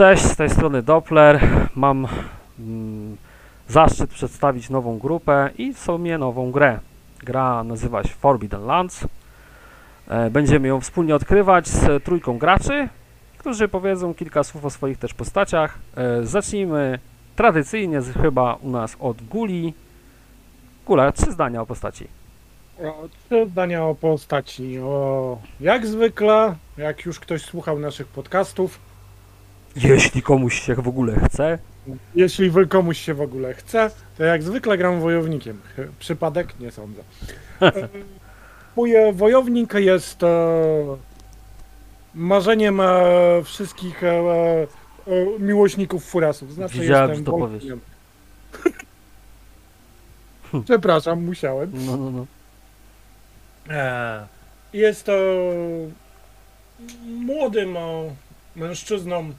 Cześć, 0.00 0.22
z 0.22 0.36
tej 0.36 0.50
strony 0.50 0.82
Doppler. 0.82 1.40
Mam 1.76 2.08
mm, 2.58 3.16
zaszczyt 3.68 4.10
przedstawić 4.10 4.70
nową 4.70 4.98
grupę 4.98 5.50
i 5.58 5.74
w 5.74 5.78
sumie 5.78 6.18
nową 6.18 6.50
grę. 6.50 6.78
Gra 7.22 7.64
nazywa 7.64 8.02
się 8.02 8.08
Forbidden 8.08 8.66
Lands. 8.66 9.04
E, 10.08 10.30
Będziemy 10.30 10.68
ją 10.68 10.80
wspólnie 10.80 11.14
odkrywać 11.14 11.68
z 11.68 12.04
trójką 12.04 12.38
graczy, 12.38 12.88
którzy 13.38 13.68
powiedzą 13.68 14.14
kilka 14.14 14.44
słów 14.44 14.64
o 14.64 14.70
swoich 14.70 14.98
też 14.98 15.14
postaciach. 15.14 15.78
E, 15.96 16.26
Zacznijmy 16.26 16.98
tradycyjnie 17.36 18.02
z, 18.02 18.12
chyba 18.12 18.54
u 18.54 18.70
nas 18.70 18.96
od 19.00 19.22
Guli. 19.22 19.74
Gula, 20.86 21.12
trzy 21.12 21.32
zdania 21.32 21.62
o 21.62 21.66
postaci. 21.66 22.08
Trzy 23.26 23.46
zdania 23.50 23.84
o 23.84 23.94
postaci. 23.94 24.78
O, 24.78 25.38
jak 25.60 25.86
zwykle, 25.86 26.54
jak 26.76 27.04
już 27.06 27.20
ktoś 27.20 27.42
słuchał 27.42 27.78
naszych 27.78 28.06
podcastów, 28.06 28.89
Jeśli 29.76 30.22
komuś 30.22 30.60
się 30.60 30.74
w 30.74 30.88
ogóle 30.88 31.20
chce. 31.20 31.58
jeśli 32.14 32.50
komuś 32.68 32.98
się 32.98 33.14
w 33.14 33.20
ogóle 33.20 33.54
chce, 33.54 33.90
to 34.18 34.24
jak 34.24 34.42
zwykle 34.42 34.78
gram 34.78 35.00
wojownikiem. 35.00 35.60
Przypadek? 35.98 36.60
Nie 36.60 36.70
sądzę. 36.70 37.02
E, 37.62 37.88
Mój 38.76 38.96
e, 38.96 39.12
wojownik 39.12 39.74
jest 39.74 40.22
e, 40.22 40.26
marzeniem 42.14 42.80
e, 42.80 42.86
wszystkich 43.44 44.02
miłośników 45.38 46.04
furasów. 46.04 46.54
Znaczy 46.54 46.78
Wiedziałem, 46.78 47.08
jestem 47.08 47.24
to 47.24 47.32
powiesz. 47.32 47.64
Przepraszam, 50.64 51.24
musiałem. 51.24 51.70
No, 51.86 51.96
no, 51.96 52.10
no. 52.10 52.26
Jest 54.72 55.04
to 55.06 55.12
młodym 57.06 57.76
mężczyzną. 58.56 59.32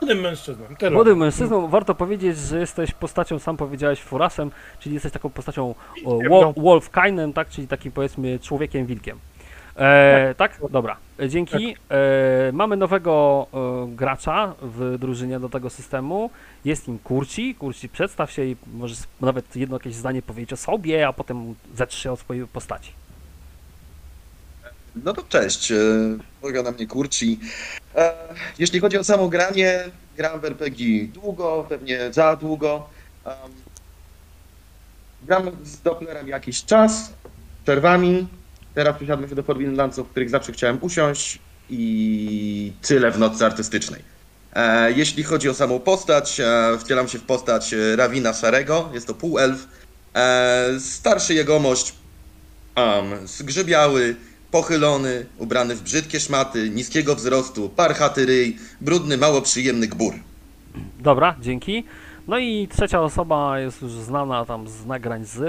Młodym 0.00 0.20
mężczyzną. 0.20 0.64
Tyle. 0.78 0.90
Młodym 0.90 1.18
mężczyzną 1.18 1.68
warto 1.68 1.94
powiedzieć, 1.94 2.38
że 2.38 2.58
jesteś 2.60 2.92
postacią, 2.92 3.38
sam 3.38 3.56
powiedziałeś, 3.56 4.00
Furasem, 4.00 4.50
czyli 4.78 4.94
jesteś 4.94 5.12
taką 5.12 5.30
postacią 5.30 5.74
o, 6.04 6.18
wo, 6.28 6.52
Wolfkainem, 6.56 7.32
tak? 7.32 7.48
Czyli 7.48 7.68
takim 7.68 7.92
powiedzmy 7.92 8.38
człowiekiem 8.38 8.86
wilkiem. 8.86 9.18
E, 9.76 10.34
tak? 10.36 10.60
Dobra. 10.70 10.96
E, 11.20 11.28
Dzięki. 11.28 11.76
E, 11.90 12.52
mamy 12.52 12.76
nowego 12.76 13.46
e, 13.54 13.96
gracza 13.96 14.54
w 14.62 14.96
drużynie 14.98 15.40
do 15.40 15.48
tego 15.48 15.70
systemu. 15.70 16.30
Jest 16.64 16.88
nim 16.88 16.98
Kurci. 16.98 17.54
Kurci, 17.54 17.88
przedstaw 17.88 18.30
się 18.30 18.44
i 18.44 18.56
możesz 18.74 18.98
nawet 19.20 19.56
jedno 19.56 19.76
jakieś 19.76 19.94
zdanie 19.94 20.22
powiedzieć 20.22 20.52
o 20.52 20.56
sobie, 20.56 21.08
a 21.08 21.12
potem 21.12 21.54
ze 21.74 21.86
trzy 21.86 22.10
o 22.10 22.16
swojej 22.16 22.46
postaci. 22.46 22.92
No 24.96 25.12
to 25.12 25.22
cześć, 25.22 25.72
e, 25.72 25.76
polega 26.40 26.62
na 26.62 26.70
mnie 26.70 26.86
Kurci. 26.86 27.38
E, 27.94 28.14
Jeśli 28.58 28.80
chodzi 28.80 28.98
o 28.98 29.04
samo 29.04 29.28
granie, 29.28 29.84
gram 30.16 30.40
w 30.40 30.44
RPG 30.44 31.06
długo, 31.08 31.66
pewnie 31.68 32.12
za 32.12 32.36
długo. 32.36 32.88
Gram 35.22 35.50
z 35.64 35.80
Dopplerem 35.80 36.28
jakiś 36.28 36.64
czas, 36.64 37.12
przerwami. 37.62 38.28
Teraz 38.74 38.96
przysiadłem 38.96 39.28
się 39.28 39.34
do 39.34 39.42
Forbidden 39.42 39.76
Landsów, 39.76 40.08
w 40.08 40.10
których 40.10 40.30
zawsze 40.30 40.52
chciałem 40.52 40.78
usiąść 40.80 41.38
i 41.70 42.72
tyle 42.82 43.10
w 43.10 43.18
nocy 43.18 43.46
artystycznej. 43.46 44.04
E, 44.52 44.92
Jeśli 44.92 45.22
chodzi 45.22 45.48
o 45.48 45.54
samą 45.54 45.80
postać, 45.80 46.40
wcielam 46.80 47.08
się 47.08 47.18
w 47.18 47.22
postać 47.22 47.74
Rawina 47.96 48.32
Szarego, 48.32 48.90
jest 48.94 49.06
to 49.06 49.14
półelf. 49.14 49.68
Starszy 50.78 51.34
jegomość, 51.34 51.94
um, 52.76 53.26
zgrzybiały, 53.28 54.16
pochylony, 54.50 55.26
ubrany 55.38 55.74
w 55.74 55.82
brzydkie 55.82 56.20
szmaty, 56.20 56.70
niskiego 56.70 57.14
wzrostu, 57.16 57.68
parchaty 57.68 58.26
ryj, 58.26 58.56
brudny, 58.80 59.16
mało 59.16 59.42
przyjemny 59.42 59.86
gbur. 59.88 60.14
Dobra, 61.00 61.34
dzięki. 61.40 61.84
No 62.28 62.38
i 62.38 62.68
trzecia 62.68 63.00
osoba 63.00 63.58
jest 63.60 63.82
już 63.82 63.92
znana 63.92 64.44
tam 64.44 64.68
z 64.68 64.86
nagrań 64.86 65.24
z 65.24 65.40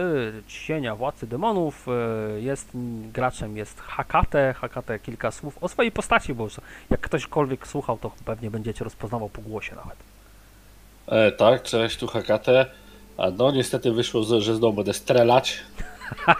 Cienia 0.47 0.95
Władcy 0.95 1.27
Demonów. 1.27 1.87
e, 1.87 2.41
Jest 2.41 2.67
graczem, 3.13 3.57
jest 3.57 3.79
Hakate. 3.79 4.53
Hakate 4.57 4.99
kilka 4.99 5.31
słów 5.31 5.57
o 5.61 5.67
swojej 5.69 5.91
postaci, 5.91 6.33
bo 6.33 6.43
już 6.43 6.53
jak 6.89 7.01
ktośkolwiek 7.01 7.67
słuchał, 7.67 7.97
to 7.97 8.11
pewnie 8.25 8.51
będziecie 8.51 8.83
rozpoznawał 8.83 9.29
po 9.29 9.41
głosie 9.41 9.75
nawet. 9.75 9.97
E, 11.07 11.31
tak, 11.31 11.63
cześć, 11.63 11.97
tu 11.97 12.07
Hakate. 12.07 12.65
A 13.17 13.29
no 13.29 13.51
niestety 13.51 13.91
wyszło, 13.91 14.23
że 14.23 14.41
że 14.41 14.55
znowu 14.55 14.73
będę 14.73 14.93
strelać. 14.93 15.57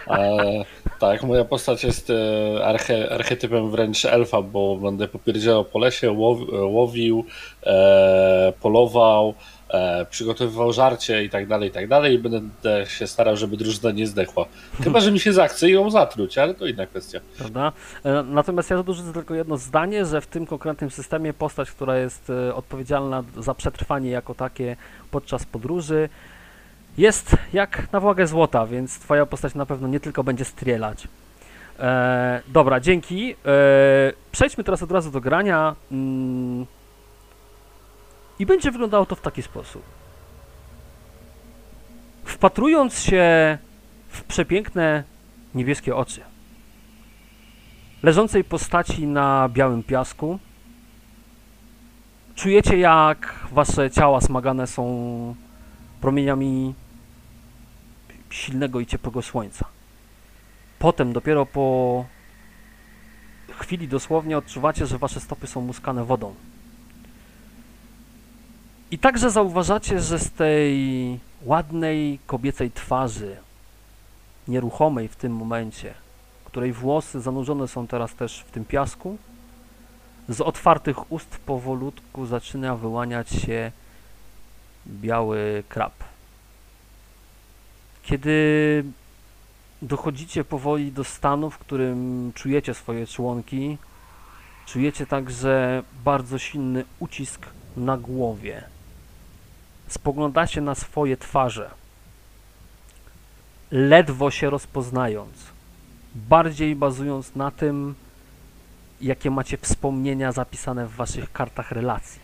E, 0.08 0.64
tak, 0.98 1.22
moja 1.22 1.44
postać 1.44 1.84
jest 1.84 2.10
e, 2.10 2.64
arche, 2.64 3.12
archetypem 3.12 3.70
wręcz 3.70 4.04
elfa, 4.04 4.42
bo 4.42 4.76
będę 4.76 5.08
popierdzielał 5.08 5.64
po 5.64 5.78
lesie, 5.78 6.12
łow, 6.12 6.38
e, 6.38 6.56
łowił, 6.56 7.24
e, 7.66 8.52
polował, 8.60 9.34
przygotowywał 10.10 10.72
żarcie 10.72 11.24
i 11.24 11.30
tak 11.30 11.46
dalej, 11.46 11.68
i 11.68 11.72
tak 11.72 11.88
dalej 11.88 12.14
i 12.14 12.18
będę 12.18 12.86
się 12.86 13.06
starał, 13.06 13.36
żeby 13.36 13.56
drużyna 13.56 13.90
nie 13.90 14.06
zdechła. 14.06 14.46
Chyba, 14.84 15.00
że 15.00 15.12
mi 15.12 15.20
się 15.20 15.32
zachce 15.32 15.70
ją 15.70 15.90
zatruć, 15.90 16.38
ale 16.38 16.54
to 16.54 16.66
inna 16.66 16.86
kwestia. 16.86 17.20
Prawda? 17.38 17.72
Natomiast 18.24 18.70
ja 18.70 18.82
dorzucę 18.82 19.12
tylko 19.12 19.34
jedno 19.34 19.56
zdanie, 19.56 20.06
że 20.06 20.20
w 20.20 20.26
tym 20.26 20.46
konkretnym 20.46 20.90
systemie 20.90 21.32
postać, 21.32 21.70
która 21.70 21.98
jest 21.98 22.32
odpowiedzialna 22.54 23.24
za 23.38 23.54
przetrwanie 23.54 24.10
jako 24.10 24.34
takie 24.34 24.76
podczas 25.10 25.44
podróży, 25.44 26.08
jest 26.98 27.36
jak 27.52 27.92
na 27.92 28.00
wagę 28.00 28.26
złota, 28.26 28.66
więc 28.66 28.98
twoja 28.98 29.26
postać 29.26 29.54
na 29.54 29.66
pewno 29.66 29.88
nie 29.88 30.00
tylko 30.00 30.24
będzie 30.24 30.44
strzelać. 30.44 31.08
E, 31.78 32.42
dobra, 32.48 32.80
dzięki. 32.80 33.32
E, 33.32 33.36
przejdźmy 34.32 34.64
teraz 34.64 34.82
od 34.82 34.92
razu 34.92 35.10
do 35.10 35.20
grania. 35.20 35.76
Mm, 35.92 36.66
I 38.38 38.46
będzie 38.46 38.70
wyglądało 38.70 39.06
to 39.06 39.16
w 39.16 39.20
taki 39.20 39.42
sposób. 39.42 39.82
Wpatrując 42.24 42.98
się 42.98 43.58
w 44.08 44.24
przepiękne 44.24 45.04
niebieskie 45.54 45.96
oczy, 45.96 46.20
leżącej 48.02 48.44
postaci 48.44 49.06
na 49.06 49.48
białym 49.48 49.82
piasku. 49.82 50.38
Czujecie, 52.34 52.78
jak 52.78 53.34
wasze 53.52 53.90
ciała 53.90 54.20
smagane 54.20 54.66
są 54.66 55.34
promieniami 56.00 56.74
silnego 58.32 58.80
i 58.80 58.86
ciepłego 58.86 59.22
słońca. 59.22 59.64
Potem, 60.78 61.12
dopiero 61.12 61.46
po 61.46 62.04
chwili 63.58 63.88
dosłownie, 63.88 64.38
odczuwacie, 64.38 64.86
że 64.86 64.98
wasze 64.98 65.20
stopy 65.20 65.46
są 65.46 65.60
muskane 65.60 66.04
wodą. 66.04 66.34
I 68.90 68.98
także 68.98 69.30
zauważacie, 69.30 70.00
że 70.00 70.18
z 70.18 70.30
tej 70.30 71.18
ładnej 71.42 72.18
kobiecej 72.26 72.70
twarzy, 72.70 73.36
nieruchomej 74.48 75.08
w 75.08 75.16
tym 75.16 75.36
momencie, 75.36 75.94
której 76.44 76.72
włosy 76.72 77.20
zanurzone 77.20 77.68
są 77.68 77.86
teraz 77.86 78.14
też 78.14 78.40
w 78.40 78.50
tym 78.50 78.64
piasku. 78.64 79.18
Z 80.28 80.40
otwartych 80.40 81.12
ust 81.12 81.38
powolutku 81.46 82.26
zaczyna 82.26 82.76
wyłaniać 82.76 83.30
się 83.30 83.72
biały 84.86 85.62
krab. 85.68 86.11
Kiedy 88.02 88.84
dochodzicie 89.82 90.44
powoli 90.44 90.92
do 90.92 91.04
stanu, 91.04 91.50
w 91.50 91.58
którym 91.58 92.32
czujecie 92.34 92.74
swoje 92.74 93.06
członki, 93.06 93.78
czujecie 94.66 95.06
także 95.06 95.82
bardzo 96.04 96.38
silny 96.38 96.84
ucisk 96.98 97.46
na 97.76 97.96
głowie. 97.96 98.64
Spoglądacie 99.88 100.60
na 100.60 100.74
swoje 100.74 101.16
twarze, 101.16 101.70
ledwo 103.70 104.30
się 104.30 104.50
rozpoznając 104.50 105.52
bardziej 106.14 106.76
bazując 106.76 107.36
na 107.36 107.50
tym, 107.50 107.94
jakie 109.00 109.30
macie 109.30 109.58
wspomnienia 109.58 110.32
zapisane 110.32 110.86
w 110.86 110.94
waszych 110.94 111.32
kartach 111.32 111.70
relacji. 111.70 112.20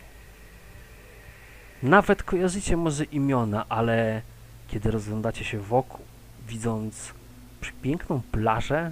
Nawet 1.83 2.23
kojarzycie 2.23 2.77
może 2.77 3.03
imiona, 3.03 3.65
ale 3.69 4.21
kiedy 4.71 4.91
rozglądacie 4.91 5.45
się 5.45 5.59
wokół, 5.59 6.05
widząc 6.47 7.13
piękną 7.81 8.21
plażę, 8.31 8.91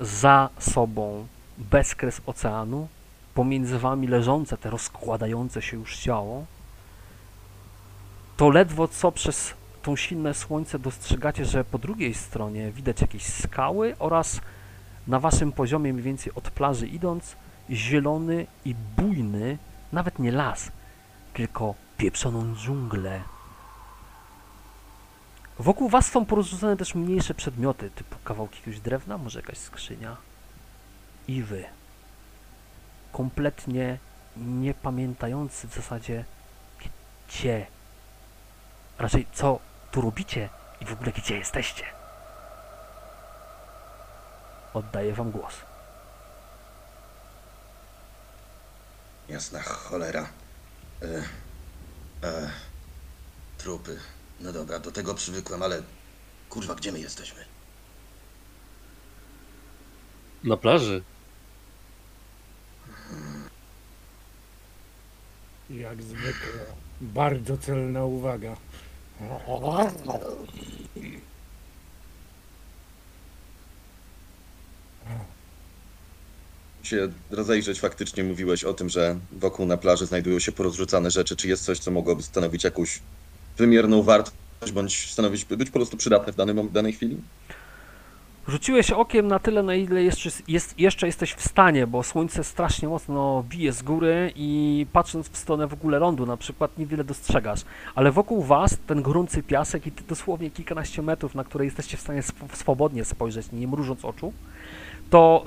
za 0.00 0.48
sobą 0.58 1.26
bezkres 1.58 2.20
oceanu, 2.26 2.88
pomiędzy 3.34 3.78
wami 3.78 4.06
leżące 4.06 4.56
te 4.56 4.70
rozkładające 4.70 5.62
się 5.62 5.76
już 5.76 5.96
ciało, 5.96 6.44
to 8.36 8.50
ledwo 8.50 8.88
co 8.88 9.12
przez 9.12 9.54
tą 9.82 9.96
silne 9.96 10.34
słońce 10.34 10.78
dostrzegacie, 10.78 11.44
że 11.44 11.64
po 11.64 11.78
drugiej 11.78 12.14
stronie 12.14 12.72
widać 12.72 13.00
jakieś 13.00 13.22
skały 13.22 13.96
oraz 13.98 14.40
na 15.06 15.20
waszym 15.20 15.52
poziomie 15.52 15.92
mniej 15.92 16.04
więcej 16.04 16.32
od 16.34 16.50
plaży 16.50 16.86
idąc 16.86 17.36
zielony 17.70 18.46
i 18.64 18.74
bujny, 18.96 19.58
nawet 19.92 20.18
nie 20.18 20.32
las, 20.32 20.72
tylko 21.34 21.74
pieprzoną 21.96 22.54
dżunglę. 22.56 23.20
Wokół 25.60 25.88
was 25.88 26.10
są 26.10 26.26
porozrzucane 26.26 26.76
też 26.76 26.94
mniejsze 26.94 27.34
przedmioty, 27.34 27.90
typu 27.90 28.16
kawałki 28.24 28.56
jakiegoś 28.56 28.80
drewna, 28.80 29.18
może 29.18 29.40
jakaś 29.40 29.58
skrzynia. 29.58 30.16
i 31.28 31.42
wy. 31.42 31.64
Kompletnie 33.12 33.98
nie 34.36 34.74
pamiętający 34.74 35.68
w 35.68 35.74
zasadzie 35.74 36.24
gdzie, 37.28 37.66
raczej 38.98 39.26
co 39.32 39.58
tu 39.90 40.00
robicie 40.00 40.48
i 40.80 40.84
w 40.84 40.92
ogóle 40.92 41.12
gdzie 41.12 41.38
jesteście. 41.38 41.84
Oddaję 44.74 45.14
wam 45.14 45.30
głos. 45.30 45.54
Jasna 49.28 49.62
cholera. 49.62 50.28
E, 51.02 51.06
e, 52.28 52.50
trupy. 53.58 54.00
No 54.40 54.52
dobra, 54.52 54.78
do 54.78 54.92
tego 54.92 55.14
przywykłem, 55.14 55.62
ale 55.62 55.82
kurwa, 56.48 56.74
gdzie 56.74 56.92
my 56.92 57.00
jesteśmy? 57.00 57.44
Na 60.44 60.56
plaży. 60.56 61.02
Jak 65.70 66.02
zwykle. 66.02 66.66
Bardzo 67.00 67.58
celna 67.58 68.04
uwaga. 68.04 68.56
się 76.90 77.08
rozejrzeć, 77.30 77.80
faktycznie 77.80 78.24
mówiłeś 78.24 78.64
o 78.64 78.74
tym, 78.74 78.88
że 78.88 79.18
wokół 79.32 79.66
na 79.66 79.76
plaży 79.76 80.06
znajdują 80.06 80.38
się 80.38 80.52
porozrzucane 80.52 81.10
rzeczy. 81.10 81.36
Czy 81.36 81.48
jest 81.48 81.64
coś, 81.64 81.78
co 81.78 81.90
mogłoby 81.90 82.22
stanowić 82.22 82.64
jakąś 82.64 83.00
wymierną 83.60 84.02
wartość, 84.02 84.72
bądź 84.74 85.10
stanowić, 85.10 85.44
być 85.44 85.70
po 85.70 85.78
prostu 85.78 85.96
przydatne 85.96 86.32
w 86.32 86.36
danym, 86.36 86.56
mom- 86.56 86.70
danej 86.70 86.92
chwili? 86.92 87.16
Rzuciłeś 88.48 88.90
okiem 88.90 89.26
na 89.28 89.38
tyle, 89.38 89.62
na 89.62 89.74
ile 89.74 90.02
jeszcze, 90.02 90.30
jest, 90.48 90.78
jeszcze 90.78 91.06
jesteś 91.06 91.32
w 91.32 91.48
stanie, 91.48 91.86
bo 91.86 92.02
słońce 92.02 92.44
strasznie 92.44 92.88
mocno 92.88 93.44
bije 93.48 93.72
z 93.72 93.82
góry 93.82 94.32
i 94.36 94.86
patrząc 94.92 95.28
w 95.28 95.36
stronę 95.36 95.66
w 95.66 95.72
ogóle 95.72 95.98
lądu 95.98 96.26
na 96.26 96.36
przykład 96.36 96.78
niewiele 96.78 97.04
dostrzegasz, 97.04 97.60
ale 97.94 98.12
wokół 98.12 98.42
was 98.42 98.76
ten 98.86 99.02
gorący 99.02 99.42
piasek 99.42 99.86
i 99.86 99.92
ty 99.92 100.02
dosłownie 100.08 100.50
kilkanaście 100.50 101.02
metrów, 101.02 101.34
na 101.34 101.44
które 101.44 101.64
jesteście 101.64 101.96
w 101.96 102.00
stanie 102.00 102.18
sw- 102.18 102.56
swobodnie 102.56 103.04
spojrzeć, 103.04 103.46
nie 103.52 103.68
mrużąc 103.68 104.04
oczu, 104.04 104.32
to 105.10 105.44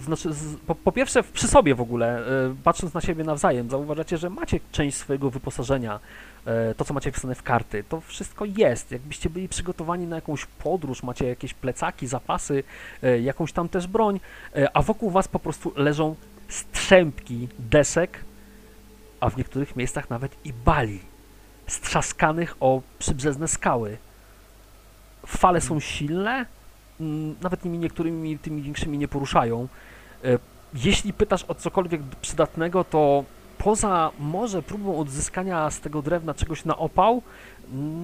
znaczy 0.00 0.30
po, 0.66 0.74
po 0.74 0.92
pierwsze 0.92 1.22
przy 1.22 1.48
sobie 1.48 1.74
w 1.74 1.80
ogóle, 1.80 2.20
y, 2.20 2.54
patrząc 2.64 2.94
na 2.94 3.00
siebie 3.00 3.24
nawzajem, 3.24 3.70
zauważacie, 3.70 4.18
że 4.18 4.30
macie 4.30 4.60
część 4.72 4.96
swojego 4.96 5.30
wyposażenia, 5.30 6.00
e, 6.46 6.74
to 6.74 6.84
co 6.84 6.94
macie 6.94 7.12
wpisane 7.12 7.34
w 7.34 7.42
karty, 7.42 7.84
to 7.88 8.00
wszystko 8.00 8.44
jest. 8.44 8.92
Jakbyście 8.92 9.30
byli 9.30 9.48
przygotowani 9.48 10.06
na 10.06 10.16
jakąś 10.16 10.46
podróż, 10.46 11.02
macie 11.02 11.26
jakieś 11.26 11.54
plecaki, 11.54 12.06
zapasy, 12.06 12.64
e, 13.02 13.20
jakąś 13.20 13.52
tam 13.52 13.68
też 13.68 13.86
broń, 13.86 14.20
e, 14.56 14.76
a 14.76 14.82
wokół 14.82 15.10
was 15.10 15.28
po 15.28 15.38
prostu 15.38 15.72
leżą 15.76 16.14
strzępki 16.48 17.48
desek, 17.58 18.24
a 19.20 19.30
w 19.30 19.36
niektórych 19.36 19.76
miejscach 19.76 20.10
nawet 20.10 20.36
i 20.44 20.52
bali, 20.52 21.00
strzaskanych 21.66 22.56
o 22.60 22.82
przybrzeżne 22.98 23.48
skały. 23.48 23.96
Fale 25.26 25.60
są 25.60 25.80
silne, 25.80 26.32
mm, 26.32 26.57
nawet 27.42 27.64
nimi 27.64 27.78
niektórymi 27.78 28.38
tymi 28.38 28.62
większymi 28.62 28.98
nie 28.98 29.08
poruszają. 29.08 29.68
E, 30.24 30.38
Jeśli 30.74 31.12
pytasz 31.12 31.44
o 31.48 31.54
cokolwiek 31.54 32.00
przydatnego, 32.20 32.84
to 32.84 33.24
poza 33.58 34.10
może 34.18 34.62
próbą 34.62 34.98
odzyskania 34.98 35.70
z 35.70 35.80
tego 35.80 36.02
drewna 36.02 36.34
czegoś 36.34 36.64
na 36.64 36.76
opał, 36.76 37.22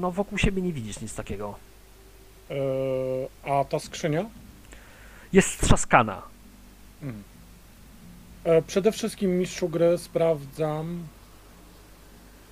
no 0.00 0.10
wokół 0.10 0.38
siebie 0.38 0.62
nie 0.62 0.72
widzisz 0.72 1.00
nic 1.00 1.14
takiego. 1.14 1.54
E, 2.50 2.54
a 3.50 3.64
ta 3.64 3.78
skrzynia? 3.78 4.24
Jest 5.32 5.48
strzaskana. 5.48 6.22
E, 8.44 8.62
przede 8.62 8.92
wszystkim 8.92 9.38
mistrzu 9.38 9.68
gry 9.68 9.98
sprawdzam, 9.98 10.98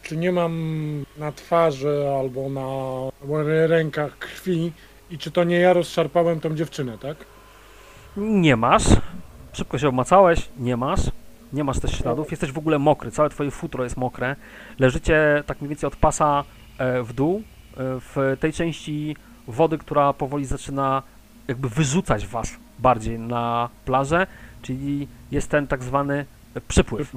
czy 0.03 0.17
nie 0.17 0.33
mam 0.33 0.55
na 1.17 1.33
twarzy 1.33 2.09
albo 2.19 2.49
na 2.49 2.67
rękach 3.67 4.19
krwi 4.19 4.73
i 5.13 5.19
czy 5.19 5.31
to 5.31 5.45
nie 5.45 5.59
ja 5.59 5.73
rozszarpałem 5.73 6.41
tą 6.41 6.55
dziewczynę, 6.55 6.99
tak? 6.99 7.17
Nie 8.17 8.57
masz. 8.57 8.85
Szybko 9.53 9.79
się 9.79 9.89
obmacałeś, 9.89 10.49
nie 10.59 10.77
masz. 10.77 11.01
Nie 11.53 11.65
masz 11.65 11.81
też 11.81 11.91
śladów, 11.99 12.31
jesteś 12.31 12.53
w 12.53 12.59
ogóle 12.59 12.79
mokry, 12.79 13.11
całe 13.11 13.31
twoje 13.31 13.51
futro 13.51 13.85
jest 13.85 13.97
mokre. 13.97 14.37
Leżycie 14.79 15.43
tak 15.47 15.61
mniej 15.61 15.69
więcej 15.69 15.87
od 15.87 15.97
pasa 15.97 16.45
e, 16.79 17.03
w 17.03 17.13
dół, 17.13 17.37
e, 17.37 17.43
w 17.77 18.37
tej 18.41 18.53
części 18.53 19.17
wody, 19.49 19.79
która 19.79 20.13
powoli 20.13 20.45
zaczyna 20.45 21.03
jakby 21.49 21.69
wyrzucać 21.69 22.27
was 22.27 22.57
bardziej 22.79 23.19
na 23.19 23.69
plażę, 23.85 24.27
czyli 24.63 25.09
jest 25.31 25.51
ten 25.51 25.67
tak 25.67 25.83
zwany 25.83 26.27
przypływ. 26.69 27.13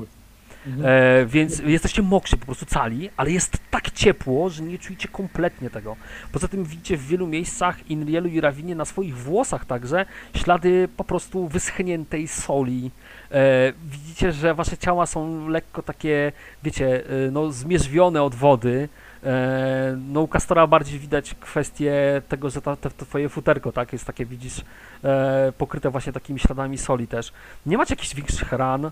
Mhm. 0.67 0.85
E, 0.85 1.25
więc 1.25 1.59
jesteście 1.59 2.01
mokrzy, 2.01 2.37
po 2.37 2.45
prostu 2.45 2.65
cali, 2.65 3.09
ale 3.17 3.31
jest 3.31 3.57
tak 3.71 3.91
ciepło, 3.91 4.49
że 4.49 4.63
nie 4.63 4.79
czujecie 4.79 5.07
kompletnie 5.07 5.69
tego. 5.69 5.95
Poza 6.31 6.47
tym 6.47 6.63
widzicie 6.63 6.97
w 6.97 7.07
wielu 7.07 7.27
miejscach, 7.27 7.89
Inrielu 7.89 8.27
i 8.27 8.41
Rawinie, 8.41 8.75
na 8.75 8.85
swoich 8.85 9.17
włosach 9.17 9.65
także, 9.65 10.05
ślady 10.35 10.87
po 10.97 11.03
prostu 11.03 11.47
wyschniętej 11.47 12.27
soli. 12.27 12.91
E, 13.31 13.73
widzicie, 13.85 14.31
że 14.31 14.53
wasze 14.53 14.77
ciała 14.77 15.05
są 15.05 15.47
lekko 15.49 15.83
takie, 15.83 16.31
wiecie, 16.63 17.03
e, 17.27 17.31
no 17.31 17.51
zmierzwione 17.51 18.23
od 18.23 18.35
wody. 18.35 18.89
E, 19.23 19.97
no 20.07 20.21
u 20.21 20.27
Kastora 20.27 20.67
bardziej 20.67 20.99
widać 20.99 21.35
kwestię 21.39 22.21
tego, 22.29 22.49
że 22.49 22.61
ta, 22.61 22.75
te, 22.75 22.89
to 22.89 23.05
twoje 23.05 23.29
futerko, 23.29 23.71
tak, 23.71 23.93
jest 23.93 24.05
takie, 24.05 24.25
widzisz, 24.25 24.61
e, 25.03 25.53
pokryte 25.57 25.89
właśnie 25.89 26.13
takimi 26.13 26.39
śladami 26.39 26.77
soli 26.77 27.07
też. 27.07 27.33
Nie 27.65 27.77
macie 27.77 27.93
jakichś 27.93 28.15
większych 28.15 28.51
ran. 28.51 28.85
E, 28.85 28.91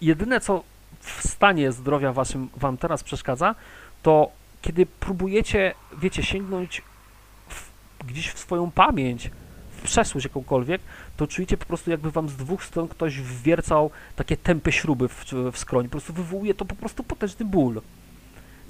jedyne, 0.00 0.40
co 0.40 0.62
w 1.00 1.28
stanie 1.28 1.72
zdrowia 1.72 2.12
waszym 2.12 2.48
wam 2.56 2.76
teraz 2.76 3.04
przeszkadza, 3.04 3.54
to 4.02 4.30
kiedy 4.62 4.86
próbujecie, 4.86 5.74
wiecie, 5.98 6.22
sięgnąć 6.22 6.82
w, 7.48 7.70
gdzieś 8.06 8.30
w 8.30 8.38
swoją 8.38 8.70
pamięć, 8.70 9.30
w 9.70 9.82
przeszłość 9.82 10.24
jakąkolwiek, 10.24 10.80
to 11.16 11.26
czujecie 11.26 11.56
po 11.56 11.66
prostu 11.66 11.90
jakby 11.90 12.10
wam 12.10 12.28
z 12.28 12.36
dwóch 12.36 12.64
stron 12.64 12.88
ktoś 12.88 13.20
wwiercał 13.20 13.90
takie 14.16 14.36
tępe 14.36 14.72
śruby 14.72 15.08
w, 15.08 15.24
w 15.52 15.58
skroń. 15.58 15.84
Po 15.84 15.90
prostu 15.90 16.12
wywołuje 16.12 16.54
to 16.54 16.64
po 16.64 16.74
prostu 16.74 17.04
potężny 17.04 17.46
ból. 17.46 17.80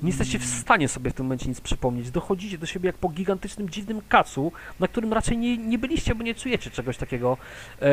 Nie 0.02 0.08
jesteście 0.08 0.38
w 0.38 0.44
stanie 0.44 0.88
sobie 0.88 1.10
w 1.10 1.14
tym 1.14 1.26
momencie 1.26 1.48
nic 1.48 1.60
przypomnieć. 1.60 2.10
Dochodzicie 2.10 2.58
do 2.58 2.66
siebie 2.66 2.86
jak 2.86 2.96
po 2.96 3.08
gigantycznym, 3.08 3.70
dziwnym 3.70 4.00
kacu, 4.08 4.52
na 4.80 4.88
którym 4.88 5.12
raczej 5.12 5.38
nie, 5.38 5.58
nie 5.58 5.78
byliście, 5.78 6.14
bo 6.14 6.22
nie 6.24 6.34
czujecie 6.34 6.70
czegoś 6.70 6.96
takiego. 6.96 7.36
E, 7.82 7.86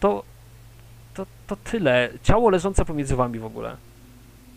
to, 0.00 0.22
to, 1.14 1.26
to 1.46 1.56
tyle. 1.56 2.08
Ciało 2.22 2.50
leżące 2.50 2.84
pomiędzy 2.84 3.16
wami 3.16 3.38
w 3.38 3.44
ogóle. 3.44 3.76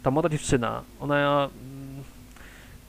Ta 0.04 0.12
młoda 0.12 0.30
dziewczyna, 0.30 0.82
ona 1.00 1.50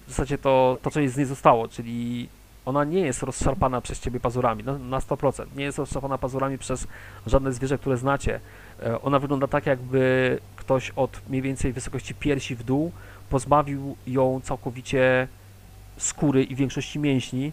w 0.07 0.11
zasadzie 0.11 0.39
to, 0.39 0.79
to 0.83 0.91
co 0.91 1.01
z 1.09 1.17
niej 1.17 1.27
zostało, 1.27 1.69
czyli 1.69 2.29
ona 2.65 2.85
nie 2.85 3.01
jest 3.01 3.23
rozszarpana 3.23 3.81
przez 3.81 4.01
ciebie 4.01 4.21
pazurami, 4.21 4.65
na, 4.65 4.79
na 4.79 4.99
100%. 4.99 5.47
Nie 5.57 5.65
jest 5.65 5.79
rozszarpana 5.79 6.19
pazurami 6.19 6.59
przez 6.59 6.87
żadne 7.27 7.53
zwierzę, 7.53 7.79
które 7.79 7.97
znacie. 7.97 8.41
E, 8.83 9.03
Ona 9.03 9.19
wygląda 9.19 9.47
tak, 9.47 9.67
jakby 9.67 10.39
ktoś 10.57 10.91
od 10.91 11.21
mniej 11.29 11.43
więcej 11.43 11.73
wysokości 11.73 12.15
piersi 12.15 12.55
w 12.55 12.65
dół 12.65 12.93
pozbawił 13.31 13.97
ją 14.07 14.41
całkowicie 14.45 15.29
skóry 15.97 16.45
i 16.45 16.55
większości 16.55 16.99
mięśni 16.99 17.53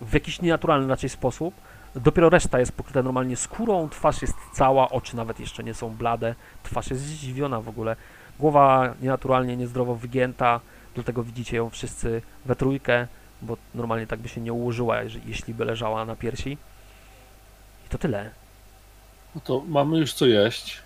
w 0.00 0.14
jakiś 0.14 0.42
nienaturalny 0.42 0.88
raczej 0.88 1.10
sposób. 1.10 1.54
Dopiero 1.94 2.28
reszta 2.30 2.58
jest 2.60 2.72
pokryta 2.72 3.02
normalnie 3.02 3.36
skórą, 3.36 3.88
twarz 3.88 4.22
jest 4.22 4.34
cała, 4.52 4.88
oczy 4.90 5.16
nawet 5.16 5.40
jeszcze 5.40 5.64
nie 5.64 5.74
są 5.74 5.90
blade, 5.90 6.34
twarz 6.62 6.90
jest 6.90 7.02
zdziwiona 7.02 7.60
w 7.60 7.68
ogóle. 7.68 7.96
Głowa 8.38 8.94
nienaturalnie, 9.02 9.56
niezdrowo 9.56 9.94
wygięta, 9.94 10.60
dlatego 10.94 11.22
widzicie 11.22 11.56
ją 11.56 11.70
wszyscy 11.70 12.22
we 12.44 12.56
trójkę, 12.56 13.06
bo 13.42 13.56
normalnie 13.74 14.06
tak 14.06 14.20
by 14.20 14.28
się 14.28 14.40
nie 14.40 14.52
ułożyła, 14.52 14.96
jeśli 15.26 15.54
by 15.54 15.64
leżała 15.64 16.04
na 16.04 16.16
piersi. 16.16 16.52
I 17.86 17.88
to 17.88 17.98
tyle. 17.98 18.30
No 19.34 19.40
to 19.44 19.62
mamy 19.68 19.98
już 19.98 20.12
co 20.12 20.26
jeść. 20.26 20.78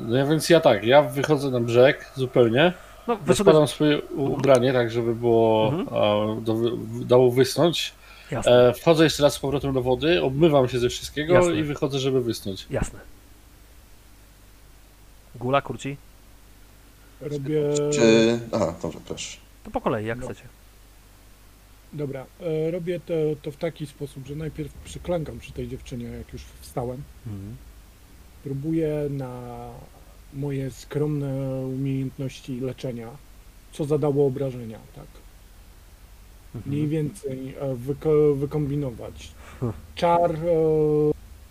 No 0.00 0.16
ja 0.16 0.26
więc 0.26 0.50
ja 0.50 0.60
tak, 0.60 0.84
ja 0.84 1.02
wychodzę 1.02 1.50
na 1.50 1.60
brzeg 1.60 2.10
zupełnie. 2.14 2.72
No, 3.06 3.16
wyszedłeś... 3.16 3.70
Swoje 3.70 4.02
ubranie, 4.02 4.72
tak 4.72 4.90
żeby 4.90 5.14
było 5.14 5.68
Mhm. 5.68 6.44
do, 6.44 6.54
dało 7.04 7.30
wysnąć. 7.30 7.92
Jasne, 8.30 8.68
E, 8.68 8.72
wchodzę 8.74 9.04
jeszcze 9.04 9.22
raz 9.22 9.34
z 9.34 9.38
powrotem 9.38 9.72
do 9.74 9.82
wody, 9.82 10.22
obmywam 10.22 10.68
się 10.68 10.78
ze 10.78 10.88
wszystkiego 10.88 11.34
Jasne. 11.34 11.54
i 11.56 11.62
wychodzę, 11.62 11.98
żeby 11.98 12.22
wysnąć. 12.22 12.66
jasne. 12.70 12.98
Gula, 15.34 15.62
kurci? 15.62 15.96
Robię... 17.20 17.62
Czy... 17.92 18.38
Aha, 18.52 18.74
dobrze, 18.82 18.98
proszę. 19.06 19.38
To 19.64 19.70
po 19.70 19.80
kolei, 19.80 20.06
jak 20.06 20.18
No. 20.18 20.24
chcecie. 20.26 20.42
Dobra, 21.92 22.26
e, 22.40 22.70
robię 22.70 23.00
to, 23.00 23.14
to 23.42 23.50
w 23.52 23.56
taki 23.56 23.86
sposób, 23.86 24.26
że 24.26 24.36
najpierw 24.36 24.72
przyklękam 24.84 25.38
przy 25.38 25.52
tej 25.52 25.68
dziewczynie, 25.68 26.04
jak 26.06 26.32
już 26.32 26.42
wstałem. 26.60 27.02
Mhm. 27.26 27.56
Próbuję 28.44 29.06
na 29.10 29.40
moje 30.34 30.70
skromne 30.70 31.50
umiejętności 31.66 32.60
leczenia, 32.60 33.08
co 33.72 33.84
zadało 33.84 34.26
obrażenia, 34.26 34.78
tak? 34.96 35.06
Mhm. 36.54 36.72
Mniej 36.74 36.88
więcej 36.88 37.54
e, 37.60 37.74
wyko- 37.74 38.36
wykombinować. 38.36 39.32
Hmm. 39.60 39.78
Czar 39.94 40.30
e, 40.34 40.38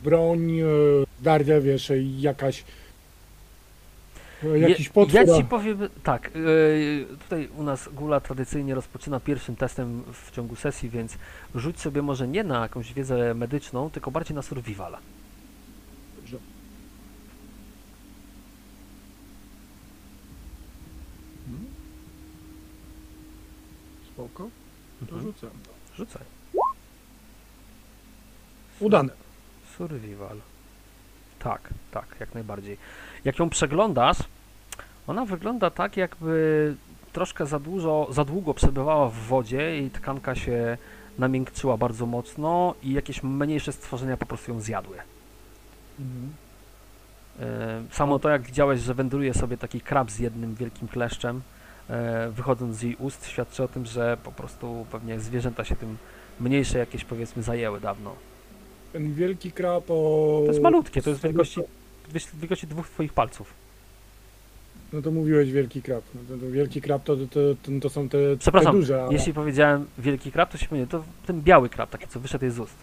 broń, 0.03 0.59
e, 0.59 0.65
zdarcia, 1.21 1.61
wiesz, 1.61 1.91
e, 1.91 2.03
jakaś 2.03 2.63
e, 4.43 4.59
jakiś 4.59 4.85
ja, 4.87 4.93
potwór. 4.93 5.15
ja 5.15 5.37
ci 5.37 5.43
powiem 5.43 5.77
tak, 6.03 6.31
tutaj 7.19 7.49
u 7.57 7.63
nas 7.63 7.89
Gula 7.93 8.19
tradycyjnie 8.19 8.75
rozpoczyna 8.75 9.19
pierwszym 9.19 9.55
testem 9.55 10.03
w 10.13 10.31
ciągu 10.31 10.55
sesji, 10.55 10.89
więc 10.89 11.17
rzuć 11.55 11.79
sobie 11.79 12.01
może 12.01 12.27
nie 12.27 12.43
na 12.43 12.61
jakąś 12.61 12.93
wiedzę 12.93 13.33
medyczną, 13.33 13.89
tylko 13.89 14.11
bardziej 14.11 14.35
na 14.35 14.41
survivala. 14.41 14.99
Mhm. 21.47 21.65
Spoko. 24.13 24.62
To 24.99 25.15
Mhm. 25.15 25.21
rzucam. 25.21 25.49
Rzucaj. 25.95 26.21
Udane. 28.79 29.13
Survival. 29.77 30.37
Tak, 31.39 31.61
tak, 31.91 32.05
jak 32.19 32.33
najbardziej. 32.33 32.77
Jak 33.25 33.39
ją 33.39 33.49
przeglądasz, 33.49 34.17
ona 35.07 35.25
wygląda 35.25 35.69
tak, 35.69 35.97
jakby 35.97 36.75
troszkę 37.13 37.45
za 37.45 37.59
dużo, 37.59 38.07
za 38.11 38.25
długo 38.25 38.53
przebywała 38.53 39.09
w 39.09 39.13
wodzie 39.15 39.79
i 39.79 39.89
tkanka 39.89 40.35
się 40.35 40.77
namiękczyła 41.19 41.77
bardzo 41.77 42.05
mocno 42.05 42.75
i 42.83 42.93
jakieś 42.93 43.23
mniejsze 43.23 43.71
stworzenia 43.71 44.17
po 44.17 44.25
prostu 44.25 44.51
ją 44.51 44.61
zjadły. 44.61 44.97
Mhm. 45.99 46.33
E, 47.39 47.83
Samo 47.91 48.19
to, 48.19 48.29
jak 48.29 48.41
widziałeś, 48.41 48.81
że 48.81 48.93
wędruje 48.93 49.33
sobie 49.33 49.57
taki 49.57 49.81
krab 49.81 50.11
z 50.11 50.19
jednym 50.19 50.55
wielkim 50.55 50.87
kleszczem, 50.87 51.41
wychodząc 52.31 52.75
z 52.75 52.81
jej 52.81 52.95
ust, 52.95 53.27
świadczy 53.27 53.63
o 53.63 53.67
tym, 53.67 53.85
że 53.85 54.17
po 54.23 54.31
prostu 54.31 54.85
pewnie 54.91 55.19
zwierzęta 55.19 55.63
się 55.63 55.75
tym 55.75 55.97
mniejsze 56.39 56.77
jakieś 56.79 57.03
powiedzmy 57.03 57.43
zajęły 57.43 57.79
dawno. 57.79 58.15
Ten 58.93 59.13
wielki 59.13 59.51
krab 59.51 59.83
o... 59.89 60.41
To 60.45 60.51
jest 60.51 60.61
malutkie, 60.61 61.01
to 61.01 61.09
jest 61.09 61.21
wielkości, 61.21 61.61
wielkości 62.33 62.67
dwóch 62.67 62.89
twoich 62.89 63.13
palców. 63.13 63.53
No 64.93 65.01
to 65.01 65.11
mówiłeś 65.11 65.51
wielki 65.51 65.81
krab. 65.81 66.03
No 66.15 66.37
to, 66.37 66.51
wielki 66.51 66.81
krab 66.81 67.03
to, 67.03 67.15
to, 67.15 67.39
to, 67.81 67.89
są 67.89 68.09
te, 68.09 68.17
Przepraszam, 68.39 68.71
te 68.73 68.79
duże. 68.79 69.03
a- 69.03 69.11
Jeśli 69.11 69.33
powiedziałem 69.33 69.85
wielki 69.97 70.31
krab, 70.31 70.51
to 70.51 70.57
się 70.57 70.67
pomyliłem. 70.67 70.89
To 70.89 71.03
ten 71.25 71.41
biały 71.41 71.69
krab, 71.69 71.89
taki 71.89 72.07
co 72.07 72.19
wyszedł 72.19 72.49
z 72.51 72.59
ust. 72.59 72.75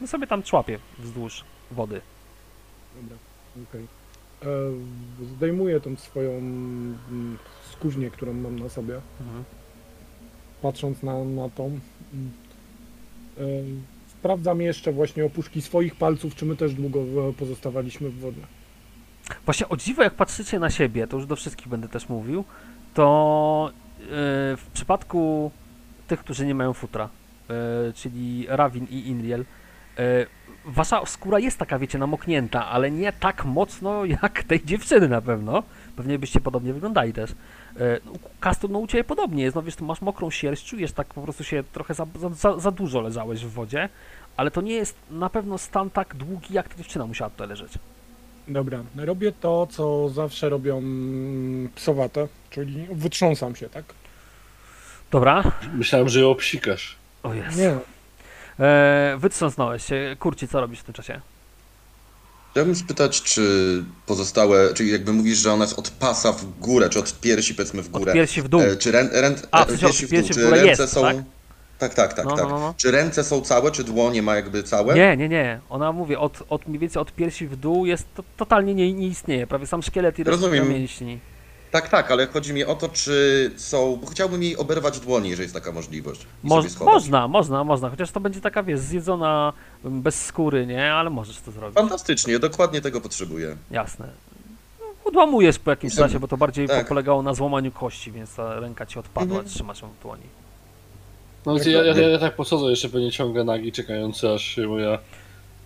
No 0.00 0.06
sobie 0.06 0.26
tam 0.26 0.42
człapie 0.42 0.78
wzdłuż 0.98 1.44
wody. 1.70 2.00
Dobra, 3.02 3.16
okej. 3.70 3.82
E, 3.82 3.99
Zdejmuję 5.36 5.80
tą 5.80 5.96
swoją 5.96 6.30
mm, 6.30 7.38
skóźnię, 7.72 8.10
którą 8.10 8.32
mam 8.32 8.58
na 8.58 8.68
sobie, 8.68 9.00
Mhm. 9.20 9.44
patrząc 10.62 11.02
na, 11.02 11.24
na 11.24 11.48
tą. 11.48 11.64
Mm. 11.66 12.30
E, 13.38 13.42
Sprawdzam 14.20 14.60
jeszcze 14.60 14.92
właśnie 14.92 15.24
opuszki 15.24 15.62
swoich 15.62 15.94
palców, 15.94 16.34
czy 16.34 16.46
my 16.46 16.56
też 16.56 16.74
długo 16.74 17.00
e, 17.00 17.32
pozostawaliśmy 17.32 18.10
w 18.10 18.18
wodzie. 18.18 18.40
Właśnie 19.44 19.68
o 19.68 19.76
dziwo, 19.76 20.02
jak 20.02 20.14
patrzycie 20.14 20.58
na 20.58 20.70
siebie, 20.70 21.06
to 21.06 21.16
już 21.16 21.26
do 21.26 21.36
wszystkich 21.36 21.68
będę 21.68 21.88
też 21.88 22.08
mówił, 22.08 22.44
to 22.94 23.72
yy, 23.98 24.06
w 24.56 24.66
przypadku 24.72 25.50
tych, 26.08 26.20
którzy 26.20 26.46
nie 26.46 26.54
mają 26.54 26.72
futra, 26.72 27.08
czyli 27.94 28.46
Rawin 28.48 28.86
i 28.90 29.08
Inriel, 29.08 29.44
wasza 30.64 31.06
skóra 31.06 31.38
jest 31.38 31.58
taka, 31.58 31.78
wiecie, 31.78 31.98
namoknięta, 31.98 32.66
ale 32.66 32.90
nie 32.90 33.12
tak 33.12 33.44
mocno 33.44 34.04
jak 34.04 34.42
tej 34.42 34.64
dziewczyny 34.64 35.08
na 35.08 35.20
pewno. 35.22 35.62
Pewnie 35.96 36.18
byście 36.18 36.40
podobnie 36.40 36.72
wyglądali 36.72 37.12
też. 37.12 37.30
Kastur, 38.40 38.70
no 38.70 38.78
u 38.78 38.86
Ciebie 38.86 39.04
podobnie 39.04 39.42
jest, 39.42 39.56
no 39.56 39.62
wiesz, 39.62 39.76
tu 39.76 39.84
masz 39.84 40.00
mokrą 40.00 40.30
sierść, 40.30 40.66
czujesz 40.66 40.92
tak 40.92 41.06
po 41.06 41.22
prostu 41.22 41.44
się 41.44 41.64
trochę 41.72 41.94
za, 41.94 42.06
za, 42.14 42.30
za, 42.30 42.58
za 42.58 42.70
dużo 42.70 43.00
leżałeś 43.00 43.44
w 43.44 43.50
wodzie, 43.50 43.88
ale 44.36 44.50
to 44.50 44.60
nie 44.60 44.72
jest 44.72 44.96
na 45.10 45.30
pewno 45.30 45.58
stan 45.58 45.90
tak 45.90 46.14
długi, 46.14 46.54
jak 46.54 46.68
ta 46.68 46.76
dziewczyna 46.76 47.06
musiała 47.06 47.30
tutaj 47.30 47.48
leżeć. 47.48 47.72
Dobra, 48.48 48.78
robię 48.96 49.32
to, 49.32 49.66
co 49.66 50.08
zawsze 50.08 50.48
robią 50.48 50.78
mm, 50.78 51.68
psowate, 51.74 52.28
czyli 52.50 52.86
wytrząsam 52.92 53.56
się, 53.56 53.68
tak? 53.68 53.84
Dobra. 55.10 55.42
Myślałem, 55.74 56.08
że 56.08 56.20
ją 56.20 56.30
obsikasz. 56.30 56.96
O 57.22 57.34
jest. 57.34 57.58
Nie, 57.58 57.78
E, 58.60 59.16
wytrząsnąłeś 59.18 59.84
się. 59.86 60.16
Kurci, 60.18 60.48
co 60.48 60.60
robisz 60.60 60.80
w 60.80 60.84
tym 60.84 60.94
czasie? 60.94 61.20
Chciałbym 62.52 62.74
spytać, 62.76 63.22
czy 63.22 63.84
pozostałe, 64.06 64.74
czyli 64.74 64.92
jakby 64.92 65.12
mówisz, 65.12 65.38
że 65.38 65.52
ona 65.52 65.64
jest 65.64 65.78
od 65.78 65.90
pasa 65.90 66.32
w 66.32 66.44
górę, 66.58 66.90
czy 66.90 66.98
od 66.98 67.20
piersi 67.20 67.54
powiedzmy 67.54 67.82
w 67.82 67.86
Od 67.86 67.92
górę. 67.92 68.12
piersi 68.12 68.42
w 68.42 68.48
dół. 68.48 68.60
E, 68.60 68.76
czy 68.76 68.92
rę, 68.92 69.08
rę, 69.12 69.34
A, 69.50 69.62
e, 69.64 69.66
piersi 69.66 69.86
od 69.86 69.92
w 69.96 70.00
dół, 70.00 70.08
piersi 70.10 70.32
w 70.32 70.36
czy 70.36 70.50
ręce 70.50 70.66
jest, 70.82 70.92
są... 70.92 71.02
tak? 71.02 71.16
Tak, 71.78 71.94
tak, 71.94 72.14
tak, 72.14 72.24
No, 72.24 72.36
tak. 72.36 72.48
no, 72.48 72.58
no. 72.60 72.74
Czy 72.76 72.90
ręce 72.90 73.24
są 73.24 73.40
całe, 73.40 73.70
czy 73.70 73.84
dłonie 73.84 74.22
ma 74.22 74.36
jakby 74.36 74.62
całe? 74.62 74.94
Nie, 74.94 75.16
nie, 75.16 75.28
nie. 75.28 75.60
Ona 75.70 75.92
mówi, 75.92 76.16
od, 76.16 76.42
od 76.48 76.68
mniej 76.68 76.78
więcej 76.78 77.02
od 77.02 77.12
piersi 77.12 77.46
w 77.46 77.56
dół 77.56 77.86
jest 77.86 78.04
to, 78.14 78.22
totalnie 78.36 78.74
nie, 78.74 78.92
nie 78.92 79.06
istnieje. 79.06 79.46
Prawie 79.46 79.66
sam 79.66 79.82
szkielet 79.82 80.18
i 80.18 80.24
Rozumiem. 80.24 80.68
mięśni. 80.68 81.18
Tak, 81.70 81.88
tak, 81.88 82.10
ale 82.10 82.26
chodzi 82.26 82.52
mi 82.52 82.64
o 82.64 82.74
to, 82.74 82.88
czy 82.88 83.50
są. 83.56 83.96
Bo 83.96 84.06
chciałbym 84.06 84.42
jej 84.42 84.56
oberwać 84.56 85.00
dłonie, 85.00 85.30
jeżeli 85.30 85.44
jest 85.44 85.54
taka 85.54 85.72
możliwość. 85.72 86.20
Schować. 86.44 86.78
można, 86.94 87.28
można, 87.28 87.64
można. 87.64 87.90
Chociaż 87.90 88.10
to 88.10 88.20
będzie 88.20 88.40
taka, 88.40 88.62
wiesz, 88.62 88.80
zjedzona 88.80 89.52
m, 89.84 90.02
bez 90.02 90.24
skóry, 90.26 90.66
nie? 90.66 90.92
Ale 90.94 91.10
możesz 91.10 91.40
to 91.40 91.50
zrobić. 91.50 91.74
Fantastycznie, 91.74 92.38
dokładnie 92.38 92.80
tego 92.80 93.00
potrzebuję. 93.00 93.56
Jasne. 93.70 94.08
No, 94.80 94.86
Odłamujesz 95.04 95.58
po 95.58 95.70
jakimś 95.70 95.92
Jestem- 95.92 96.08
czasie, 96.08 96.20
bo 96.20 96.28
to 96.28 96.36
bardziej 96.36 96.68
tak. 96.68 96.88
polegało 96.88 97.22
na 97.22 97.34
złamaniu 97.34 97.72
kości, 97.72 98.12
więc 98.12 98.34
ta 98.34 98.60
ręka 98.60 98.86
ci 98.86 98.98
odpadła, 98.98 99.36
Mhm. 99.38 99.54
trzymasz 99.54 99.82
ją 99.82 99.88
w 99.88 100.02
dłoni. 100.02 100.22
No 101.46 101.54
więc 101.54 101.66
ja, 101.66 101.84
ja, 101.84 102.08
ja 102.08 102.18
tak 102.18 102.36
podchodzę 102.36 102.64
jeszcze 102.70 102.88
pewnie 102.88 103.12
ciągle 103.12 103.44
nagi, 103.44 103.72
czekający 103.72 104.30
aż 104.30 104.42
się 104.44 104.66
moja, 104.66 104.98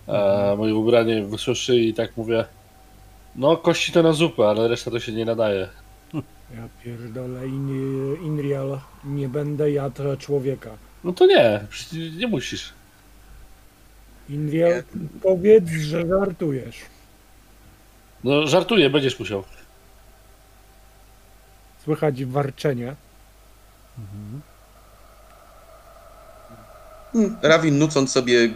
e, 0.07 0.55
moje 0.57 0.75
ubranie 0.75 1.23
wysuszy 1.25 1.75
i 1.77 1.93
tak 1.93 2.17
mówię. 2.17 2.45
No 3.35 3.57
kości 3.57 3.91
to 3.91 4.03
na 4.03 4.13
zupę, 4.13 4.47
ale 4.49 4.67
reszta 4.67 4.91
to 4.91 4.99
się 4.99 5.11
nie 5.11 5.25
nadaje. 5.25 5.69
Ja 6.55 6.69
pierdolę, 6.83 7.47
in, 7.47 7.69
Inrial, 8.23 8.79
nie 9.03 9.29
będę 9.29 9.71
jadł 9.71 10.15
człowieka. 10.19 10.69
No 11.03 11.13
to 11.13 11.25
nie, 11.25 11.67
nie 12.17 12.27
musisz. 12.27 12.73
Inrial, 14.29 14.83
powiedz, 15.21 15.69
że 15.69 16.07
żartujesz. 16.07 16.75
No 18.23 18.47
żartuję, 18.47 18.89
będziesz 18.89 19.19
musiał. 19.19 19.43
Słychać 21.83 22.25
warczenie. 22.25 22.95
Hmm, 27.13 27.37
Rawin 27.41 27.77
nucąc 27.77 28.11
sobie 28.11 28.49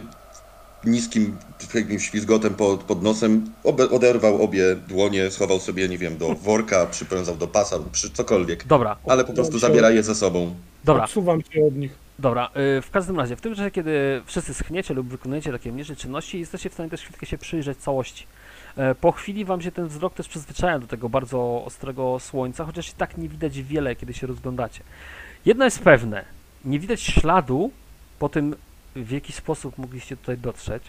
niskim 0.84 1.36
jakimś 1.74 2.10
ślizgotem 2.10 2.54
pod, 2.54 2.82
pod 2.84 3.02
nosem, 3.02 3.50
obe, 3.64 3.90
oderwał 3.90 4.42
obie 4.42 4.76
dłonie, 4.88 5.30
schował 5.30 5.60
sobie, 5.60 5.88
nie 5.88 5.98
wiem, 5.98 6.16
do 6.18 6.34
worka, 6.34 6.86
przypędzał 6.96 7.36
do 7.36 7.46
pasa, 7.48 7.76
przy 7.92 8.10
cokolwiek. 8.10 8.66
Dobra, 8.66 8.96
Ale 9.06 9.24
po 9.24 9.32
prostu 9.32 9.58
zabiera 9.58 9.90
je 9.90 10.02
ze 10.02 10.14
sobą. 10.14 10.54
dobra. 10.84 11.04
Odsuwam 11.04 11.42
się 11.42 11.66
od 11.66 11.76
nich. 11.76 11.94
Dobra, 12.18 12.46
y, 12.78 12.82
w 12.82 12.90
każdym 12.90 13.16
razie, 13.16 13.36
w 13.36 13.40
tym 13.40 13.54
czasie, 13.54 13.70
kiedy 13.70 14.22
wszyscy 14.26 14.54
schniecie 14.54 14.94
lub 14.94 15.08
wykonujecie 15.08 15.52
takie 15.52 15.72
mniejsze 15.72 15.96
czynności, 15.96 16.40
jesteście 16.40 16.70
w 16.70 16.72
stanie 16.74 16.90
też 16.90 17.00
chwilkę 17.00 17.26
się 17.26 17.38
przyjrzeć 17.38 17.78
całości. 17.78 18.26
E, 18.76 18.94
Po 18.94 19.12
chwili 19.12 19.44
wam 19.44 19.62
się 19.62 19.72
ten 19.72 19.86
wzrok 19.88 20.14
też 20.14 20.28
przyzwyczaja 20.28 20.78
do 20.78 20.86
tego 20.86 21.08
bardzo 21.08 21.64
ostrego 21.64 22.18
słońca, 22.20 22.64
chociaż 22.64 22.88
i 22.88 22.92
tak 22.92 23.18
nie 23.18 23.28
widać 23.28 23.62
wiele, 23.62 23.96
kiedy 23.96 24.14
się 24.14 24.26
rozglądacie. 24.26 24.80
Jedno 25.44 25.64
jest 25.64 25.78
pewne, 25.78 26.24
nie 26.64 26.78
widać 26.80 27.00
śladu 27.02 27.70
po 28.18 28.28
tym, 28.28 28.54
w 28.96 29.10
jaki 29.10 29.32
sposób 29.32 29.78
mogliście 29.78 30.16
tutaj 30.16 30.38
dotrzeć. 30.38 30.82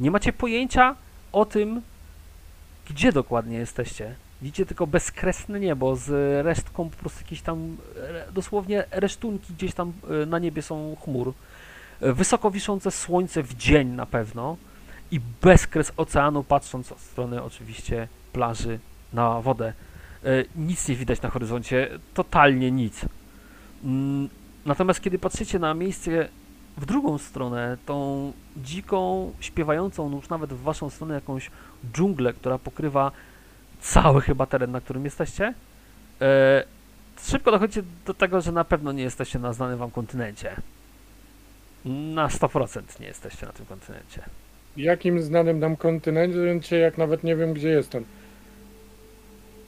Nie 0.00 0.10
macie 0.10 0.32
pojęcia 0.32 0.94
o 1.32 1.44
tym, 1.44 1.82
gdzie 2.90 3.12
dokładnie 3.12 3.58
jesteście. 3.58 4.14
Widzicie 4.42 4.66
tylko 4.66 4.86
bezkresne 4.86 5.60
niebo 5.60 5.96
z 5.96 6.08
resztką 6.46 6.90
po 6.90 6.96
prostu 6.96 7.20
jakieś 7.20 7.40
tam, 7.42 7.76
dosłownie 8.32 8.84
resztunki 8.90 9.54
gdzieś 9.54 9.74
tam 9.74 9.92
e, 10.22 10.26
na 10.26 10.38
niebie 10.38 10.62
są 10.62 10.96
chmur. 11.04 11.32
E, 12.00 12.12
Wysoko 12.12 12.50
wiszące 12.50 12.90
słońce 12.90 13.42
w 13.42 13.54
dzień 13.54 13.88
na 13.88 14.06
pewno 14.06 14.56
i 15.10 15.20
bezkres 15.42 15.92
oceanu 15.96 16.44
patrząc 16.44 16.92
od 16.92 17.00
strony 17.00 17.42
oczywiście 17.42 18.08
plaży 18.32 18.78
na 19.12 19.40
wodę. 19.40 19.72
E, 20.24 20.28
Nic 20.56 20.88
nie 20.88 20.96
widać 20.96 21.22
na 21.22 21.30
horyzoncie, 21.30 21.88
totalnie 22.14 22.70
nic. 22.70 23.00
Mm, 23.84 24.28
Natomiast 24.66 25.00
kiedy 25.00 25.18
patrzycie 25.18 25.58
na 25.58 25.74
miejsce 25.74 26.28
w 26.78 26.86
drugą 26.86 27.18
stronę, 27.18 27.76
tą 27.86 28.32
dziką, 28.56 29.32
śpiewającą 29.40 30.10
już 30.16 30.28
nawet 30.28 30.52
w 30.52 30.62
waszą 30.62 30.90
stronę 30.90 31.14
jakąś 31.14 31.50
dżunglę, 31.94 32.32
która 32.32 32.58
pokrywa 32.58 33.10
cały 33.80 34.20
chyba 34.20 34.46
teren, 34.46 34.70
na 34.70 34.80
którym 34.80 35.04
jesteście, 35.04 35.54
e, 36.20 36.64
szybko 37.22 37.50
dochodzicie 37.50 37.82
do 38.06 38.14
tego, 38.14 38.40
że 38.40 38.52
na 38.52 38.64
pewno 38.64 38.92
nie 38.92 39.02
jesteście 39.02 39.38
na 39.38 39.52
znanym 39.52 39.78
wam 39.78 39.90
kontynencie. 39.90 40.56
Na 41.84 42.28
100% 42.28 43.00
nie 43.00 43.06
jesteście 43.06 43.46
na 43.46 43.52
tym 43.52 43.66
kontynencie. 43.66 44.22
Jakim 44.76 45.22
znanym 45.22 45.58
nam 45.58 45.76
kontynencie, 45.76 46.78
jak 46.78 46.98
nawet 46.98 47.24
nie 47.24 47.36
wiem, 47.36 47.52
gdzie 47.54 47.68
jestem. 47.68 48.04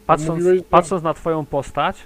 Patrząc, 0.06 0.30
Mówiłeś, 0.30 0.58
że- 0.58 0.64
patrząc 0.64 1.02
na 1.02 1.14
twoją 1.14 1.46
postać, 1.46 1.96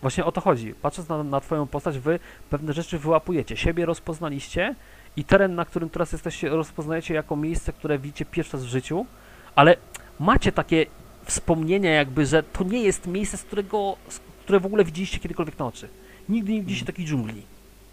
właśnie 0.00 0.24
o 0.24 0.32
to 0.32 0.40
chodzi. 0.40 0.74
Patrząc 0.82 1.08
na, 1.08 1.24
na 1.24 1.40
twoją 1.40 1.66
postać, 1.66 1.98
wy 1.98 2.18
pewne 2.50 2.72
rzeczy 2.72 2.98
wyłapujecie. 2.98 3.56
Siebie 3.56 3.86
rozpoznaliście 3.86 4.74
i 5.16 5.24
teren, 5.24 5.54
na 5.54 5.64
którym 5.64 5.90
teraz 5.90 6.12
jesteście, 6.12 6.48
rozpoznajecie 6.48 7.14
jako 7.14 7.36
miejsce, 7.36 7.72
które 7.72 7.98
widzicie 7.98 8.24
pierwszy 8.24 8.52
raz 8.52 8.64
w 8.64 8.68
życiu, 8.68 9.06
ale 9.54 9.76
macie 10.20 10.52
takie 10.52 10.86
wspomnienia 11.24 11.90
jakby, 11.90 12.26
że 12.26 12.42
to 12.42 12.64
nie 12.64 12.82
jest 12.82 13.06
miejsce, 13.06 13.36
z 13.36 13.42
którego, 13.42 13.96
z 14.08 14.18
które 14.18 14.60
w 14.60 14.66
ogóle 14.66 14.84
widzieliście 14.84 15.18
kiedykolwiek 15.18 15.58
na 15.58 15.66
oczy. 15.66 15.88
Nigdy 16.28 16.52
nie 16.52 16.60
widzieliście 16.60 16.86
takiej 16.86 17.06
dżungli. 17.06 17.42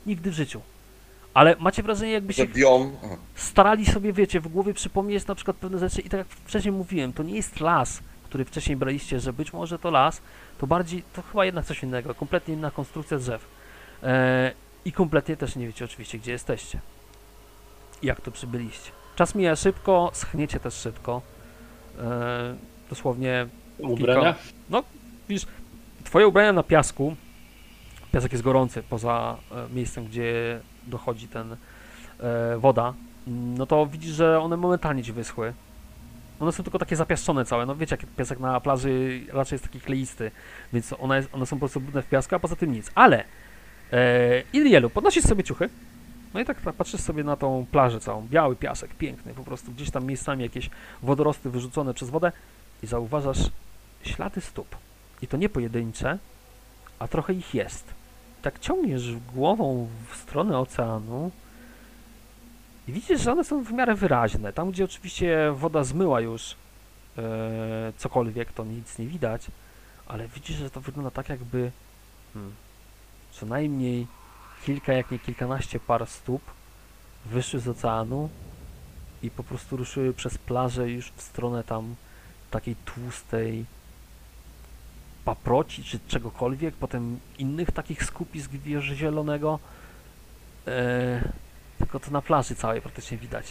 Nigdy 0.05 0.31
w 0.31 0.33
życiu. 0.33 0.61
Ale 1.33 1.55
macie 1.59 1.83
wrażenie, 1.83 2.11
jakby 2.11 2.33
się 2.33 2.47
starali 3.35 3.85
sobie, 3.85 4.13
wiecie, 4.13 4.39
w 4.39 4.47
głowie 4.47 4.73
przypomnieć 4.73 5.27
na 5.27 5.35
przykład 5.35 5.57
pewne 5.57 5.79
rzeczy 5.79 6.01
i 6.01 6.09
tak 6.09 6.17
jak 6.17 6.27
wcześniej 6.27 6.71
mówiłem, 6.71 7.13
to 7.13 7.23
nie 7.23 7.35
jest 7.35 7.59
las, 7.59 7.99
który 8.23 8.45
wcześniej 8.45 8.77
braliście, 8.77 9.19
że 9.19 9.33
być 9.33 9.53
może 9.53 9.79
to 9.79 9.91
las, 9.91 10.21
to 10.57 10.67
bardziej, 10.67 11.03
to 11.13 11.21
chyba 11.21 11.45
jednak 11.45 11.65
coś 11.65 11.83
innego, 11.83 12.15
kompletnie 12.15 12.53
inna 12.53 12.71
konstrukcja 12.71 13.17
drzew. 13.17 13.47
E, 14.03 14.51
I 14.85 14.91
kompletnie 14.91 15.37
też 15.37 15.55
nie 15.55 15.67
wiecie 15.67 15.85
oczywiście, 15.85 16.17
gdzie 16.17 16.31
jesteście. 16.31 16.79
Jak 18.03 18.21
tu 18.21 18.31
przybyliście. 18.31 18.91
Czas 19.15 19.35
mija 19.35 19.55
szybko, 19.55 20.11
schniecie 20.13 20.59
też 20.59 20.73
szybko. 20.73 21.21
E, 21.99 22.55
dosłownie 22.89 23.47
Ubrania? 23.77 24.35
widzisz, 25.29 25.47
twoje 26.03 26.27
ubrania 26.27 26.53
na 26.53 26.63
piasku, 26.63 27.15
piasek 28.11 28.31
jest 28.31 28.43
gorący 28.43 28.83
poza 28.83 29.37
e, 29.51 29.73
miejscem, 29.75 30.05
gdzie 30.05 30.59
dochodzi 30.87 31.27
ten 31.27 31.55
e, 32.19 32.57
woda, 32.57 32.93
no 33.27 33.65
to 33.65 33.87
widzisz, 33.87 34.11
że 34.11 34.39
one 34.39 34.57
momentalnie 34.57 35.03
ci 35.03 35.13
wyschły. 35.13 35.53
One 36.39 36.51
są 36.51 36.63
tylko 36.63 36.79
takie 36.79 36.95
zapiaszczone 36.95 37.45
całe, 37.45 37.65
no 37.65 37.75
wiecie, 37.75 37.97
jak 38.01 38.09
piasek 38.15 38.39
na 38.39 38.59
plaży 38.59 39.21
raczej 39.33 39.55
jest 39.55 39.63
taki 39.63 39.81
kleisty, 39.81 40.31
więc 40.73 40.93
one, 40.99 41.17
jest, 41.17 41.29
one 41.33 41.45
są 41.45 41.55
po 41.55 41.59
prostu 41.59 41.79
brudne 41.79 42.01
w 42.01 42.07
piasku, 42.07 42.35
a 42.35 42.39
poza 42.39 42.55
tym 42.55 42.71
nic. 42.71 42.91
Ale 42.95 43.23
e, 43.91 44.89
podnosisz 44.93 45.23
sobie 45.23 45.43
ciuchy, 45.43 45.69
no 46.33 46.39
i 46.39 46.45
tak, 46.45 46.61
tak 46.61 46.75
patrzysz 46.75 47.01
sobie 47.01 47.23
na 47.23 47.35
tą 47.35 47.65
plażę 47.71 47.99
całą, 47.99 48.27
biały 48.27 48.55
piasek, 48.55 48.93
piękny, 48.93 49.33
po 49.33 49.43
prostu 49.43 49.71
gdzieś 49.71 49.91
tam 49.91 50.05
miejscami 50.05 50.43
jakieś 50.43 50.69
wodorosty 51.01 51.49
wyrzucone 51.49 51.93
przez 51.93 52.09
wodę 52.09 52.31
i 52.83 52.87
zauważasz 52.87 53.51
ślady 54.03 54.41
stóp. 54.41 54.75
I 55.21 55.27
to 55.27 55.37
nie 55.37 55.49
pojedyncze, 55.49 56.17
a 56.99 57.07
trochę 57.07 57.33
ich 57.33 57.53
jest. 57.53 57.85
Tak 58.41 58.59
ciągniesz 58.59 59.15
głową 59.33 59.87
w 60.09 60.15
stronę 60.15 60.59
oceanu 60.59 61.31
i 62.87 62.91
widzisz, 62.91 63.21
że 63.21 63.31
one 63.31 63.43
są 63.43 63.63
w 63.63 63.73
miarę 63.73 63.95
wyraźne. 63.95 64.53
Tam, 64.53 64.71
gdzie 64.71 64.85
oczywiście 64.85 65.51
woda 65.55 65.83
zmyła 65.83 66.21
już 66.21 66.55
e, 67.17 67.93
cokolwiek, 67.97 68.51
to 68.51 68.65
nic 68.65 68.99
nie 68.99 69.07
widać, 69.07 69.47
ale 70.07 70.27
widzisz, 70.27 70.57
że 70.57 70.69
to 70.69 70.81
wygląda 70.81 71.11
tak, 71.11 71.29
jakby 71.29 71.71
hmm, 72.33 72.53
co 73.31 73.45
najmniej 73.45 74.07
kilka, 74.65 74.93
jak 74.93 75.11
nie 75.11 75.19
kilkanaście 75.19 75.79
par 75.79 76.07
stóp 76.07 76.41
wyszły 77.25 77.59
z 77.59 77.67
oceanu 77.67 78.29
i 79.23 79.31
po 79.31 79.43
prostu 79.43 79.77
ruszyły 79.77 80.13
przez 80.13 80.37
plażę 80.37 80.89
już 80.89 81.11
w 81.11 81.21
stronę 81.21 81.63
tam 81.63 81.95
takiej 82.51 82.75
tłustej 82.75 83.65
paproci 85.25 85.83
czy 85.83 85.99
czegokolwiek, 86.07 86.75
potem 86.75 87.19
innych 87.39 87.71
takich 87.71 88.03
skupisk 88.03 88.51
wiesz, 88.51 88.85
zielonego. 88.85 89.59
E, 90.67 91.44
tylko 91.77 91.99
to 91.99 92.11
na 92.11 92.21
plaży 92.21 92.55
całej 92.55 92.81
praktycznie 92.81 93.17
widać. 93.17 93.45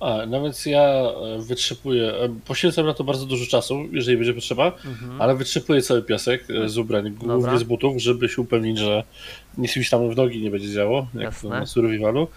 A, 0.00 0.26
no 0.26 0.42
więc 0.42 0.66
ja 0.66 0.82
e, 0.82 1.12
wytrzepuję, 1.38 2.12
e, 2.14 2.28
poświęcam 2.46 2.86
na 2.86 2.94
to 2.94 3.04
bardzo 3.04 3.26
dużo 3.26 3.46
czasu, 3.46 3.84
jeżeli 3.92 4.16
będzie 4.16 4.34
potrzeba, 4.34 4.66
Mhm. 4.66 5.22
ale 5.22 5.34
wytrzepuję 5.36 5.82
cały 5.82 6.02
piasek 6.02 6.44
e, 6.50 6.68
z 6.68 6.78
ubrań, 6.78 7.10
głównie 7.10 7.42
Dobra. 7.42 7.58
z 7.58 7.62
butów, 7.62 7.98
żeby 8.02 8.28
się 8.28 8.42
upewnić, 8.42 8.78
że 8.78 9.04
nic 9.58 9.76
mi 9.76 9.84
się 9.84 9.90
tam 9.90 10.10
w 10.10 10.16
nogi 10.16 10.42
nie 10.42 10.50
będzie 10.50 10.72
działo, 10.72 11.06
jak 11.14 11.22
Jasne. 11.24 11.48
na 11.50 11.66
survivalu. 11.66 12.28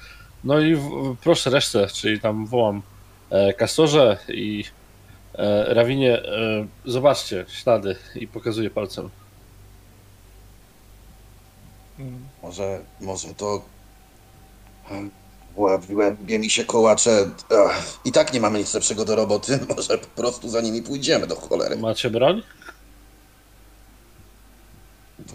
No 0.44 0.60
i 0.60 0.76
w, 0.76 1.16
proszę 1.24 1.50
resztę, 1.50 1.88
czyli 1.94 2.20
tam 2.20 2.46
wołam 2.46 2.82
e, 3.30 3.54
Kastorze 3.54 4.18
i 4.28 4.64
e, 5.34 5.74
Rawinie, 5.74 6.24
e, 6.24 6.66
zobaczcie 6.86 7.46
ślady 7.48 7.96
i 8.16 8.28
pokazuję 8.28 8.70
palcem. 8.70 9.10
Może, 12.44 12.80
może 13.02 13.34
to... 13.34 13.62
Łabie 15.58 16.40
mi 16.40 16.50
się 16.50 16.66
kołacze. 16.66 17.30
Ach, 17.68 18.00
I 18.06 18.12
tak 18.12 18.34
nie 18.34 18.40
mamy 18.40 18.60
nic 18.60 18.74
lepszego 18.74 19.06
do 19.06 19.16
roboty. 19.16 19.60
Może 19.76 19.98
po 19.98 20.08
prostu 20.22 20.50
za 20.50 20.62
nimi 20.62 20.82
pójdziemy 20.82 21.28
do 21.28 21.36
cholery. 21.36 21.76
Macie 21.76 22.10
broń? 22.10 22.42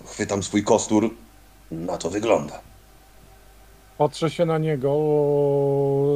Chwytam 0.07 0.43
swój 0.43 0.65
kostur. 0.65 1.11
Na 1.71 1.97
to 1.99 2.11
wygląda. 2.11 2.61
Patrzę 3.99 4.31
się 4.31 4.47
na 4.47 4.59
niego 4.59 4.91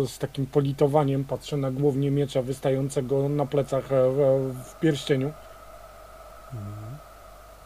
z 0.08 0.18
takim 0.18 0.46
politowaniem, 0.46 1.24
patrzę 1.24 1.56
na 1.56 1.70
głownię 1.70 2.10
miecza 2.10 2.42
wystającego 2.42 3.28
na 3.28 3.46
plecach 3.46 3.92
e, 3.92 4.10
w, 4.10 4.54
w 4.64 4.80
pierścieniu. 4.80 5.32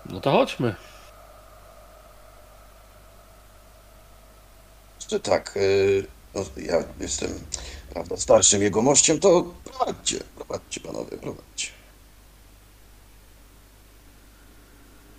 No 0.07 0.21
to 0.21 0.31
chodźmy. 0.31 0.75
Że 5.11 5.21
tak, 5.21 5.57
y, 5.57 6.07
no, 6.35 6.41
ja 6.57 6.85
jestem 7.01 7.31
prawda, 7.91 8.17
starszym 8.17 8.63
jego 8.63 8.83
mościem, 8.83 9.21
to 9.21 9.55
prowadźcie, 9.65 10.19
prowadźcie 10.37 10.81
panowie, 10.81 11.17
prowadźcie. 11.17 11.69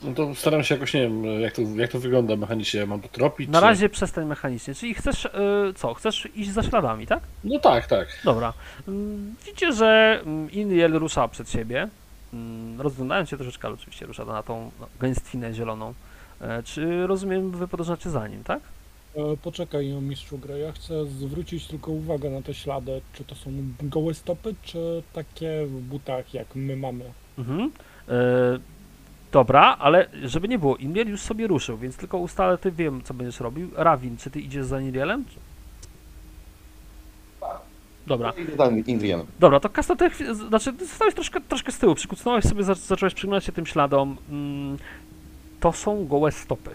No 0.02 0.13
to 0.13 0.36
staram 0.36 0.63
się 0.63 0.75
jakoś, 0.75 0.93
nie 0.93 1.02
wiem, 1.02 1.41
jak 1.41 1.54
to, 1.54 1.62
jak 1.62 1.91
to 1.91 1.99
wygląda 1.99 2.36
mechanicznie, 2.36 2.86
mam 2.86 3.02
to 3.02 3.08
tropić? 3.08 3.49
Na 3.49 3.60
czy- 3.60 3.65
razie 3.65 3.89
przestań 3.89 4.25
mechanicznie. 4.25 4.75
Czyli 4.75 4.93
chcesz, 4.93 5.25
e, 5.25 5.32
co, 5.75 5.93
chcesz 5.93 6.28
iść 6.36 6.52
za 6.52 6.63
śladami, 6.63 7.08
tak? 7.08 7.19
No 7.43 7.60
tak, 7.60 7.88
tak. 7.88 8.08
Dobra. 8.23 8.54
Mm, 8.88 9.36
Widzicie, 9.45 9.73
że 9.73 10.19
mm, 10.25 10.52
Iniel 10.52 10.93
rusza 10.93 11.28
przed 11.28 11.49
siebie. 11.49 11.88
Mm, 12.34 12.82
Rozglądając 12.82 13.30
się 13.30 13.38
troszeczkę, 13.38 13.67
ale 13.67 13.75
oczywiście 13.75 14.06
rusza 14.06 14.25
na 14.25 14.43
tą 14.43 14.71
gęstwinę 14.99 15.54
zieloną. 15.54 15.93
E, 16.41 16.63
Czy 16.63 17.08
rozumiem, 17.08 17.52
wy 17.52 17.67
podążacie 17.67 18.10
za 18.10 18.28
nim, 18.28 18.43
tak? 18.43 18.60
E, 19.15 19.38
Poczekaj, 19.38 19.88
mistrzu 19.88 20.38
gry, 20.38 20.60
ja 20.60 20.72
chcę 20.72 21.06
zwrócić 21.06 21.67
tylko 21.67 21.91
uwagę 21.91 22.30
na 22.30 22.41
te 22.41 22.54
ślady. 22.54 23.02
Czy 23.13 23.24
to 23.24 23.36
są 23.36 23.52
gołe 23.82 24.13
stopy, 24.13 24.56
czy 24.63 25.04
takie 25.13 25.65
w 25.65 25.82
butach, 25.82 26.34
jak 26.34 26.56
my 26.56 26.76
mamy? 26.76 27.06
Mhm. 27.38 27.72
E, 28.08 28.13
dobra, 29.32 29.76
ale 29.80 30.10
żeby 30.24 30.48
nie 30.48 30.60
było, 30.60 30.78
Iniel 30.78 31.08
już 31.10 31.22
sobie 31.22 31.48
ruszył, 31.48 31.78
więc 31.78 31.98
tylko 31.98 32.17
ustalę, 32.17 32.58
ty 32.58 32.72
wiem, 32.72 33.02
co 33.04 33.13
będziesz 33.13 33.39
robił. 33.39 33.69
Rawin, 33.76 34.17
czy 34.17 34.30
ty 34.32 34.39
idziesz 34.41 34.65
za 34.65 34.82
Inielem? 34.82 35.26
Dobra. 38.08 38.34
Daj 38.58 38.84
Indrian. 38.88 39.26
Dobra, 39.39 39.60
to 39.60 39.69
Kasta, 39.69 39.95
ty, 39.95 40.10
znaczy, 40.50 40.74
ty 40.74 40.86
zostałeś 40.86 41.13
troszkę, 41.13 41.41
troszkę 41.41 41.72
z 41.72 41.78
tyłu, 41.80 41.95
przykucnąłeś 41.95 42.45
sobie, 42.45 42.63
zac- 42.63 42.88
zacząłeś 42.88 43.13
przyglądać 43.13 43.45
się 43.45 43.52
tym 43.52 43.65
śladom. 43.65 44.17
Mm, 44.30 44.78
to 45.60 45.72
są 45.74 46.08
gołe 46.08 46.32
stopy. 46.32 46.69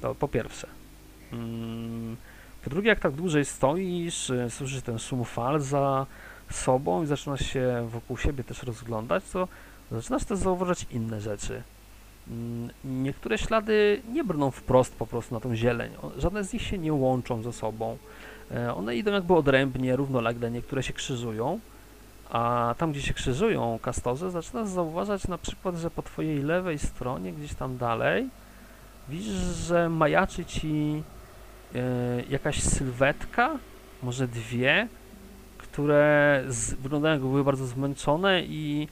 To 0.00 0.14
po 0.14 0.28
pierwsze. 0.28 0.66
Mm, 1.32 2.16
po 2.64 2.70
drugie, 2.70 2.88
jak 2.88 3.00
tak 3.00 3.12
dłużej 3.12 3.44
stoisz, 3.44 4.30
y, 4.30 4.50
słyszysz 4.50 4.82
ten 4.82 4.98
szum 4.98 5.24
fal 5.24 5.60
za 5.60 6.06
sobą 6.50 7.02
i 7.02 7.06
zaczynasz 7.06 7.46
się 7.46 7.88
wokół 7.90 8.16
siebie 8.16 8.44
też 8.44 8.62
rozglądać, 8.62 9.24
to 9.32 9.48
zaczynasz 9.92 10.24
też 10.24 10.38
zauważać 10.38 10.86
inne 10.90 11.20
rzeczy. 11.20 11.62
Mm, 12.28 12.70
Niektóre 12.84 13.38
ślady 13.38 14.02
nie 14.12 14.24
brną 14.24 14.50
wprost 14.50 14.96
po 14.96 15.06
prostu 15.06 15.34
na 15.34 15.40
tą 15.40 15.56
zieleń. 15.56 15.90
Żadne 16.18 16.44
z 16.44 16.52
nich 16.52 16.62
się 16.62 16.78
nie 16.78 16.92
łączą 16.92 17.42
ze 17.42 17.52
sobą. 17.52 17.96
E, 18.50 18.74
One 18.74 18.96
idą 18.96 19.12
jakby 19.12 19.34
odrębnie, 19.34 19.96
równolegle, 19.96 20.50
niektóre 20.50 20.82
się 20.82 20.92
krzyżują, 20.92 21.60
a 22.30 22.74
tam, 22.78 22.92
gdzie 22.92 23.02
się 23.02 23.14
krzyżują 23.14 23.78
kastorze, 23.82 24.30
zaczynasz 24.30 24.68
zauważać 24.68 25.28
na 25.28 25.38
przykład, 25.38 25.76
że 25.76 25.90
po 25.90 26.02
twojej 26.02 26.42
lewej 26.42 26.78
stronie, 26.78 27.32
gdzieś 27.32 27.54
tam 27.54 27.76
dalej, 27.78 28.28
widzisz, 29.08 29.32
że 29.66 29.88
majaczy 29.88 30.44
ci 30.44 31.02
jakaś 32.28 32.62
sylwetka, 32.62 33.58
może 34.02 34.28
dwie, 34.28 34.88
które 35.58 36.44
z, 36.48 36.74
wyglądają 36.74 37.14
jakby 37.14 37.28
były 37.28 37.44
bardzo 37.44 37.66
zmęczone 37.66 38.42
i 38.42 38.88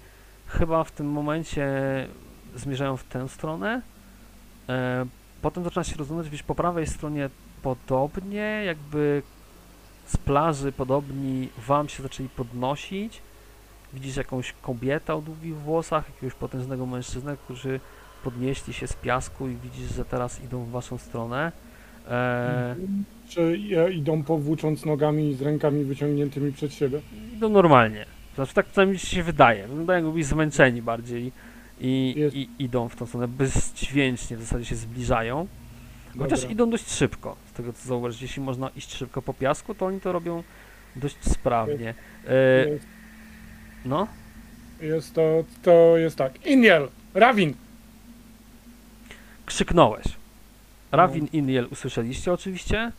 chyba 0.46 0.84
w 0.84 0.90
tym 0.90 1.06
momencie 1.06 1.68
zmierzają 2.56 2.96
w 2.96 3.04
tę 3.04 3.28
stronę. 3.28 3.82
E, 4.68 5.06
potem 5.42 5.64
zaczynasz 5.64 5.88
się 5.88 5.96
rozglądać, 5.96 6.28
widzisz 6.28 6.42
po 6.42 6.54
prawej 6.54 6.86
stronie 6.86 7.30
podobnie, 7.62 8.62
jakby 8.66 9.22
z 10.06 10.16
plaży 10.16 10.72
podobni 10.72 11.48
wam 11.66 11.88
się 11.88 12.02
zaczęli 12.02 12.28
podnosić. 12.28 13.22
Widzisz 13.92 14.16
jakąś 14.16 14.52
kobietę 14.52 15.14
o 15.14 15.22
długich 15.22 15.56
włosach, 15.56 16.08
jakiegoś 16.08 16.34
potężnego 16.34 16.86
mężczyznę, 16.86 17.36
którzy 17.44 17.80
podnieśli 18.24 18.72
się 18.72 18.86
z 18.86 18.92
piasku 18.92 19.48
i 19.48 19.56
widzisz, 19.56 19.94
że 19.94 20.04
teraz 20.04 20.40
idą 20.40 20.64
w 20.64 20.70
waszą 20.70 20.98
stronę. 20.98 21.52
E, 22.10 22.76
Czy 23.28 23.58
e, 23.76 23.92
idą 23.92 24.22
powłócząc 24.22 24.84
nogami 24.84 25.34
z 25.34 25.42
rękami 25.42 25.84
wyciągniętymi 25.84 26.52
przed 26.52 26.72
siebie? 26.74 27.00
idą 27.36 27.48
normalnie. 27.48 28.06
Znaczy 28.34 28.54
tak 28.54 28.66
przynajmniej 28.66 28.98
się 28.98 29.22
wydaje. 29.22 29.68
Wyglądają 29.68 30.04
jakby 30.06 30.24
zmęczeni 30.24 30.82
bardziej 30.82 31.32
i, 31.80 32.14
i 32.58 32.64
idą 32.64 32.88
w 32.88 32.96
tą 32.96 33.06
stronę 33.06 33.28
bezdźwięcznie, 33.28 34.36
w 34.36 34.40
zasadzie 34.40 34.64
się 34.64 34.76
zbliżają. 34.76 35.46
Chociaż 36.18 36.40
Dobra. 36.40 36.52
idą 36.52 36.70
dość 36.70 36.90
szybko, 36.90 37.36
z 37.50 37.52
tego 37.52 37.72
co 37.72 37.88
zauważyć. 37.88 38.22
Jeśli 38.22 38.42
można 38.42 38.70
iść 38.76 38.94
szybko 38.94 39.22
po 39.22 39.34
piasku, 39.34 39.74
to 39.74 39.86
oni 39.86 40.00
to 40.00 40.12
robią 40.12 40.42
dość 40.96 41.16
sprawnie. 41.20 41.94
E, 42.28 42.68
Jest, 42.68 42.86
no, 43.84 44.06
jest 44.80 45.14
to, 45.14 45.44
to 45.62 45.96
jest 45.96 46.16
tak. 46.16 46.46
Iniel, 46.46 46.88
Rawin. 47.14 47.54
krzyknąłeś. 49.46 50.04
Rawin 50.96 51.28
Iniel 51.32 51.68
usłyszeliście 51.70 52.32
oczywiście. 52.32 52.92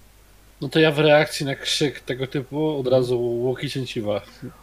No 0.62 0.70
to 0.70 0.80
ja 0.80 0.92
w 0.92 1.00
reakcji 1.00 1.46
na 1.46 1.56
krzyk 1.56 2.00
tego 2.00 2.28
typu 2.28 2.80
od 2.80 2.88
razu 2.88 3.20
łuki 3.22 3.70
cięciwa. 3.70 4.22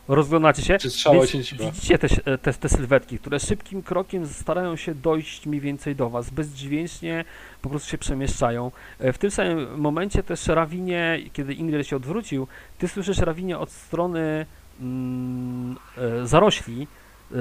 Rozglądacie 0.08 0.62
się. 0.62 0.78
Czy 0.78 0.90
cięciwa. 1.26 1.70
widzicie 1.70 1.98
te, 1.98 2.08
te, 2.38 2.52
te 2.52 2.68
sylwetki, 2.68 3.18
które 3.18 3.40
szybkim 3.40 3.82
krokiem 3.82 4.26
starają 4.26 4.76
się 4.76 4.94
dojść 4.94 5.46
mniej 5.46 5.60
więcej 5.60 5.96
do 5.96 6.10
was, 6.10 6.30
bezdźwięcznie 6.30 7.24
po 7.62 7.70
prostu 7.70 7.90
się 7.90 7.98
przemieszczają. 7.98 8.70
E, 8.98 9.12
W 9.12 9.18
tym 9.18 9.30
samym 9.30 9.80
momencie 9.80 10.22
też 10.22 10.46
Rawinie, 10.46 11.18
kiedy 11.32 11.54
Ingrid 11.54 11.86
się 11.86 11.96
odwrócił, 11.96 12.46
ty 12.78 12.88
słyszysz 12.88 13.18
Rawinie 13.18 13.58
od 13.58 13.70
strony 13.70 14.46
mm, 14.80 15.76
e, 15.98 16.26
zarośli. 16.26 16.86
E, 17.32 17.36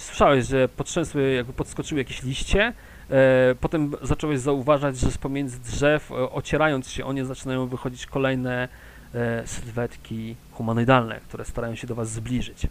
słyszałeś, 0.00 0.46
że 0.46 0.68
potrzęsły, 0.68 1.32
jakby 1.32 1.52
podskoczyły 1.52 2.00
jakieś 2.00 2.22
liście. 2.22 2.72
E, 3.10 3.54
potem 3.60 3.92
zacząłeś 4.02 4.40
zauważać, 4.40 4.98
że 4.98 5.10
z 5.10 5.18
pomiędzy 5.18 5.60
drzew, 5.60 6.10
e, 6.10 6.14
ocierając 6.14 6.90
się 6.90 7.04
o 7.04 7.12
nie, 7.12 7.24
zaczynają 7.24 7.66
wychodzić 7.66 8.06
kolejne 8.06 8.68
e, 9.14 9.42
sylwetki 9.46 10.36
humanoidalne, 10.52 11.20
które 11.28 11.44
starają 11.44 11.74
się 11.74 11.86
do 11.86 11.94
was 11.94 12.10
zbliżyć. 12.10 12.66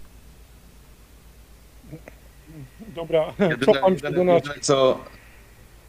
Dobra, 2.95 3.33
Jedyne, 3.39 3.65
cofam 3.65 3.99
się 3.99 4.05
jedyne, 4.05 4.25
do 4.25 4.49
nas. 4.49 4.59
co, 4.61 4.99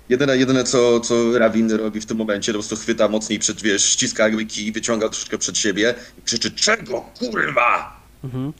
jedyne, 0.09 0.37
jedyne 0.37 0.65
co, 0.65 1.01
co 1.01 1.39
Rawin 1.39 1.71
robi 1.71 2.01
w 2.01 2.07
tym 2.07 2.17
momencie, 2.17 2.53
to 2.53 2.59
po 2.59 2.63
prostu 2.63 2.77
chwyta 2.85 3.09
mocniej 3.09 3.39
przed, 3.39 3.63
wiesz, 3.63 3.85
ściska 3.85 4.23
jakby 4.23 4.47
kij, 4.47 4.73
wyciąga 4.73 5.09
troszeczkę 5.09 5.39
przed 5.39 5.59
siebie 5.59 5.95
i 6.19 6.23
krzyczy, 6.23 6.51
czego, 6.51 7.01
kurwa? 7.19 8.01
Mhm. 8.25 8.53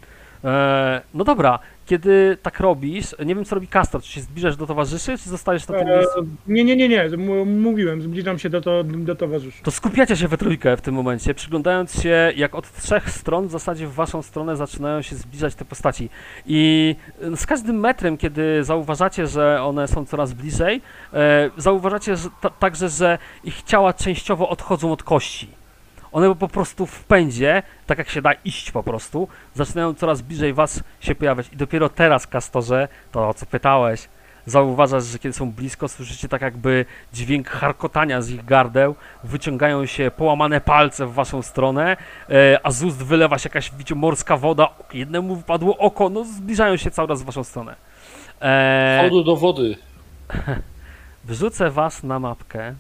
E, 0.45 1.01
no 1.15 1.25
dobra, 1.25 1.59
kiedy 1.87 2.37
tak 2.43 2.61
robisz, 2.61 3.15
nie 3.27 3.35
wiem 3.35 3.45
co 3.45 3.55
robi 3.55 3.69
Castor, 3.69 4.03
czy 4.03 4.13
się 4.13 4.21
zbliżasz 4.21 4.57
do 4.57 4.67
towarzyszy, 4.67 5.19
czy 5.19 5.29
zostajesz 5.31 5.69
na 5.69 5.79
tym 5.79 5.89
E, 5.89 5.97
miejscu? 5.97 6.27
nie, 6.47 6.65
nie, 6.65 6.77
nie, 6.77 6.89
nie. 6.89 7.03
M- 7.03 7.61
mówiłem, 7.61 8.03
zbliżam 8.03 8.39
się 8.39 8.51
do, 8.51 8.61
to, 8.61 8.85
do 8.85 9.15
towarzyszy. 9.15 9.63
To 9.63 9.71
skupiacie 9.71 10.17
się 10.17 10.29
we 10.29 10.39
trójkę 10.39 10.77
w 10.77 10.81
tym 10.81 10.95
momencie, 10.95 11.35
przyglądając 11.35 12.03
się, 12.03 12.33
jak 12.37 12.55
od 12.55 12.73
trzech 12.73 13.11
stron 13.11 13.49
w 13.49 13.51
zasadzie 13.51 13.87
w 13.87 13.95
waszą 13.95 14.23
stronę 14.23 14.57
zaczynają 14.57 15.03
się 15.03 15.17
zbliżać 15.17 15.55
te 15.55 15.65
postaci. 15.65 16.11
I 16.47 16.97
e, 17.33 17.37
z 17.37 17.47
każdym 17.47 17.81
metrem, 17.81 18.17
kiedy 18.17 18.65
zauważacie, 18.65 19.27
że 19.27 19.63
one 19.63 19.89
są 19.89 20.07
coraz 20.07 20.33
bliżej, 20.33 20.81
e, 21.13 21.51
zauważacie 21.57 22.17
że, 22.17 22.29
ta, 22.41 22.51
także, 22.51 22.89
że 22.89 23.19
ich 23.45 23.63
ciała 23.63 23.93
częściowo 23.93 24.49
odchodzą 24.49 24.93
od 24.93 25.03
kości. 25.03 25.49
One 26.15 26.35
po 26.35 26.49
prostu 26.49 26.87
w 26.87 27.05
pędzie, 27.05 27.63
tak 27.87 27.99
jak 27.99 28.09
się 28.09 28.23
da 28.23 28.33
iść 28.33 28.71
po 28.71 28.83
prostu, 28.83 29.29
zaczynają 29.55 29.95
coraz 29.95 30.23
bliżej 30.23 30.53
was 30.53 30.83
się 31.01 31.15
pojawiać. 31.15 31.47
I 31.53 31.57
dopiero 31.57 31.89
teraz, 31.89 32.27
Kastorze, 32.27 32.89
to 33.13 33.29
o 33.29 33.35
co 33.35 33.47
pytałeś, 33.47 34.09
zauważasz, 34.47 35.05
że 35.05 35.19
kiedy 35.19 35.33
są 35.33 35.53
blisko, 35.53 35.89
słyszycie 35.89 36.29
tak 36.29 36.43
jakby 36.43 36.85
dźwięk 37.13 37.49
charkotania 37.49 38.23
z 38.23 38.31
ich 38.31 38.45
gardeł, 38.45 38.95
wyciągają 39.25 39.87
się 39.87 40.11
połamane 40.17 40.61
palce 40.61 41.07
w 41.07 41.13
waszą 41.13 41.43
stronę, 41.43 41.97
e, 42.31 42.61
a 42.63 42.71
z 42.71 42.83
ust 42.83 43.03
wylewa 43.05 43.39
się 43.39 43.49
jakaś 43.49 43.71
widzicie, 43.71 43.95
morska 43.95 44.37
woda, 44.37 44.69
jednemu 44.93 45.37
wypadło 45.37 45.79
oko, 45.79 46.09
no 46.09 46.25
zbliżają 46.25 46.77
się 46.77 46.91
cały 46.91 47.09
czas 47.09 47.23
w 47.23 47.25
waszą 47.25 47.45
stronę. 47.45 47.77
E, 48.43 49.01
Chodu 49.03 49.25
do 49.25 49.37
wody. 49.37 49.77
Wrzucę 51.25 51.71
was 51.71 52.03
na 52.03 52.19
mapkę. 52.19 52.75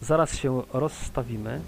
Zaraz 0.00 0.34
się 0.38 0.62
rozstawimy. 0.72 1.60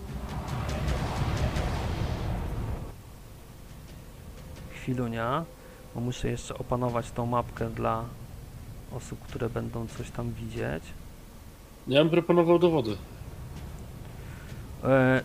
Chwilunia, 4.74 5.44
bo 5.94 6.00
muszę 6.00 6.28
jeszcze 6.28 6.58
opanować 6.58 7.10
tą 7.10 7.26
mapkę 7.26 7.70
dla 7.70 8.04
osób, 8.96 9.18
które 9.20 9.50
będą 9.50 9.86
coś 9.98 10.10
tam 10.10 10.32
widzieć. 10.32 10.82
Ja 11.88 12.00
bym 12.00 12.10
proponował 12.10 12.58
do 12.58 12.70
wody. 12.70 12.96
E, 14.84 15.20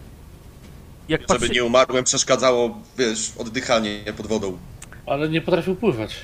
jak 1.09 1.21
Żeby 1.21 1.33
patrzy... 1.33 1.49
nie 1.49 1.63
umarłem, 1.63 2.03
przeszkadzało, 2.03 2.77
wiesz, 2.97 3.33
oddychanie 3.37 3.99
pod 4.17 4.27
wodą. 4.27 4.57
Ale 5.05 5.29
nie 5.29 5.41
potrafił 5.41 5.75
pływać. 5.75 6.15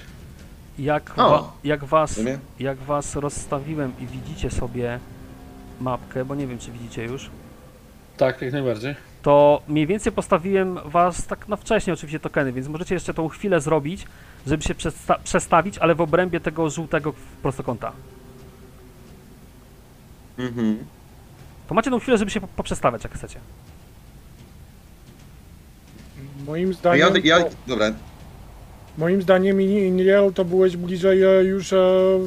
jak, 0.80 1.14
O. 1.20 1.30
wa... 1.30 1.52
jak, 1.64 1.86
was, 1.86 2.20
jak 2.60 2.78
was 2.78 3.16
rozstawiłem 3.16 3.94
i 4.00 4.08
widzicie 4.08 4.52
sobie 4.52 5.00
mapkę, 5.84 6.26
bo 6.26 6.36
nie 6.36 6.48
wiem 6.48 6.60
czy 6.60 6.72
widzicie 6.72 7.04
już, 7.04 7.30
Tak, 8.18 8.42
jak 8.42 8.54
najbardziej. 8.54 8.96
to 9.22 9.62
mniej 9.68 9.88
więcej 9.88 10.12
postawiłem 10.12 10.80
was 10.86 11.28
tak 11.28 11.48
na 11.48 11.56
wcześniej 11.56 11.94
oczywiście 11.94 12.20
tokeny, 12.20 12.54
więc 12.54 12.68
możecie 12.68 12.96
jeszcze 12.96 13.14
tą 13.14 13.30
chwilę 13.30 13.62
zrobić, 13.62 14.06
żeby 14.48 14.64
się 14.64 14.76
przesta- 14.76 15.20
przestawić, 15.24 15.78
ale 15.78 15.96
w 15.96 16.02
obrębie 16.02 16.40
tego 16.40 16.70
żółtego 16.70 17.14
prostokąta. 17.42 17.92
Mhm. 20.40 20.78
To 21.68 21.74
macie 21.76 21.92
tą 21.92 22.00
chwilę, 22.00 22.18
żeby 22.18 22.32
się 22.32 22.42
po- 22.42 22.48
poprzestawiać, 22.48 23.04
jak 23.04 23.14
chcecie. 23.14 23.40
Moim 26.48 26.74
zdaniem, 26.74 27.14
ja, 27.24 27.38
ja, 27.40 27.46
dobra, 27.68 27.92
moim 28.98 29.22
zdaniem 29.22 29.62
Iniel 29.62 30.34
to 30.34 30.46
byłeś 30.46 30.78
bliżej 30.78 31.24
e, 31.24 31.44
już 31.44 31.74
e, 31.74 31.78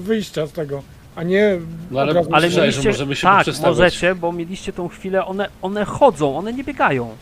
wyjścia 0.01 0.47
z 0.47 0.53
tego, 0.53 0.83
a 1.17 1.23
nie 1.23 1.59
No 1.91 2.01
ale- 2.01 2.13
Ale 2.13 2.25
Słyszałeś, 2.25 2.55
że 2.55 2.61
mieliście, 2.61 2.89
możemy 2.89 3.17
się 3.17 3.23
tak, 3.23 3.47
możecie, 3.63 4.15
bo 4.15 4.33
mieliście 4.33 4.73
tą 4.73 4.89
chwilę, 4.89 5.25
one, 5.25 5.49
one 5.63 5.85
chodzą, 5.85 6.39
one 6.39 6.53
nie 6.53 6.65
biegają. 6.65 7.17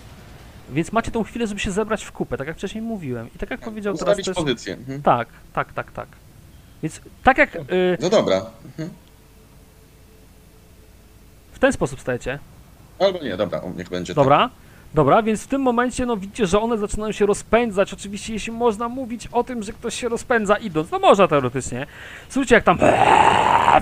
Więc 0.71 0.93
macie 0.93 1.11
tą 1.11 1.25
chwilę, 1.25 1.47
żeby 1.47 1.61
się 1.61 1.71
zebrać 1.71 2.05
w 2.05 2.13
kupę, 2.13 2.37
tak 2.37 2.47
jak 2.47 2.57
wcześniej 2.57 2.83
mówiłem. 2.83 3.29
I 3.35 3.39
tak 3.39 3.51
jak 3.51 3.61
powiedział 3.61 3.97
teraz 3.97 4.17
też... 4.17 4.31
pozycję. 4.37 4.75
Mhm. 4.75 5.03
Tak, 5.03 5.29
tak, 5.53 5.73
tak, 5.73 5.93
tak. 5.93 6.09
Więc 6.83 7.01
tak 7.23 7.39
jak 7.39 7.57
y, 7.57 7.99
No 8.01 8.11
dobra. 8.11 8.47
w 11.53 11.59
ten 11.59 11.73
sposób 11.73 12.01
stajecie, 12.01 12.39
Albo 12.99 13.19
nie, 13.19 13.37
dobra, 13.37 13.61
niech 13.77 13.89
będzie 13.89 14.15
tak. 14.15 14.25
Dobra, 14.95 15.23
więc 15.23 15.45
w 15.45 15.47
tym 15.47 15.63
momencie 15.63 16.07
no 16.07 16.17
widzicie, 16.17 16.47
że 16.47 16.61
one 16.61 16.79
zaczynają 16.79 17.13
się 17.13 17.27
rozpędzać. 17.27 17.93
Oczywiście, 17.93 18.33
jeśli 18.33 18.53
można 18.53 18.89
mówić 18.89 19.29
o 19.33 19.45
tym, 19.45 19.63
że 19.63 19.73
ktoś 19.73 19.95
się 19.95 20.09
rozpędza 20.09 20.57
idąc, 20.57 20.91
no 20.91 20.99
można 20.99 21.29
teoretycznie. 21.29 21.87
Słuchajcie, 22.29 22.55
jak 22.55 22.65
tam 22.65 22.79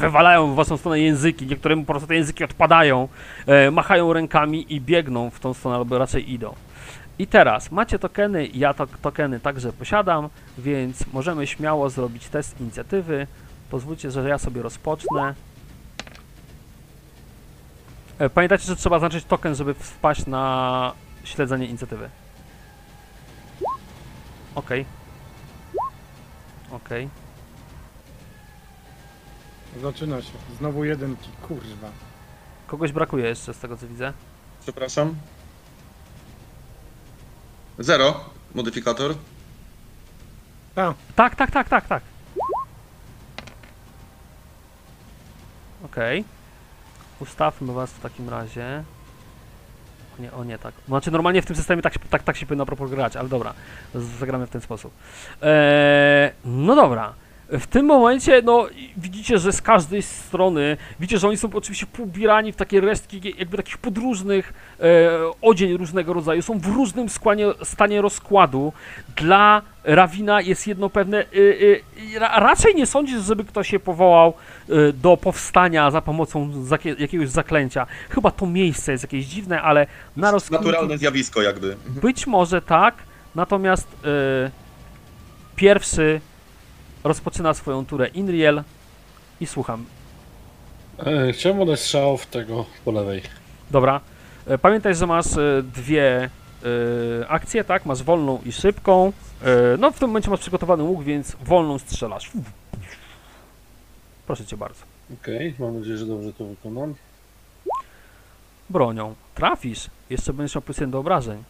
wywalają 0.01 0.53
w 0.53 0.55
waszą 0.55 0.77
stronę 0.77 1.01
języki, 1.01 1.47
niektórym 1.47 1.85
po 1.85 1.93
prostu 1.93 2.09
te 2.09 2.15
języki 2.15 2.45
odpadają, 2.45 3.09
e, 3.47 3.71
machają 3.71 4.13
rękami 4.13 4.75
i 4.75 4.81
biegną 4.81 5.31
w 5.31 5.41
tą 5.41 5.55
stronę, 5.55 5.77
albo 5.77 5.99
raczej 5.99 6.33
idą. 6.33 6.55
I 7.19 7.27
teraz 7.27 7.73
macie 7.73 7.99
tokeny, 7.99 8.49
ja 8.55 8.75
to, 8.75 8.87
tokeny 9.03 9.41
także 9.41 9.73
posiadam, 9.73 10.29
więc 10.59 11.13
możemy 11.13 11.47
śmiało 11.47 11.91
zrobić 11.91 12.29
test 12.29 12.61
inicjatywy. 12.61 13.27
Pozwólcie, 13.71 14.11
że 14.11 14.29
ja 14.29 14.39
sobie 14.39 14.63
rozpocznę. 14.63 15.35
E, 18.23 18.31
Pamiętajcie, 18.31 18.65
że 18.67 18.77
trzeba 18.77 18.97
zaznaczyć 18.99 19.25
token, 19.25 19.55
żeby 19.55 19.75
wpaść 19.75 20.27
na 20.27 20.93
śledzenie 21.25 21.67
inicjatywy. 21.67 22.11
Okej. 24.55 24.87
Okej. 26.71 27.09
Zaczyna 29.83 30.23
się. 30.23 30.33
Znowu 30.59 30.85
jedynki, 30.85 31.29
kurwa. 31.49 31.89
Kogoś 32.67 32.93
brakuje 32.93 33.27
jeszcze 33.27 33.55
z 33.55 33.59
tego 33.59 33.77
co 33.77 33.89
widzę. 33.89 34.13
Przepraszam. 34.61 35.15
Zero, 37.79 38.25
modyfikator. 38.55 39.15
A, 40.77 40.95
Tak, 41.17 41.37
tak, 41.37 41.51
tak, 41.51 41.69
tak, 41.69 41.87
tak. 41.89 42.03
Okej. 45.85 46.25
Ustawmy 47.23 47.73
was 47.73 47.91
w 47.91 48.01
takim 48.01 48.29
razie. 48.29 48.85
O 50.19 50.23
nie, 50.23 50.33
o 50.33 50.45
nie, 50.45 50.59
tak. 50.59 50.75
Znaczy 50.89 51.11
normalnie 51.11 51.43
w 51.43 51.47
tym 51.47 51.57
systemie 51.57 51.83
tak, 51.83 51.99
tak, 51.99 52.23
tak 52.23 52.37
się 52.37 52.47
powinno 52.47 52.67
propos 52.67 52.91
grać, 52.91 53.17
ale 53.17 53.29
dobra. 53.29 53.55
Zagramy 53.95 54.47
w 54.47 54.51
ten 54.51 54.61
sposób. 54.61 54.93
Eee, 55.43 56.33
no 56.45 56.77
dobra. 56.77 57.15
W 57.53 57.67
tym 57.67 57.87
momencie, 57.87 58.43
no, 58.45 58.67
widzicie, 58.97 59.39
że 59.39 59.53
z 59.53 59.63
każdej 59.63 60.03
strony, 60.03 60.77
widzicie, 61.01 61.19
że 61.19 61.29
oni 61.29 61.37
są 61.37 61.49
oczywiście 61.55 61.87
poubierani 61.87 62.53
w 62.53 62.57
takie 62.57 62.81
resztki, 62.81 63.35
jakby 63.39 63.57
takich 63.57 63.79
podróżnych, 63.79 64.53
e, 64.81 64.85
odzień 65.43 65.77
różnego 65.77 66.13
rodzaju, 66.13 66.43
są 66.43 66.59
w 66.59 66.67
różnym 66.67 67.09
skłanie, 67.09 67.47
stanie 67.63 68.03
rozkładu. 68.03 68.73
Dla 69.17 69.63
Rawina 69.85 70.41
jest 70.41 70.67
jedno 70.67 70.91
pewne, 70.91 71.25
y, 71.35 71.83
y, 72.15 72.19
ra, 72.19 72.41
raczej 72.41 72.75
nie 72.75 72.87
sądzisz, 72.87 73.23
żeby 73.23 73.45
ktoś 73.45 73.69
się 73.69 73.81
powołał 73.81 74.35
y, 74.71 74.93
do 74.93 75.17
powstania 75.17 75.91
za 75.91 76.01
pomocą 76.01 76.53
jakiegoś 76.99 77.29
zaklęcia. 77.29 77.87
Chyba 78.09 78.31
to 78.31 78.47
miejsce 78.47 78.93
jest 78.93 79.05
jakieś 79.05 79.27
dziwne, 79.27 79.63
ale 79.63 79.87
na 80.17 80.31
rozkminki... 80.31 80.67
Naturalne 80.67 80.99
zjawisko 80.99 81.43
jakby. 81.43 81.77
Być 81.89 82.27
może 82.27 82.63
tak, 82.63 82.95
natomiast 83.35 83.89
pierwszy 85.57 86.21
rozpoczyna 87.05 87.55
swoją 87.55 87.87
turę 87.87 88.09
Inriel 88.09 88.63
i 89.41 89.47
słucham. 89.47 89.85
E, 90.99 91.33
chciałem 91.33 91.61
odać 91.61 91.81
strzał 91.81 92.17
w 92.17 92.27
tego 92.27 92.65
po 92.85 92.93
lewej. 92.93 93.23
Dobra. 93.71 94.01
E, 94.47 94.59
Pamiętaj, 94.59 94.95
że 94.95 95.07
masz 95.07 95.37
e, 95.37 95.63
dwie 95.63 96.31
e, 97.21 97.29
akcje, 97.29 97.65
tak? 97.65 97.87
Masz 97.87 98.03
wolną 98.03 98.41
i 98.45 98.53
szybką. 98.53 99.13
No 99.79 99.91
w 99.91 99.99
tym 99.99 100.09
momencie 100.09 100.31
masz 100.31 100.41
przygotowany 100.41 100.83
łuk, 100.83 101.03
więc 101.03 101.37
wolną 101.45 101.79
strzelasz. 101.79 102.31
Proszę 104.27 104.47
cię 104.47 104.57
bardzo. 104.57 104.81
Okej, 105.23 105.55
mam 105.59 105.79
nadzieję, 105.79 105.97
że 105.97 106.07
dobrze 106.07 106.33
to 106.33 106.45
wykonam. 106.45 106.95
Bronią. 108.71 109.15
Trafisz. 109.35 109.91
Jeszcze 110.11 110.33
będziesz 110.33 110.55
miał 110.55 110.63
plus 110.63 110.77
do 110.87 110.99
obrażeń. 110.99 111.45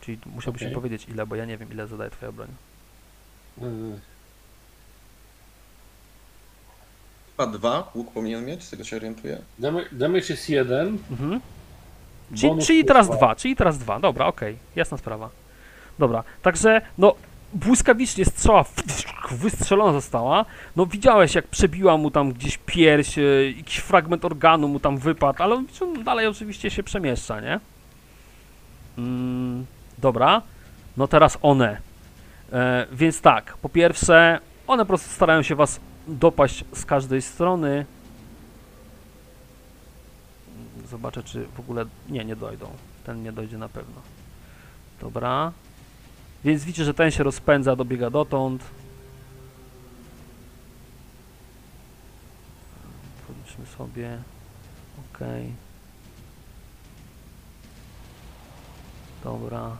Czyli 0.00 0.18
musiałbyś 0.26 0.62
mi 0.62 0.66
Okej. 0.66 0.74
powiedzieć 0.74 1.06
ile, 1.08 1.26
bo 1.26 1.36
ja 1.36 1.44
nie 1.44 1.58
wiem 1.58 1.72
ile 1.72 1.86
zadaje 1.86 2.10
twoja 2.10 2.32
broń. 2.32 2.48
Chyba 7.36 7.46
dwa 7.46 7.90
łuk 7.94 8.12
powinien 8.12 8.44
mieć, 8.44 8.64
z 8.64 8.70
tego 8.70 8.84
się 8.84 8.96
orientuję. 8.96 9.38
Damage, 9.58 9.88
damage 9.92 10.24
jest 10.28 10.50
jeden. 10.50 10.98
Mhm. 11.10 11.40
Czyli, 12.34 12.48
bonus 12.48 12.66
czyli 12.66 12.80
plus 12.80 12.88
teraz 12.88 13.06
dwa. 13.06 13.16
dwa, 13.16 13.36
czyli 13.36 13.56
teraz 13.56 13.78
dwa. 13.78 14.00
Dobra, 14.00 14.26
okej, 14.26 14.56
jasna 14.76 14.98
sprawa. 14.98 15.30
Dobra, 15.98 16.24
także 16.42 16.80
no 16.98 17.14
błyskawicznie 17.54 18.24
strzała 18.24 18.64
wystrzelona 19.30 19.92
została. 19.92 20.44
No 20.76 20.86
widziałeś 20.86 21.34
jak 21.34 21.46
przebiła 21.46 21.96
mu 21.96 22.10
tam 22.10 22.32
gdzieś 22.32 22.58
pierś, 22.66 23.18
e, 23.18 23.22
jakiś 23.56 23.76
fragment 23.76 24.24
organu 24.24 24.68
mu 24.68 24.80
tam 24.80 24.98
wypadł, 24.98 25.42
ale 25.42 25.54
on 25.54 25.66
on 25.82 26.04
dalej 26.04 26.26
oczywiście 26.26 26.70
się 26.70 26.82
przemieszcza, 26.82 27.40
nie? 27.40 27.60
Mm, 28.98 29.66
dobra, 29.98 30.42
no 30.96 31.08
teraz 31.08 31.38
one. 31.42 31.87
E, 32.52 32.86
więc 32.92 33.20
tak, 33.20 33.56
po 33.56 33.68
pierwsze, 33.68 34.40
one 34.66 34.82
po 34.82 34.88
prostu 34.88 35.10
starają 35.10 35.42
się 35.42 35.54
was 35.54 35.80
dopaść 36.08 36.64
z 36.72 36.84
każdej 36.84 37.22
strony. 37.22 37.86
Zobaczę, 40.90 41.22
czy 41.22 41.46
w 41.56 41.60
ogóle. 41.60 41.84
Nie, 42.08 42.24
nie 42.24 42.36
dojdą. 42.36 42.70
Ten 43.04 43.22
nie 43.22 43.32
dojdzie 43.32 43.58
na 43.58 43.68
pewno. 43.68 44.00
Dobra. 45.00 45.52
Więc 46.44 46.64
widzicie, 46.64 46.84
że 46.84 46.94
ten 46.94 47.10
się 47.10 47.22
rozpędza, 47.22 47.76
dobiega 47.76 48.10
dotąd. 48.10 48.64
Policzmy 53.26 53.66
sobie. 53.66 54.18
Ok. 54.98 55.18
Dobra. 59.24 59.76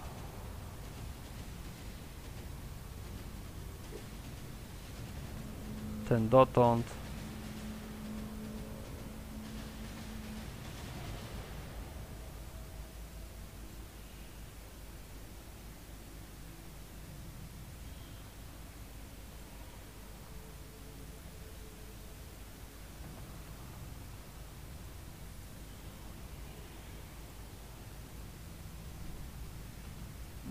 Ten 6.08 6.28
dotąd. 6.28 6.86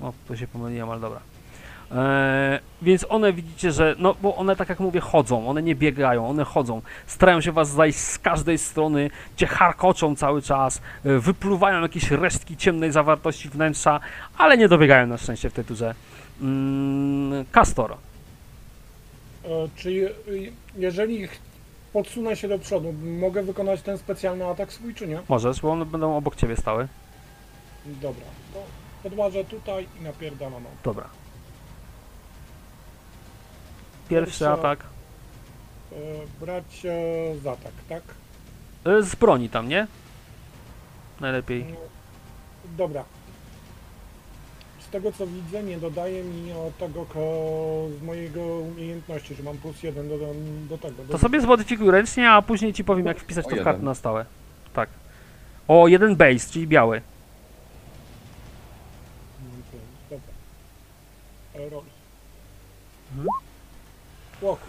O, 0.01 0.13
tu 0.27 0.37
się 0.37 0.47
pomyliłem, 0.47 0.89
ale 0.89 1.01
dobra. 1.01 1.36
Eee, 1.91 2.59
więc 2.81 3.05
one 3.09 3.33
widzicie, 3.33 3.71
że, 3.71 3.95
no 3.99 4.15
bo 4.21 4.35
one 4.35 4.55
tak 4.55 4.69
jak 4.69 4.79
mówię 4.79 4.99
chodzą, 4.99 5.49
one 5.49 5.61
nie 5.63 5.75
biegają, 5.75 6.29
one 6.29 6.43
chodzą, 6.43 6.81
starają 7.07 7.41
się 7.41 7.51
was 7.51 7.69
zajść 7.69 7.99
z 7.99 8.19
każdej 8.19 8.57
strony, 8.57 9.09
cię 9.35 9.47
harkoczą 9.47 10.15
cały 10.15 10.41
czas, 10.41 10.81
e, 11.05 11.19
wypluwają 11.19 11.81
jakieś 11.81 12.11
resztki 12.11 12.57
ciemnej 12.57 12.91
zawartości 12.91 13.49
wnętrza, 13.49 13.99
ale 14.37 14.57
nie 14.57 14.67
dobiegają 14.67 15.07
na 15.07 15.17
szczęście 15.17 15.49
w 15.49 15.53
tej 15.53 15.65
turze. 15.65 15.95
Mm, 16.41 17.45
Castor, 17.51 17.95
E, 19.45 19.49
Czy 19.75 19.91
je- 19.93 20.09
jeżeli 20.77 21.27
podsunę 21.93 22.35
się 22.35 22.47
do 22.47 22.59
przodu, 22.59 22.93
mogę 23.19 23.43
wykonać 23.43 23.81
ten 23.81 23.97
specjalny 23.97 24.45
atak 24.45 24.73
swój, 24.73 24.93
czy 24.95 25.07
nie? 25.07 25.19
możesz, 25.29 25.61
bo 25.61 25.71
one 25.71 25.85
będą 25.85 26.17
obok 26.17 26.35
ciebie 26.35 26.55
stały. 26.55 26.87
Dobra, 27.85 28.25
to 28.53 28.59
podłażę 29.03 29.43
tutaj 29.43 29.87
i 30.01 30.03
napierdalam. 30.03 30.63
Dobra. 30.83 31.05
Pierwszy 34.09 34.39
Pierwsza- 34.39 34.53
atak. 34.53 34.79
E, 35.91 35.95
Brać 36.45 36.85
e, 36.85 37.37
za 37.39 37.51
atak, 37.51 37.71
tak? 37.89 38.03
E, 38.85 39.03
Z 39.03 39.15
broni 39.15 39.49
tam, 39.49 39.67
nie? 39.69 39.87
Najlepiej. 41.19 41.65
No, 41.69 41.77
Dobra. 42.77 43.03
Z 44.79 44.89
tego 44.89 45.11
co 45.11 45.27
widzę, 45.27 45.63
nie 45.63 45.77
dodaje 45.77 46.23
mi 46.23 46.51
o 46.51 46.71
tego 46.79 47.05
ko- 47.05 47.87
z 47.99 48.03
mojego 48.03 48.41
umiejętności, 48.59 49.35
że 49.35 49.43
mam 49.43 49.57
plus 49.57 49.83
jeden 49.83 50.09
do, 50.09 50.17
do 50.69 50.77
tego. 50.77 51.03
Do 51.03 51.11
To 51.11 51.17
sobie 51.17 51.41
zmodyfikuj 51.41 51.91
ręcznie, 51.91 52.31
a 52.31 52.41
później 52.41 52.73
ci 52.73 52.83
powiem 52.83 53.05
jak 53.05 53.19
wpisać 53.19 53.45
O 53.45 53.49
to 53.49 53.55
w 53.55 53.57
jeden. 53.57 53.65
kartę 53.65 53.83
na 53.83 53.95
stałe. 53.95 54.25
Tak. 54.73 54.89
O, 55.67 55.87
jeden 55.87 56.15
base, 56.15 56.49
czyli 56.51 56.67
biały. 56.67 57.01
Dobra. 60.09 60.33
E, 61.55 61.69
Roll. 61.69 61.83
Mhm. 63.11 63.27
Łoku. 64.41 64.65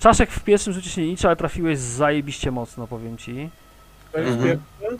Czaszek 0.00 0.30
w 0.30 0.40
pierwszym 0.44 0.72
rzucie 0.72 0.90
się 0.90 1.00
nie 1.00 1.06
liczy, 1.06 1.26
ale 1.26 1.36
trafiłeś 1.36 1.78
zajebiście 1.78 2.50
mocno, 2.50 2.86
powiem 2.86 3.18
ci. 3.18 3.50
To 4.12 4.18
jest 4.18 4.32
Mhm. 4.32 4.58
pierwszy. 4.80 4.98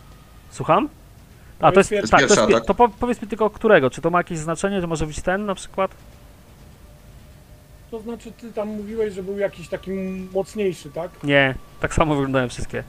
Słucham? 0.50 0.88
A, 1.60 1.66
To 1.68 1.72
to 1.72 1.80
jest, 1.80 1.90
jest 1.90 2.10
tak, 2.10 2.20
to 2.20 2.26
pierwszy 2.26 2.40
jest, 2.40 2.50
pie- 2.52 2.56
atak. 2.56 2.66
to 2.66 2.74
po, 2.74 2.88
powiedz 2.88 3.22
mi 3.22 3.28
tylko 3.28 3.50
którego, 3.50 3.90
czy 3.90 4.00
to 4.00 4.10
ma 4.10 4.18
jakieś 4.18 4.38
znaczenie, 4.38 4.80
że 4.80 4.86
może 4.86 5.06
być 5.06 5.20
ten 5.20 5.46
na 5.46 5.54
przykład? 5.54 5.90
To 7.90 8.00
znaczy 8.00 8.32
ty 8.32 8.52
tam 8.52 8.68
mówiłeś, 8.68 9.14
że 9.14 9.22
był 9.22 9.38
jakiś 9.38 9.68
taki 9.68 9.90
mocniejszy, 10.34 10.90
tak? 10.90 11.10
Nie, 11.24 11.54
tak 11.80 11.94
samo 11.94 12.14
wyglądają 12.14 12.48
wszystkie. 12.48 12.84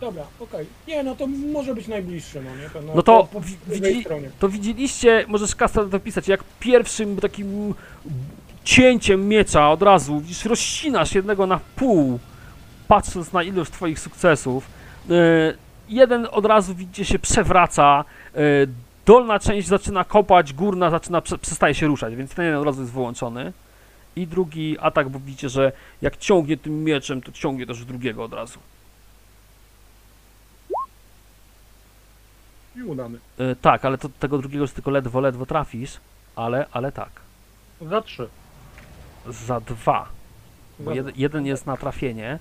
Dobra, 0.00 0.22
okej. 0.40 0.66
Nie, 0.88 1.02
no 1.02 1.14
to 1.16 1.26
może 1.26 1.74
być 1.74 1.88
najbliższy, 1.88 2.42
no 2.42 2.56
nie? 2.56 2.70
Ten, 2.70 2.86
No 2.94 3.02
to 3.02 3.20
po, 3.20 3.26
po 3.26 3.40
wi- 3.40 3.56
drugiej 3.66 3.92
widzi- 3.94 4.04
stronie. 4.04 4.30
To 4.38 4.48
widzieliście, 4.48 5.24
możesz 5.28 5.54
Kastel 5.56 5.90
to 5.90 6.00
pisać, 6.00 6.28
jak 6.28 6.44
pierwszym 6.60 7.16
takim 7.16 7.74
cięciem 8.64 9.28
miecza 9.28 9.70
od 9.70 9.82
razu, 9.82 10.20
widzisz, 10.20 10.44
rozcinasz 10.44 11.14
jednego 11.14 11.46
na 11.46 11.60
pół, 11.76 12.18
patrząc 12.88 13.32
na 13.32 13.42
ilość 13.42 13.70
twoich 13.70 14.00
sukcesów. 14.00 14.66
Yy, 15.08 15.16
jeden 15.88 16.28
od 16.30 16.46
razu, 16.46 16.74
widzicie, 16.74 17.04
się 17.04 17.18
przewraca, 17.18 18.04
yy, 18.34 18.40
dolna 19.06 19.38
część 19.38 19.68
zaczyna 19.68 20.04
kopać, 20.04 20.52
górna 20.52 20.90
zaczyna, 20.90 21.20
prze, 21.20 21.38
przestaje 21.38 21.74
się 21.74 21.86
ruszać, 21.86 22.16
więc 22.16 22.34
ten 22.34 22.44
jeden 22.44 22.60
od 22.60 22.66
razu 22.66 22.80
jest 22.80 22.92
wyłączony. 22.92 23.52
I 24.16 24.26
drugi 24.26 24.78
atak, 24.78 25.08
bo 25.08 25.20
widzicie, 25.20 25.48
że 25.48 25.72
jak 26.02 26.16
ciągnie 26.16 26.56
tym 26.56 26.84
mieczem, 26.84 27.22
to 27.22 27.32
ciągnie 27.32 27.66
też 27.66 27.84
drugiego 27.84 28.24
od 28.24 28.32
razu. 28.32 28.58
I 32.76 32.82
udany. 32.82 33.18
Yy, 33.38 33.56
tak, 33.56 33.84
ale 33.84 33.98
to 33.98 34.08
tego 34.08 34.38
drugiego 34.38 34.64
już 34.64 34.72
tylko 34.72 34.90
ledwo, 34.90 35.20
ledwo 35.20 35.46
trafisz, 35.46 36.00
ale, 36.36 36.66
ale 36.72 36.92
tak. 36.92 37.10
Za 37.80 38.02
trzy. 38.02 38.28
Za 39.28 39.60
dwa. 39.60 40.08
Bo 40.78 40.94
Za 40.94 41.00
jeden, 41.16 41.46
jest 41.46 41.66
na 41.66 41.76
trafienie. 41.76 42.38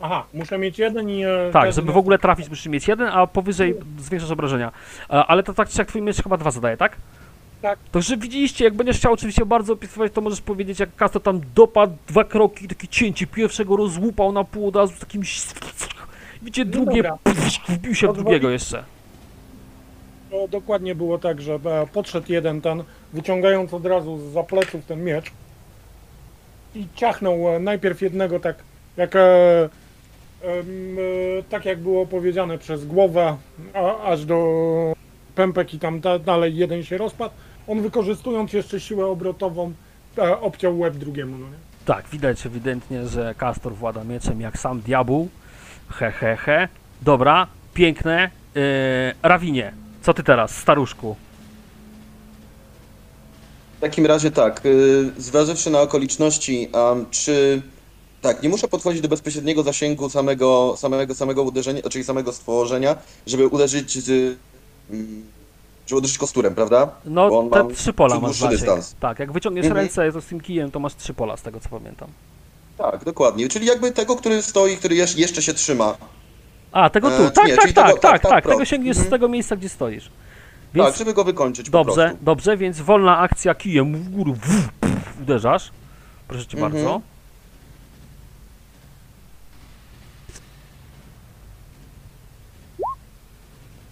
Aha, 0.00 0.24
muszę 0.34 0.58
mieć 0.58 0.78
jeden 0.78 1.10
i... 1.10 1.24
e, 1.24 1.50
Tak, 1.52 1.72
żeby 1.72 1.92
w 1.92 1.96
ogóle 1.96 2.18
trafić, 2.18 2.48
musisz 2.48 2.66
mieć 2.66 2.88
jeden, 2.88 3.08
a 3.12 3.26
powyżej 3.26 3.74
zwiększasz 3.98 4.30
obrażenia. 4.30 4.72
A, 5.08 5.26
Ale 5.26 5.42
to 5.42 5.54
tak 5.54 5.68
czy 5.68 5.78
jak 5.80 5.88
twój 5.88 6.02
miecz 6.02 6.22
chyba 6.22 6.36
dwa 6.36 6.50
zadaje, 6.50 6.76
tak? 6.76 6.96
Tak. 7.62 7.78
Także 7.92 8.16
widzieliście, 8.16 8.64
jak 8.64 8.74
będziesz 8.74 8.96
chciał 8.96 9.12
oczywiście 9.12 9.46
bardzo 9.46 9.72
opisywać, 9.72 10.12
to 10.12 10.20
możesz 10.20 10.40
powiedzieć, 10.40 10.80
jak 10.80 10.96
Kasto 10.96 11.20
tam 11.20 11.40
dopadł 11.54 11.96
dwa 12.08 12.24
kroki, 12.24 12.68
takie 12.68 12.88
cięcie, 12.88 13.26
pierwszego 13.26 13.76
rozłupał 13.76 14.32
na 14.32 14.44
pół 14.44 14.68
od 14.68 14.76
razu 14.76 14.94
z 14.96 14.98
takim... 14.98 15.22
Widzicie, 16.42 16.64
No 16.64 16.70
drugie 16.70 17.02
dobra. 17.02 17.18
wbił 17.68 17.94
się 17.94 18.08
w 18.08 18.16
drugiego 18.16 18.50
jeszcze. 18.50 18.84
To 20.32 20.48
dokładnie 20.48 20.94
było 20.94 21.18
tak, 21.18 21.40
że 21.40 21.54
e, 21.54 21.86
podszedł 21.92 22.32
jeden 22.32 22.60
ten, 22.60 22.84
wyciągając 23.12 23.74
od 23.74 23.86
razu 23.86 24.18
z 24.18 24.46
pleców 24.46 24.86
ten 24.86 25.04
miecz 25.04 25.30
i 26.74 26.86
ciachnął 26.94 27.48
e, 27.48 27.58
najpierw 27.58 28.02
jednego 28.02 28.40
tak 28.40 28.56
jak, 28.96 29.16
e, 29.16 29.68
tak 31.50 31.64
jak 31.64 31.80
było 31.80 32.06
powiedziane 32.06 32.58
przez 32.58 32.86
głowę 32.86 33.36
a, 33.74 34.02
aż 34.02 34.24
do 34.24 34.92
pępek 35.34 35.74
i 35.74 35.78
tam 35.78 36.00
da, 36.00 36.18
dalej 36.18 36.56
jeden 36.56 36.82
się 36.82 36.98
rozpadł. 36.98 37.34
On 37.68 37.82
wykorzystując 37.82 38.52
jeszcze 38.52 38.80
siłę 38.80 39.06
obrotową 39.06 39.72
obciął 40.40 40.78
łeb 40.78 40.94
drugiemu. 40.94 41.38
No 41.38 41.46
nie? 41.46 41.56
Tak, 41.84 42.08
widać 42.08 42.46
ewidentnie, 42.46 43.06
że 43.06 43.34
Kastor 43.34 43.74
włada 43.74 44.04
mieczem 44.04 44.40
jak 44.40 44.58
sam 44.58 44.80
diabeł. 44.80 45.28
He, 45.88 46.12
he, 46.12 46.36
he. 46.36 46.68
Dobra, 47.02 47.46
piękne. 47.74 48.30
Yy, 48.54 48.62
Rawinie, 49.22 49.72
co 50.02 50.14
ty 50.14 50.22
teraz, 50.22 50.56
staruszku? 50.56 51.16
W 53.78 53.80
takim 53.80 54.06
razie 54.06 54.30
tak, 54.30 54.66
y, 54.66 55.10
zważywszy 55.18 55.70
na 55.70 55.80
okoliczności, 55.80 56.68
am, 56.72 57.06
czy 57.10 57.62
Tak, 58.22 58.42
nie 58.42 58.48
muszę 58.48 58.68
podchodzić 58.68 59.02
do 59.02 59.08
bezpośredniego 59.08 59.62
zasięgu 59.62 60.10
samego, 60.10 60.74
samego, 60.76 61.14
samego 61.14 61.42
uderzenia, 61.42 61.82
czyli 61.90 62.04
samego 62.04 62.32
stworzenia, 62.32 62.96
żeby 63.26 63.46
uderzyć 63.46 63.98
z, 64.04 64.38
mm, 64.90 65.24
żeby 65.86 65.98
uderzyć 65.98 66.18
kosturem, 66.18 66.54
prawda? 66.54 66.90
No, 67.04 67.38
on 67.38 67.50
te 67.50 67.64
ma 67.64 67.70
trzy 67.74 67.92
pola 67.92 68.20
masz 68.20 68.40
dystans. 68.40 68.94
Tak, 69.00 69.18
jak 69.18 69.32
wyciągniesz 69.32 69.66
Mhm. 69.66 69.86
ręce 69.86 70.20
z 70.20 70.26
tym 70.26 70.40
kijem, 70.40 70.70
to 70.70 70.80
masz 70.80 70.94
trzy 70.96 71.14
pola, 71.14 71.36
z 71.36 71.42
tego 71.42 71.60
co 71.60 71.68
pamiętam. 71.68 72.08
Tak, 72.78 73.04
dokładnie. 73.04 73.48
Czyli 73.48 73.66
jakby 73.66 73.92
tego, 73.92 74.16
który 74.16 74.42
stoi, 74.42 74.76
który 74.76 74.94
jeszcze 74.94 75.42
się 75.42 75.54
trzyma. 75.54 75.96
A, 76.72 76.90
tego 76.90 77.10
tu, 77.10 77.22
E, 77.26 77.30
tak, 77.30 77.46
nie, 77.46 77.56
tak, 77.56 77.72
tak, 77.72 77.86
tego- 77.86 77.98
tak, 77.98 78.00
tak, 78.00 78.22
tak, 78.22 78.30
tak, 78.30 78.46
tego 78.46 78.64
sięgniesz 78.64 78.96
z 78.96 79.00
Mhm. 79.00 79.10
tego 79.10 79.28
miejsca, 79.28 79.56
gdzie 79.56 79.68
stoisz. 79.68 80.10
Więc 80.74 80.88
Tak, 80.88 80.96
żeby 80.96 81.14
go 81.14 81.24
wykończyć 81.24 81.70
dobrze, 81.70 82.16
dobrze, 82.20 82.56
więc 82.56 82.80
wolna 82.80 83.18
akcja 83.18 83.54
kijem 83.54 83.94
w 83.96 84.08
górę, 84.10 84.32
w, 84.42 85.22
uderzasz. 85.22 85.70
Proszę 86.28 86.46
cię 86.46 86.58
Mhm. 86.58 86.72
bardzo. 86.72 87.00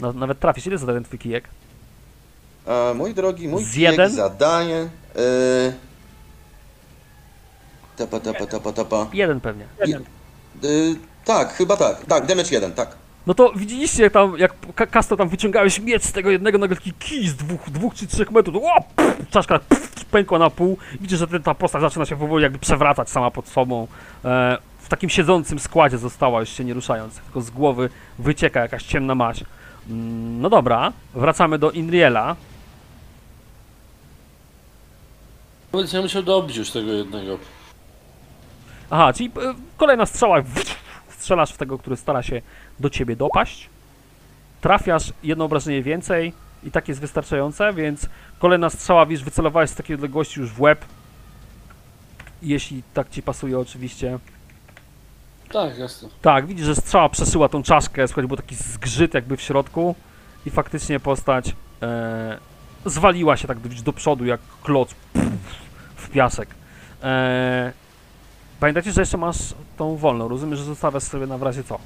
No, 0.01 0.13
nawet 0.13 0.41
trafisz, 0.41 0.67
ile 0.67 0.79
zadaje 0.79 1.01
twój 1.01 1.19
kijek? 1.19 1.49
E, 2.67 2.95
mój 2.95 3.15
drogi, 3.15 3.49
mój 3.49 3.65
Z 3.65 3.75
kijek 3.75 3.91
jeden? 3.93 4.11
zadaje... 4.13 4.89
E, 5.17 5.73
tapa, 7.97 8.21
tapa, 8.21 8.47
tapa, 8.47 8.73
tapa. 8.73 9.07
Jeden 9.13 9.41
pewnie. 9.41 9.65
Jeden. 9.87 10.03
E, 10.03 10.67
tak, 11.25 11.53
chyba 11.55 11.77
tak. 11.77 12.05
Tak, 12.07 12.27
damage 12.27 12.51
1, 12.51 12.73
tak. 12.73 12.97
No 13.27 13.35
to 13.35 13.53
widzieliście 13.57 14.03
jak 14.03 14.13
tam, 14.13 14.39
jak 14.39 14.53
Ka- 14.75 14.87
Kasto 14.87 15.17
tam 15.17 15.29
wyciągałeś 15.29 15.81
miecz 15.81 16.03
z 16.03 16.13
tego 16.13 16.31
jednego, 16.31 16.59
nagle 16.59 16.77
taki 16.77 16.93
kij 16.93 17.29
z 17.29 17.35
dwóch, 17.37 17.71
dwóch 17.71 17.95
czy 17.95 18.07
trzech 18.07 18.31
metrów, 18.31 18.55
to 18.55 18.63
o, 18.63 18.81
pff, 18.97 19.31
czaszka 19.31 19.59
pff, 19.59 20.05
pękła 20.05 20.39
na 20.39 20.51
pół. 20.51 20.79
Widzisz, 21.01 21.19
że 21.19 21.27
ten- 21.27 21.43
ta 21.43 21.55
postać 21.55 21.81
zaczyna 21.83 22.07
się 22.07 22.17
powoli 22.17 22.43
jakby 22.43 22.59
przewracać 22.59 23.11
sama 23.11 23.31
pod 23.31 23.49
sobą. 23.49 23.87
E, 24.25 24.59
w 24.79 24.89
takim 24.89 25.11
siedzącym 25.11 25.59
składzie 25.59 25.99
została, 25.99 26.41
już 26.41 26.49
się 26.49 26.65
nie 26.65 26.75
ruszając, 26.75 27.15
tylko 27.15 27.41
z 27.41 27.51
głowy 27.51 27.91
wycieka 28.19 28.61
jakaś 28.61 28.83
ciemna 28.83 29.15
maść. 29.15 29.45
Mm, 29.91 30.41
No 30.41 30.51
dobra, 30.51 30.93
wracamy 31.15 31.59
do 31.59 31.71
Inriela. 31.71 32.37
Ja 35.93 36.03
musiał 36.03 36.23
dobić 36.23 36.57
już 36.57 36.71
tego 36.71 36.93
jednego. 36.93 37.39
Aha, 38.91 39.13
czyli 39.13 39.29
e, 39.29 39.55
kolejna 39.77 40.07
strzała, 40.07 40.43
strzelasz 41.21 41.53
w 41.53 41.57
tego, 41.57 41.79
który 41.79 41.97
stara 41.97 42.23
się 42.23 42.43
do 42.81 42.91
ciebie 42.91 43.17
dopaść. 43.17 43.69
Trafiasz 44.61 45.13
jedno 45.23 45.45
obrażenie 45.45 45.83
więcej 45.83 46.33
i 46.65 46.71
tak 46.71 46.89
jest 46.89 47.01
wystarczające, 47.01 47.73
więc 47.73 48.07
kolejna 48.39 48.71
strzała, 48.71 49.07
wiesz, 49.07 49.25
wycelowałeś 49.25 49.71
z 49.71 49.75
takiej 49.75 49.95
odległości 49.95 50.41
już 50.41 50.51
w 50.51 50.61
łeb. 50.61 50.85
Jeśli 52.43 52.83
tak 52.95 53.11
ci 53.11 53.23
pasuje 53.23 53.59
oczywiście. 53.59 54.19
Tak, 55.53 55.79
jasne. 55.79 56.09
Tak, 56.23 56.47
widzisz, 56.47 56.67
że 56.67 56.75
strzała 56.75 57.09
przeszyła 57.09 57.49
tą 57.49 57.63
czaszkę, 57.63 58.09
słuchaj, 58.09 58.27
był 58.27 58.37
taki 58.37 58.55
zgrzyt 58.55 59.15
jakby 59.15 59.37
w 59.37 59.43
środku 59.43 59.95
i 60.47 60.51
faktycznie 60.51 61.01
postać 61.01 61.57
e, 61.83 62.39
zwaliła 62.85 63.37
się 63.37 63.49
tak 63.49 63.59
do, 63.61 63.83
do 63.83 63.93
przodu 63.93 64.25
jak 64.25 64.41
kloc 64.63 64.95
pff, 65.13 65.31
w 65.97 66.11
piasek. 66.11 66.49
E, 67.03 67.73
pamiętajcie, 68.61 68.93
że 68.93 69.01
jeszcze 69.01 69.19
masz 69.19 69.55
tą 69.77 69.97
wolną, 69.97 70.29
rozumiem, 70.29 70.57
że 70.57 70.65
zostawiasz 70.65 71.03
sobie 71.03 71.27
na 71.27 71.37
razie 71.37 71.65
co? 71.65 71.75
E, 71.75 71.79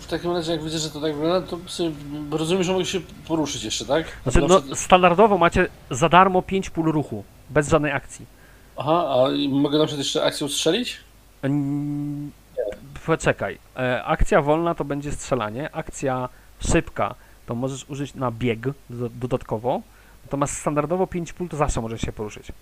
w 0.00 0.06
takim 0.06 0.32
razie, 0.32 0.52
jak 0.52 0.64
widzę, 0.64 0.78
że 0.78 0.90
to 0.90 1.00
tak 1.00 1.14
wygląda, 1.14 1.46
to 1.48 1.58
rozumiem, 2.30 2.62
że 2.62 2.72
mogę 2.72 2.84
się 2.84 3.00
poruszyć 3.28 3.64
jeszcze, 3.64 3.84
tak? 3.84 4.06
Znaczy, 4.22 4.40
Na 4.40 4.46
no, 4.46 4.76
standardowo 4.76 5.38
macie 5.38 5.68
za 5.90 6.08
darmo 6.08 6.42
5 6.42 6.70
pól 6.70 6.92
ruchu, 6.92 7.24
bez 7.50 7.68
żadnej 7.68 7.92
akcji. 7.92 8.26
Aha, 8.76 9.06
a 9.08 9.48
mogę 9.48 9.78
na 9.78 9.86
przykład 9.86 9.98
jeszcze 9.98 10.24
akcją 10.24 10.48
strzelić? 10.48 10.96
Mm, 11.42 12.30
Poczekaj. 13.06 13.58
E, 13.76 14.04
akcja 14.04 14.42
wolna 14.42 14.74
to 14.74 14.84
będzie 14.84 15.12
strzelanie. 15.12 15.74
Akcja 15.74 16.28
szybka 16.72 17.14
to 17.46 17.54
możesz 17.54 17.84
użyć 17.88 18.14
na 18.14 18.30
bieg 18.30 18.60
do, 18.90 19.08
dodatkowo. 19.08 19.82
Natomiast 20.24 20.56
standardowo 20.56 21.06
5 21.06 21.32
pól 21.32 21.48
to 21.48 21.56
zawsze 21.56 21.80
możesz 21.80 22.00
się 22.00 22.12
poruszyć. 22.12 22.52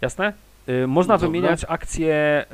Jasne? 0.00 0.32
Y, 0.68 0.86
można 0.86 1.14
Dobra. 1.14 1.28
wymieniać 1.28 1.64
akcję 1.68 2.44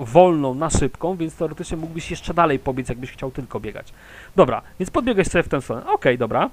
y, 0.00 0.04
wolną 0.04 0.54
na 0.54 0.70
szybką, 0.70 1.16
więc 1.16 1.34
teoretycznie 1.34 1.76
mógłbyś 1.76 2.10
jeszcze 2.10 2.34
dalej 2.34 2.58
pobiec, 2.58 2.88
jakbyś 2.88 3.12
chciał 3.12 3.30
tylko 3.30 3.60
biegać. 3.60 3.92
Dobra, 4.36 4.62
więc 4.80 4.90
podbiegłeś 4.90 5.28
sobie 5.28 5.42
w 5.42 5.48
tę 5.48 5.62
stronę. 5.62 5.86
Okej, 5.92 6.18
dobra. 6.18 6.50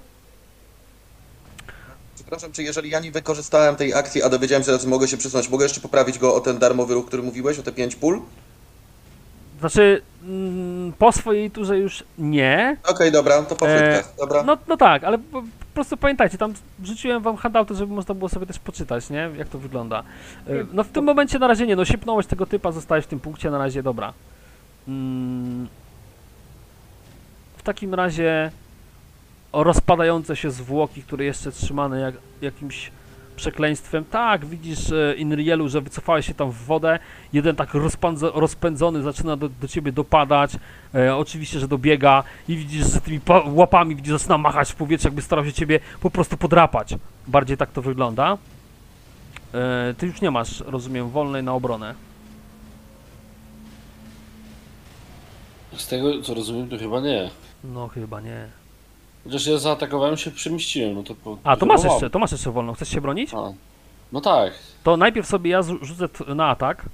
Przepraszam, 2.16 2.52
czy 2.52 2.64
jeżeli 2.64 2.90
ja 2.90 3.00
nie 3.00 3.12
wykorzystałem 3.12 3.76
tej 3.76 3.94
akcji, 3.94 4.24
a 4.24 4.30
dowiedziałem 4.30 4.64
się, 4.64 4.78
że 4.78 4.88
mogę 4.88 5.08
się 5.08 5.18
przesunąć, 5.18 5.50
mogę 5.50 5.66
jeszcze 5.66 5.82
poprawić 5.82 6.20
go 6.20 6.36
o 6.36 6.40
ten 6.40 6.60
darmowy 6.60 6.94
ruch, 6.94 7.06
który 7.06 7.24
mówiłeś, 7.24 7.60
o 7.60 7.64
te 7.64 7.72
5 7.72 7.96
pól? 7.96 8.22
Znaczy, 9.62 10.02
mm, 10.24 10.94
po 10.94 11.12
swojej 11.12 11.52
turze 11.52 11.78
już 11.78 12.04
nie, 12.18 12.78
Okej, 12.88 13.12
dobra, 13.12 13.44
to 13.44 13.56
po 13.56 13.68
E, 13.68 13.78
frytkach, 13.78 14.16
dobra. 14.16 14.44
No, 14.44 14.58
no 14.68 14.78
tak, 14.78 15.04
ale 15.04 15.18
po, 15.18 15.42
po 15.42 15.74
prostu 15.74 15.98
pamiętajcie, 15.98 16.38
tam 16.38 16.54
wrzuciłem 16.80 17.24
wam 17.24 17.38
handouty, 17.38 17.76
żeby 17.76 17.94
można 17.94 18.16
było 18.16 18.30
sobie 18.30 18.46
też 18.46 18.60
poczytać, 18.60 19.10
nie? 19.10 19.30
Jak 19.38 19.50
to 19.50 19.60
wygląda. 19.60 20.04
E, 20.48 20.52
No 20.74 20.84
w 20.84 20.88
tym 20.90 21.06
momencie 21.06 21.40
na 21.40 21.48
razie 21.48 21.68
nie, 21.68 21.76
no 21.76 21.86
siepnąłeś 21.86 22.26
tego 22.28 22.46
typa, 22.46 22.72
zostałeś 22.72 23.06
w 23.06 23.08
tym 23.08 23.20
punkcie, 23.20 23.50
na 23.52 23.58
razie 23.58 23.84
dobra. 23.84 24.14
Mm, 24.88 25.68
w 27.58 27.64
takim 27.64 27.94
razie 27.94 28.52
o 29.52 29.64
rozpadające 29.64 30.36
się 30.36 30.52
zwłoki, 30.52 31.04
które 31.04 31.26
jeszcze 31.26 31.52
trzymane 31.52 32.00
jak, 32.00 32.16
jakimś 32.42 32.92
przekleństwem. 33.42 34.06
Tak, 34.06 34.46
widzisz 34.46 34.92
e, 34.92 35.16
Inrielu, 35.16 35.70
że 35.70 35.82
wycofałeś 35.82 36.26
się 36.26 36.34
tam 36.34 36.52
w 36.52 36.56
wodę. 36.66 37.00
Jeden 37.34 37.56
tak 37.56 37.74
rozpędzo, 37.74 38.32
rozpędzony 38.36 39.02
zaczyna 39.02 39.38
do, 39.38 39.50
do 39.50 39.68
ciebie 39.68 39.92
dopadać. 39.92 40.52
E, 40.96 41.16
oczywiście, 41.16 41.60
że 41.60 41.68
dobiega 41.68 42.24
i 42.48 42.56
widzisz, 42.56 42.94
że 42.94 43.02
tymi 43.02 43.20
pa- 43.20 43.44
łapami 43.46 43.96
widzisz, 43.96 44.12
zaczyna 44.14 44.38
machać 44.38 44.72
w 44.72 44.76
powietrzu, 44.76 45.08
jakby 45.08 45.22
starał 45.22 45.46
się 45.46 45.54
ciebie 45.54 45.80
po 46.02 46.10
prostu 46.12 46.38
podrapać. 46.38 46.96
Bardziej 47.28 47.58
tak 47.58 47.72
to 47.72 47.82
wygląda. 47.82 48.38
E, 49.54 49.94
ty 49.98 50.06
już 50.08 50.22
nie 50.22 50.32
masz, 50.32 50.60
rozumiem, 50.60 51.10
wolnej 51.10 51.44
na 51.44 51.54
obronę. 51.54 51.96
Z 55.78 55.88
tego, 55.88 56.22
co 56.22 56.34
rozumiem, 56.34 56.70
to 56.70 56.78
chyba 56.78 57.00
nie. 57.02 57.30
No 57.64 57.88
chyba 57.88 58.22
nie. 58.22 58.61
Chociaż 59.24 59.48
ja 59.48 59.58
zaatakowałem 59.58 60.18
się, 60.18 60.32
przemieściłem, 60.32 60.94
no 60.96 61.04
to... 61.04 61.16
Po, 61.16 61.38
A, 61.44 61.58
to 61.58 61.66
masz 61.66 61.84
jeszcze, 61.84 62.10
to 62.10 62.20
masz 62.20 62.32
jeszcze 62.32 62.52
wolną. 62.52 62.74
Chcesz 62.74 62.90
się 62.90 63.02
bronić? 63.02 63.34
A, 63.34 63.54
no 64.12 64.22
tak. 64.22 64.54
To 64.84 64.98
najpierw 64.98 65.28
sobie 65.28 65.52
ja 65.52 65.62
rzucę 65.62 66.10
na 66.36 66.48
atak. 66.48 66.86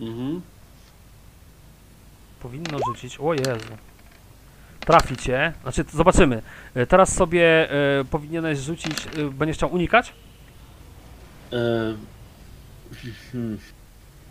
Mhm. 0.00 0.40
Powinno 2.40 2.78
rzucić. 2.86 3.18
O 3.20 3.34
Jezu. 3.34 3.76
Trafi 4.80 5.16
cię. 5.16 5.52
Znaczy, 5.62 5.84
zobaczymy. 5.92 6.42
E, 6.74 6.86
Teraz 6.86 7.14
sobie 7.14 7.70
e, 8.00 8.04
powinieneś 8.04 8.58
rzucić. 8.58 9.06
E, 9.18 9.30
będziesz 9.30 9.56
chciał 9.56 9.72
unikać? 9.74 10.12
Hmm. 13.32 13.58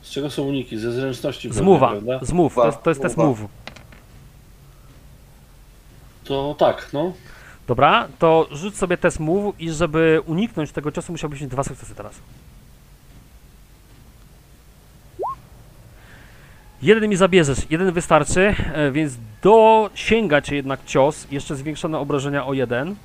Z 0.01 0.09
czego 0.09 0.29
są 0.29 0.43
uniki? 0.43 0.77
Ze 0.77 0.91
zręczności 0.91 1.53
Zmuwa. 1.53 1.89
prawda? 1.89 2.19
Zmów. 2.21 2.55
To 2.55 2.65
jest, 2.65 2.83
to 2.83 2.89
jest 2.89 3.01
test 3.01 3.17
move. 3.17 3.39
To 6.25 6.55
tak, 6.57 6.89
no. 6.93 7.13
Dobra, 7.67 8.07
to 8.19 8.47
rzuć 8.51 8.77
sobie 8.77 8.97
test 8.97 9.19
move 9.19 9.55
i 9.59 9.69
żeby 9.69 10.21
uniknąć 10.25 10.71
tego 10.71 10.91
ciosu 10.91 11.11
musiałbyś 11.11 11.41
mieć 11.41 11.51
dwa 11.51 11.63
sukcesy 11.63 11.95
teraz. 11.95 12.13
Jeden 16.81 17.09
mi 17.09 17.15
zabierzesz, 17.15 17.59
jeden 17.69 17.91
wystarczy, 17.91 18.55
e, 18.73 18.91
więc 18.91 19.13
dosięga 19.43 20.41
cię 20.41 20.55
jednak 20.55 20.85
cios, 20.85 21.27
jeszcze 21.31 21.55
zwiększone 21.55 21.99
obrażenia 21.99 22.45
o 22.45 22.53
jeden. 22.53 22.95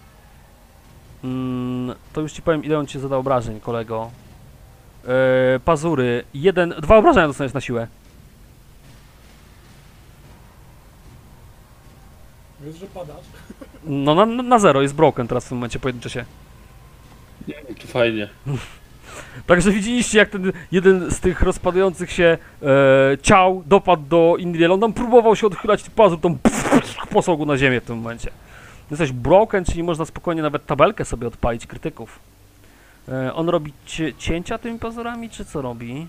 Mm, 1.24 1.94
to 2.12 2.20
już 2.20 2.32
ci 2.32 2.42
powiem 2.42 2.64
ile 2.64 2.78
on 2.78 2.86
ci 2.86 2.98
zada 2.98 3.16
obrażeń, 3.16 3.60
kolego. 3.60 4.10
E, 5.08 5.60
pazury, 5.64 6.24
jeden, 6.34 6.74
dwa 6.78 6.96
obrażenia 6.96 7.26
dostaniesz 7.26 7.54
na 7.54 7.60
siłę. 7.60 7.86
Wiesz, 12.64 12.76
że 12.76 12.86
padasz? 12.86 13.24
No 13.84 14.14
na, 14.14 14.26
na 14.26 14.58
zero, 14.58 14.82
jest 14.82 14.94
broken 14.94 15.28
teraz 15.28 15.44
w 15.44 15.48
tym 15.48 15.58
momencie, 15.58 15.78
pojedynczy 15.78 16.11
się. 16.11 16.24
To 17.80 17.86
fajnie. 17.86 18.28
Także 19.46 19.70
widzieliście, 19.70 20.18
jak 20.18 20.30
ten 20.30 20.52
jeden 20.72 21.11
z 21.11 21.20
tych 21.20 21.40
rozpadających 21.40 22.12
się 22.12 22.38
e, 22.62 23.18
ciał 23.22 23.62
dopadł 23.66 24.02
do 24.02 24.36
Indriela. 24.38 24.74
On 24.74 24.80
tam 24.80 24.92
próbował 24.92 25.36
się 25.36 25.46
odchylać, 25.46 25.90
pazur 25.90 26.20
tam 26.20 26.38
posłał 27.11 27.38
go 27.38 27.44
na 27.44 27.56
ziemię 27.56 27.80
w 27.80 27.84
tym 27.84 27.96
momencie. 27.96 28.30
Jesteś 28.90 29.12
broken, 29.12 29.64
czyli 29.64 29.82
można 29.82 30.04
spokojnie 30.04 30.42
nawet 30.42 30.66
tabelkę 30.66 31.04
sobie 31.04 31.26
odpalić 31.26 31.66
krytyków. 31.66 32.18
E, 33.08 33.34
on 33.34 33.48
robi 33.48 33.72
cięcia 34.18 34.58
tymi 34.58 34.78
pazurami, 34.78 35.30
czy 35.30 35.44
co 35.44 35.62
robi? 35.62 36.06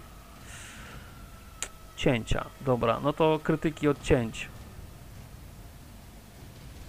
Cięcia, 1.95 2.45
dobra, 2.62 2.99
no 3.04 3.14
to 3.14 3.39
krytyki 3.43 3.88
od 3.88 4.04
cięć. 4.04 4.47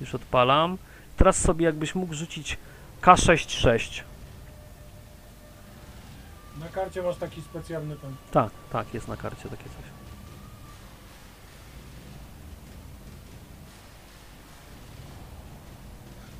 Już 0.02 0.14
odpalam. 0.14 0.78
Teraz 1.16 1.36
sobie 1.38 1.64
jakbyś 1.66 1.94
mógł 1.94 2.14
rzucić 2.14 2.58
K66. 3.02 4.02
Na 6.60 6.68
karcie 6.68 7.02
masz 7.02 7.16
taki 7.16 7.42
specjalny 7.42 7.96
ten. 7.96 8.14
Tak, 8.30 8.50
tak, 8.72 8.94
jest 8.94 9.08
na 9.08 9.16
karcie 9.16 9.42
takie 9.48 9.64
coś. 9.64 9.84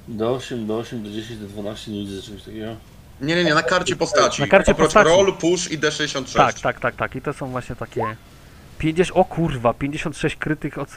Do 0.09 0.35
8, 0.35 0.67
do 0.67 0.79
8, 0.79 1.03
do 1.03 1.11
10, 1.11 1.41
do 1.41 1.47
12 1.49 1.91
nie 1.91 2.01
widzę 2.07 2.23
czegoś 2.23 2.43
takiego. 2.43 2.77
Nie, 3.21 3.35
nie, 3.37 3.45
nie, 3.45 3.55
na 3.55 3.63
karcie 3.63 3.97
postaci. 3.97 4.43
Na 4.43 4.49
karcie 4.49 4.73
Oprócz 4.73 4.87
postaci. 4.87 5.09
roll, 5.09 5.33
push 5.33 5.71
i 5.71 5.79
D66. 5.79 6.37
Tak, 6.37 6.61
tak, 6.61 6.81
tak, 6.81 6.97
tak. 6.97 7.17
I 7.17 7.23
to 7.23 7.33
są 7.33 7.47
właśnie 7.51 7.77
takie. 7.77 8.17
50. 8.79 9.17
O 9.19 9.25
kurwa, 9.25 9.75
56 9.75 10.37
krytych 10.37 10.79
od. 10.79 10.89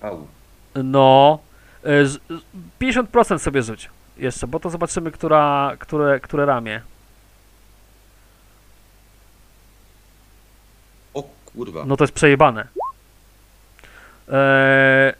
Au. 0.00 0.26
No. 0.74 1.38
y, 1.86 2.06
z- 2.06 2.12
z- 2.12 2.42
50% 2.78 3.38
sobie 3.38 3.62
rzuć 3.62 3.90
jeszcze, 4.16 4.46
bo 4.46 4.60
to 4.60 4.70
zobaczymy, 4.70 5.10
która, 5.10 5.72
które, 5.78 6.20
które 6.20 6.46
ramię. 6.46 6.80
O 11.14 11.22
kurwa. 11.46 11.84
No 11.86 11.96
to 11.96 12.04
jest 12.04 12.14
przejebane. 12.14 12.66
Eee, 14.32 15.12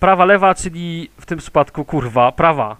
prawa, 0.00 0.24
lewa, 0.24 0.54
czyli 0.54 1.10
w 1.20 1.26
tym 1.26 1.38
przypadku 1.38 1.84
kurwa, 1.84 2.32
prawa. 2.32 2.76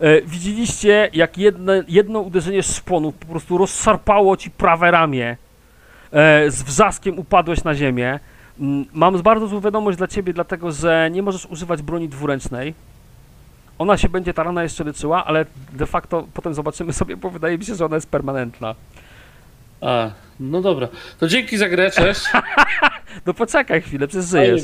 E, 0.00 0.22
widzieliście, 0.22 1.10
jak 1.12 1.38
jedne, 1.38 1.84
jedno 1.88 2.20
uderzenie 2.20 2.62
szponu 2.62 3.12
po 3.12 3.26
prostu 3.26 3.58
rozszarpało 3.58 4.36
ci 4.36 4.50
prawe 4.50 4.90
ramię. 4.90 5.36
E, 6.12 6.50
z 6.50 6.62
wrzaskiem 6.62 7.18
upadłeś 7.18 7.64
na 7.64 7.74
ziemię. 7.74 8.20
Mm, 8.60 8.84
Mam 8.92 9.22
bardzo 9.22 9.46
złą 9.46 9.60
wiadomość 9.60 9.98
dla 9.98 10.06
ciebie, 10.06 10.32
dlatego 10.32 10.72
że 10.72 11.08
nie 11.12 11.22
możesz 11.22 11.46
używać 11.46 11.82
broni 11.82 12.08
dwuręcznej. 12.08 12.74
Ona 13.78 13.96
się 13.96 14.08
będzie 14.08 14.34
ta 14.34 14.42
rana 14.42 14.62
jeszcze 14.62 14.84
leczyła, 14.84 15.24
ale 15.24 15.46
de 15.72 15.86
facto 15.86 16.26
potem 16.34 16.54
zobaczymy 16.54 16.92
sobie, 16.92 17.16
bo 17.16 17.30
wydaje 17.30 17.58
mi 17.58 17.64
się, 17.64 17.74
że 17.74 17.84
ona 17.84 17.96
jest 17.96 18.10
permanentna. 18.10 18.74
A, 19.80 20.10
no 20.40 20.60
dobra. 20.60 20.88
To 21.18 21.28
dzięki 21.28 21.56
za 21.58 21.68
grę, 21.68 21.90
cześć. 21.90 22.20
No 23.26 23.34
poczekaj 23.34 23.82
chwilę, 23.82 24.08
przecież 24.08 24.26
żyjesz. 24.26 24.62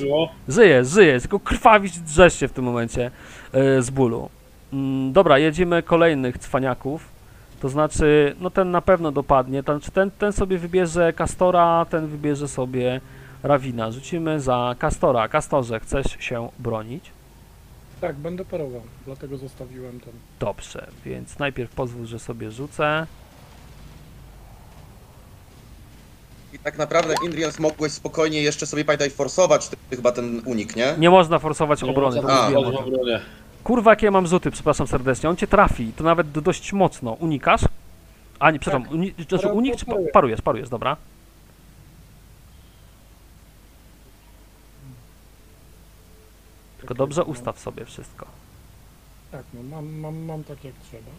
Żyjesz, 0.49 0.88
żyjesz, 0.88 1.22
tylko 1.22 1.40
krwawić 1.40 1.99
drzesz 1.99 2.40
się 2.40 2.49
w 2.49 2.53
tym 2.53 2.64
momencie 2.64 3.11
e, 3.53 3.82
z 3.82 3.90
bólu. 3.90 4.28
Mm, 4.72 5.12
dobra, 5.12 5.38
jedziemy 5.38 5.82
kolejnych 5.82 6.38
cwaniaków. 6.38 7.09
To 7.61 7.68
znaczy, 7.68 8.36
no 8.40 8.51
ten 8.51 8.70
na 8.70 8.80
pewno 8.80 9.12
dopadnie. 9.12 9.62
Znaczy 9.62 9.90
ten, 9.90 10.11
ten 10.11 10.32
sobie 10.32 10.59
wybierze 10.59 11.12
Kastora, 11.12 11.86
ten 11.90 12.07
wybierze 12.07 12.49
sobie 12.49 13.01
Rawina. 13.47 13.92
Rzucimy 13.92 14.40
za 14.40 14.74
Kastora. 14.78 15.28
Kastorze, 15.28 15.80
chcesz 15.80 16.07
się 16.20 16.49
bronić? 16.59 17.11
Tak, 18.01 18.16
będę 18.16 18.44
parował, 18.44 18.82
dlatego 19.07 19.36
zostawiłem 19.36 20.01
ten. 20.01 20.12
Dobrze, 20.40 20.86
więc 21.05 21.38
najpierw 21.38 21.70
pozwól, 21.70 22.07
że 22.07 22.18
sobie 22.18 22.51
rzucę. 22.51 23.07
I 26.53 26.59
tak 26.59 26.78
naprawdę, 26.78 27.14
Indrians, 27.24 27.59
mogłeś 27.59 27.92
spokojnie 27.92 28.42
jeszcze 28.42 28.66
sobie 28.66 28.84
pamiętaj 28.84 29.11
forsować 29.11 29.68
ty, 29.68 29.76
chyba 29.90 30.12
ten 30.12 30.42
unik, 30.44 30.76
nie? 30.76 30.94
Nie 30.99 31.11
można 31.11 31.38
forsować 31.38 31.82
Nie 31.82 31.90
obrony, 31.90 32.16
to 32.16 32.22
można 32.22 32.42
mówiłem 32.42 32.66
obronie. 32.66 33.20
Kurwa, 33.64 33.90
jakie 33.90 34.07
ja 34.07 34.11
mam 34.11 34.26
rzuty, 34.26 34.51
przepraszam 34.51 34.86
serdecznie. 34.86 35.30
On 35.30 35.36
cię 35.36 35.47
trafi, 35.47 35.92
to 35.97 36.05
nawet 36.05 36.30
dość 36.30 36.72
mocno. 36.72 37.12
Unikasz? 37.12 37.61
A 38.38 38.51
nie, 38.51 38.59
przepraszam, 38.59 38.92
uni 38.92 39.14
znaczy 39.28 39.49
unik 39.49 39.76
czy 39.76 39.86
pa 39.86 39.94
parujesz, 40.12 40.40
parujesz, 40.40 40.68
dobra. 40.68 40.97
Tylko 46.87 46.95
dobrze 46.95 47.24
ustaw 47.24 47.59
sobie 47.59 47.84
wszystko. 47.84 48.26
Tak, 49.30 49.45
no 49.55 49.62
mam, 49.62 49.95
mam, 49.95 50.18
mam 50.18 50.45
tak 50.45 50.64
jak 50.64 50.74
trzeba. 50.89 51.11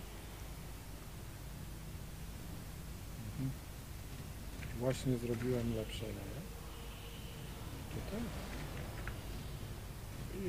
Mhm. 3.34 3.52
Właśnie 4.80 5.18
zrobiłem 5.18 5.76
lepsze 5.76 6.06
leje. 6.06 6.42
Tutaj. 7.96 8.20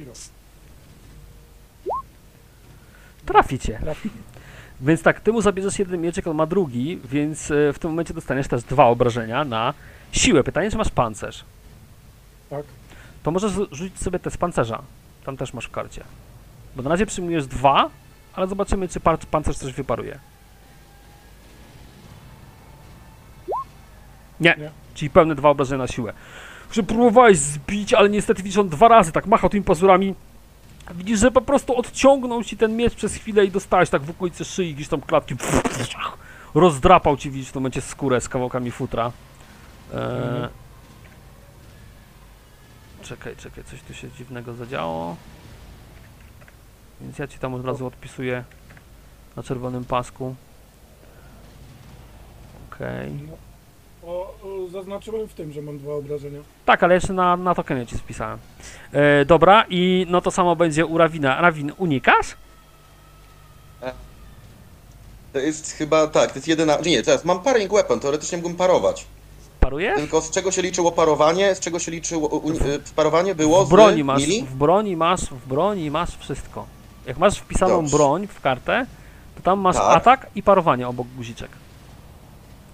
I 0.01 0.05
rok. 0.05 0.17
Traficie. 3.27 3.79
Trafi. 3.79 4.11
Więc 4.81 5.03
tak, 5.03 5.21
ty 5.21 5.33
mu 5.33 5.41
zabierzesz 5.43 5.79
jeden 5.79 6.01
mieczek, 6.01 6.27
on 6.27 6.37
ma 6.37 6.47
drugi, 6.47 7.01
więc 7.05 7.51
e, 7.51 7.73
w 7.73 7.79
tym 7.79 7.91
momencie 7.91 8.15
dostaniesz 8.15 8.49
też 8.49 8.63
dwa 8.63 8.85
obrażenia 8.87 9.45
na 9.45 9.75
siłę. 10.13 10.45
Pytanie, 10.45 10.71
czy 10.71 10.77
masz 10.77 10.91
pancerz? 10.91 11.45
Tak. 12.51 12.65
To 13.23 13.31
możesz 13.31 13.53
rzucić 13.53 13.99
sobie 13.99 14.19
te 14.19 14.31
z 14.31 14.37
pancerza. 14.37 14.83
Tam 15.25 15.37
też 15.37 15.55
masz 15.55 15.67
w 15.67 15.71
karcie. 15.71 16.05
Bo 16.77 16.83
na 16.83 16.91
razie 16.91 17.07
przyjmujesz 17.07 17.47
dwa, 17.47 17.91
ale 18.35 18.47
zobaczymy, 18.47 18.89
czy 18.89 19.01
par- 19.01 19.19
pancerz 19.19 19.57
coś 19.57 19.73
wyparuje. 19.73 20.19
Nie. 24.41 24.57
Nie. 24.59 24.71
Czyli 24.95 25.11
pełne 25.11 25.35
dwa 25.35 25.49
obrażenia 25.49 25.83
na 25.83 25.89
siłę. 25.89 26.13
Że 26.73 26.83
próbowałeś 26.83 27.39
zbić, 27.39 27.95
ale 27.95 28.09
niestety 28.09 28.43
widzisz, 28.43 28.59
on 28.59 28.69
dwa 28.69 28.89
razy 28.89 29.13
tak 29.13 29.27
machał 29.27 29.51
tymi 29.51 29.65
pazurami. 29.65 30.15
Widzisz, 30.95 31.21
że 31.21 31.31
po 31.31 31.41
prostu 31.41 31.77
odciągnął 31.77 32.45
ci 32.45 32.57
ten 32.57 32.77
miecz 32.77 32.95
przez 32.95 33.15
chwilę 33.15 33.45
i 33.45 33.51
dostałeś 33.51 33.91
tak 33.91 34.03
w 34.03 34.11
okolicy 34.11 34.45
szyi, 34.45 34.75
gdzieś 34.75 34.89
tam 34.89 35.01
klatki. 35.01 35.35
Rozdrapał 36.55 37.17
ci, 37.17 37.31
widzisz, 37.31 37.49
w 37.49 37.53
tym 37.53 37.63
momencie 37.63 37.81
skórę 37.81 38.21
z 38.21 38.29
kawałkami 38.29 38.71
futra. 38.71 39.13
Eee. 39.95 40.49
Czekaj, 43.09 43.37
czekaj, 43.37 43.65
coś 43.65 43.83
tu 43.83 43.95
się 43.95 44.11
dziwnego 44.11 44.55
zadziało. 44.55 45.17
Więc 47.01 47.19
ja 47.19 47.27
ci 47.27 47.39
tam 47.39 47.55
od 47.55 47.65
razu 47.65 47.87
odpisuję 47.87 48.45
na 49.37 49.43
czerwonym 49.43 49.85
pasku. 49.85 50.35
Okej. 52.73 53.13
No. 53.13 53.37
O, 54.09 54.35
o, 54.43 54.69
zaznaczyłem 54.69 55.29
w 55.29 55.35
tym, 55.35 55.53
że 55.53 55.63
mam 55.63 55.79
dwa 55.79 55.93
obrażenia. 55.93 56.41
Tak, 56.65 56.83
ale 56.83 56.95
jeszcze 56.95 57.13
na, 57.13 57.37
na 57.37 57.55
tokenie 57.55 57.87
ci 57.87 57.99
spisałem. 57.99 58.39
E, 58.93 59.25
dobra, 59.25 59.65
i 59.69 60.07
no 60.11 60.21
to 60.21 60.31
samo 60.31 60.57
będzie 60.57 60.87
u 60.87 60.99
Rawina. 60.99 61.41
Rawin, 61.41 61.73
unikasz? 61.77 62.35
To 65.33 65.39
jest 65.39 65.73
chyba, 65.73 66.07
tak, 66.07 66.33
to 66.33 66.39
jest 66.39 66.49
jedyna... 66.49 66.79
Nie, 66.85 67.03
teraz 67.03 67.25
mam 67.25 67.43
paring 67.43 67.73
weapon, 67.73 68.01
teoretycznie 68.01 68.39
mógłbym 68.39 68.57
parować. 68.57 69.07
Parujesz? 69.61 69.97
Tylko 69.97 70.21
z 70.21 70.31
czego 70.31 70.51
się 70.51 70.63
liczyło 70.63 70.93
parowanie, 70.93 71.55
z 71.55 71.61
czego 71.61 71.79
się 71.79 71.91
liczyło... 71.91 72.29
uni- 72.29 72.67
y, 72.67 72.81
parowanie 72.97 73.35
było 73.35 73.65
W 73.65 73.69
broni 73.69 74.03
z 74.03 74.05
masz, 74.05 74.21
mili? 74.23 74.43
w 74.43 74.55
broni 74.55 74.97
masz, 74.97 75.21
w 75.21 75.47
broni 75.49 75.91
masz 75.91 76.17
wszystko. 76.19 76.67
Jak 77.07 77.19
masz 77.19 77.39
wpisaną 77.39 77.77
Dobrze. 77.77 77.97
broń 77.97 78.27
w 78.27 78.41
kartę, 78.41 78.87
to 79.37 79.43
tam 79.43 79.59
masz 79.61 79.77
Tak. 79.77 79.97
atak 79.97 80.27
i 80.35 80.43
parowanie 80.43 80.89
obok 80.89 81.07
guziczek. 81.17 81.51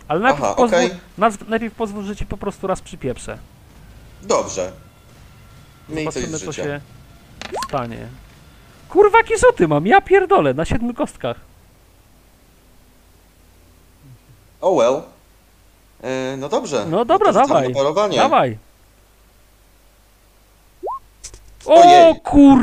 Ale 0.09 0.21
najpierw, 0.21 0.45
Aha, 0.45 0.55
pozwól, 0.55 0.81
nazw- 1.19 1.49
najpierw 1.49 1.75
pozwól, 1.75 2.05
że 2.05 2.17
ci 2.17 2.27
po 2.27 2.37
prostu 2.37 2.67
raz 2.67 2.81
przypieprzę. 2.81 3.39
Dobrze. 4.23 4.73
Miej 5.89 6.05
coś 6.05 6.15
Zobaczymy, 6.15 6.39
co 6.39 6.53
życia. 6.53 6.65
się 6.65 6.81
stanie. 7.69 8.07
Kurwa, 8.89 9.19
jakie 9.19 9.39
rzuty 9.39 9.69
mam, 9.69 9.87
ja 9.87 10.01
pierdolę, 10.01 10.55
na 10.55 10.65
siedmiu 10.65 10.95
kostkach. 10.95 11.37
Oh 14.61 14.77
well. 14.83 15.03
E, 16.05 16.37
no 16.37 16.49
dobrze. 16.49 16.87
No 16.87 17.05
dobra, 17.05 17.33
to 17.33 17.39
dawaj. 17.39 17.75
Parowanie. 17.75 18.17
Dawaj. 18.17 18.59
O 21.67 21.75
Ojej. 21.75 22.21
kur... 22.21 22.59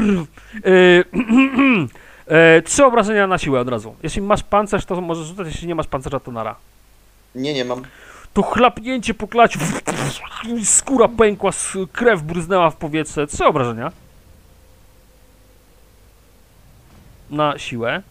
Y, 0.65 1.05
e, 2.27 2.61
trzy 2.61 2.85
obrażenia 2.85 3.27
na 3.27 3.37
siłę 3.37 3.59
od 3.59 3.69
razu. 3.69 3.95
Jeśli 4.03 4.21
masz 4.21 4.43
pancerz, 4.43 4.85
to 4.85 5.01
możesz 5.01 5.27
rzucać, 5.27 5.47
jeśli 5.47 5.67
nie 5.67 5.75
masz 5.75 5.87
pancerza, 5.87 6.19
to 6.19 6.31
nara. 6.31 6.55
Nie, 7.35 7.53
nie 7.53 7.65
mam. 7.65 7.83
To 8.33 8.41
chlapnięcie 8.41 9.13
po 9.13 9.27
klaciu, 9.27 9.59
skóra 10.63 11.07
pękła, 11.07 11.51
krew 11.91 12.21
bryznęła 12.21 12.69
w 12.69 12.75
powietrze. 12.75 13.27
Trzy 13.27 13.45
obrażenia. 13.45 13.91
Na 17.29 17.59
siłę, 17.59 18.01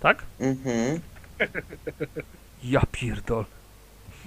tak? 0.00 0.22
Mhm. 0.40 1.00
Ja 2.64 2.82
pierdol. 2.92 3.44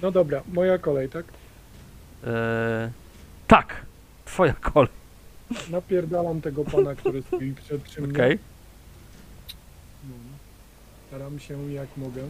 No 0.02 0.10
dobra, 0.10 0.42
moja 0.52 0.78
kolej, 0.78 1.08
tak? 1.08 1.24
Eee, 2.26 2.90
tak, 3.46 3.86
twoja 4.24 4.52
kolej, 4.52 4.92
Napierdalam 5.70 6.40
tego 6.40 6.64
pana, 6.64 6.94
który 6.94 7.22
stoi 7.22 7.54
przed 7.84 7.98
mnie. 7.98 8.12
okej. 8.14 8.38
No. 10.08 10.14
Staram 11.08 11.38
się 11.38 11.72
jak 11.72 11.88
mogę. 11.96 12.22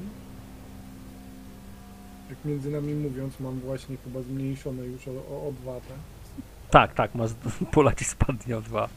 Jak 2.31 2.39
między 2.45 2.71
nami 2.71 2.95
mówiąc, 2.95 3.41
mam 3.41 3.61
właśnie 3.61 3.97
chyba 4.05 4.23
zmniejszone 4.23 4.83
już 4.87 5.09
o, 5.09 5.11
o, 5.11 5.49
o 5.49 5.53
dwa 5.63 5.73
te. 5.81 5.95
Tak, 6.71 6.95
tak, 6.95 7.15
masz, 7.15 7.31
pola 7.73 7.93
ci 7.95 8.05
spadnie 8.05 8.57
o 8.57 8.61
dwa. 8.61 8.89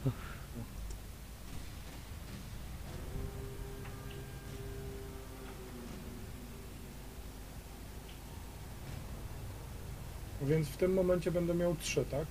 Więc 10.42 10.68
w 10.68 10.76
tym 10.76 10.94
momencie 10.94 11.30
będę 11.30 11.54
miał 11.54 11.76
trzy, 11.76 12.04
tak? 12.10 12.26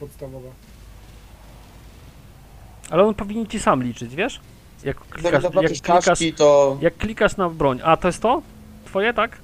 Podstawowe. 0.00 0.48
Ale 2.90 3.04
on 3.04 3.14
powinien 3.14 3.46
ci 3.46 3.60
sam 3.60 3.82
liczyć, 3.82 4.14
wiesz? 4.14 4.40
Jak 4.84 4.96
Tak 4.96 5.08
klikasz, 5.08 5.42
jak 5.42 5.52
klikasz, 5.72 6.04
czaszki 6.04 6.32
to... 6.32 6.78
jak 6.80 6.96
klikasz 6.96 7.36
na 7.36 7.50
broń. 7.50 7.80
A, 7.84 7.96
to 7.96 8.08
jest 8.08 8.22
to? 8.22 8.42
twoje, 8.84 9.14
tak? 9.14 9.38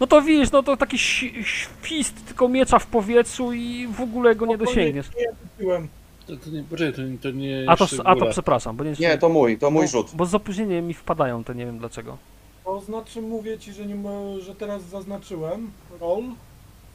No 0.00 0.06
to 0.06 0.22
widzisz, 0.22 0.50
no 0.52 0.62
to 0.62 0.76
taki 0.76 0.98
świst 0.98 2.26
tylko 2.26 2.48
miecza 2.48 2.78
w 2.78 2.86
powietrzu 2.86 3.52
i 3.52 3.86
w 3.86 4.00
ogóle 4.00 4.34
go 4.34 4.46
nie 4.46 4.58
dosięgniesz. 4.58 5.10
Nie, 5.18 5.26
kupiłem. 5.50 5.88
To, 6.26 6.36
to 6.36 6.50
nie, 6.50 6.62
poczekaj, 6.62 6.92
to, 6.94 7.02
nie- 7.02 7.18
to 7.18 7.30
nie 7.30 7.64
A 7.66 7.76
to, 7.76 7.86
a 8.04 8.16
to 8.16 8.26
przepraszam, 8.26 8.76
bo 8.76 8.84
nie, 8.84 8.92
Nie, 9.00 9.18
to 9.18 9.28
mój, 9.28 9.58
to 9.58 9.70
mój 9.70 9.82
bo, 9.84 9.88
rzut. 9.90 10.10
Bo 10.14 10.26
z 10.26 10.34
opóźnieniem 10.34 10.86
mi 10.86 10.94
wpadają 10.94 11.44
te, 11.44 11.54
nie 11.54 11.66
wiem 11.66 11.78
dlaczego. 11.78 12.16
To 12.64 12.80
znaczy 12.80 13.22
mówię 13.22 13.58
ci, 13.58 13.72
że, 13.72 13.86
nie 13.86 13.96
że 14.40 14.54
teraz 14.54 14.82
zaznaczyłem 14.82 15.70
roll, 16.00 16.24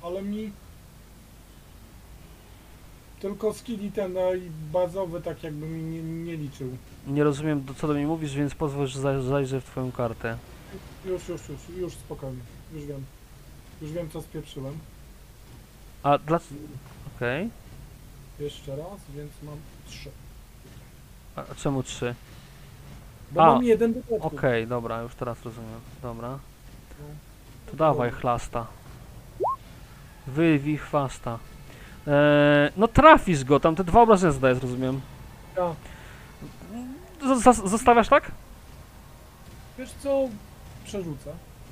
ale 0.08 0.22
mi 0.22 0.52
tylko 3.20 3.54
skilli 3.54 3.92
ten 3.92 4.14
i 4.38 4.50
bazowy 4.72 5.22
tak 5.22 5.44
jakby 5.44 5.66
mi 5.66 5.84
nie, 5.84 6.02
nie 6.04 6.36
liczył. 6.38 6.78
Nie 7.08 7.24
rozumiem, 7.24 7.64
do- 7.66 7.74
co 7.74 7.88
do 7.88 7.94
mnie 7.94 8.08
mówisz, 8.08 8.36
więc 8.36 8.56
pozwól, 8.56 8.88
że 8.88 9.00
zaj- 9.00 9.22
zajrzę 9.28 9.62
w 9.62 9.66
twoją 9.66 9.92
kartę. 9.92 10.38
Już, 11.06 11.28
już, 11.30 11.50
już, 11.50 11.60
już 11.78 11.94
spokojnie, 11.94 12.42
już 12.74 12.86
wiem. 12.86 13.06
Już 13.82 13.92
wiem 13.92 14.10
co 14.10 14.22
spieprzyłem. 14.22 14.78
A 16.04 16.18
dla... 16.18 16.40
Okej. 17.16 17.50
Jeszcze 18.40 18.76
raz, 18.76 19.00
więc 19.16 19.32
mam 19.44 19.58
trzy. 19.88 20.10
A 21.36 21.56
czemu 21.56 21.84
trzy? 21.84 22.16
Bo 23.32 23.42
A, 23.44 23.46
mam 23.46 23.64
jeden 23.64 23.94
do. 23.94 24.00
Okej, 24.20 24.68
dobra, 24.68 25.02
już 25.02 25.16
teraz 25.16 25.44
rozumiem. 25.44 25.80
Dobra. 26.02 26.30
No. 27.00 27.06
To 27.72 27.78
dawaj 27.78 28.12
chlasta. 28.12 28.68
Wywij 30.28 30.78
chwasta. 30.78 31.38
Eee, 32.08 32.72
no 32.78 32.88
trafisz 32.88 33.44
go, 33.44 33.60
tam 33.60 33.76
te 33.76 33.84
dwa 33.84 34.02
obrażenia 34.02 34.32
zadajesz, 34.34 34.62
rozumiem. 34.62 35.02
Ja. 35.58 35.74
Z- 37.36 37.44
zas- 37.44 37.68
zostawiasz 37.70 38.08
tak? 38.08 38.32
Wiesz 39.80 39.90
co? 39.92 40.28
Przerzucę. 40.86 41.32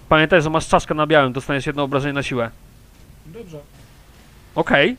Pamiętaj, 0.09 0.41
że 0.41 0.49
masz 0.49 0.67
czaszkę 0.67 0.93
na 0.93 1.07
białym, 1.07 1.33
dostaniesz 1.33 1.65
jedno 1.65 1.83
obrażenie 1.83 2.13
na 2.13 2.23
siłę. 2.23 2.51
Dobrze. 3.25 3.59
Okej. 4.55 4.97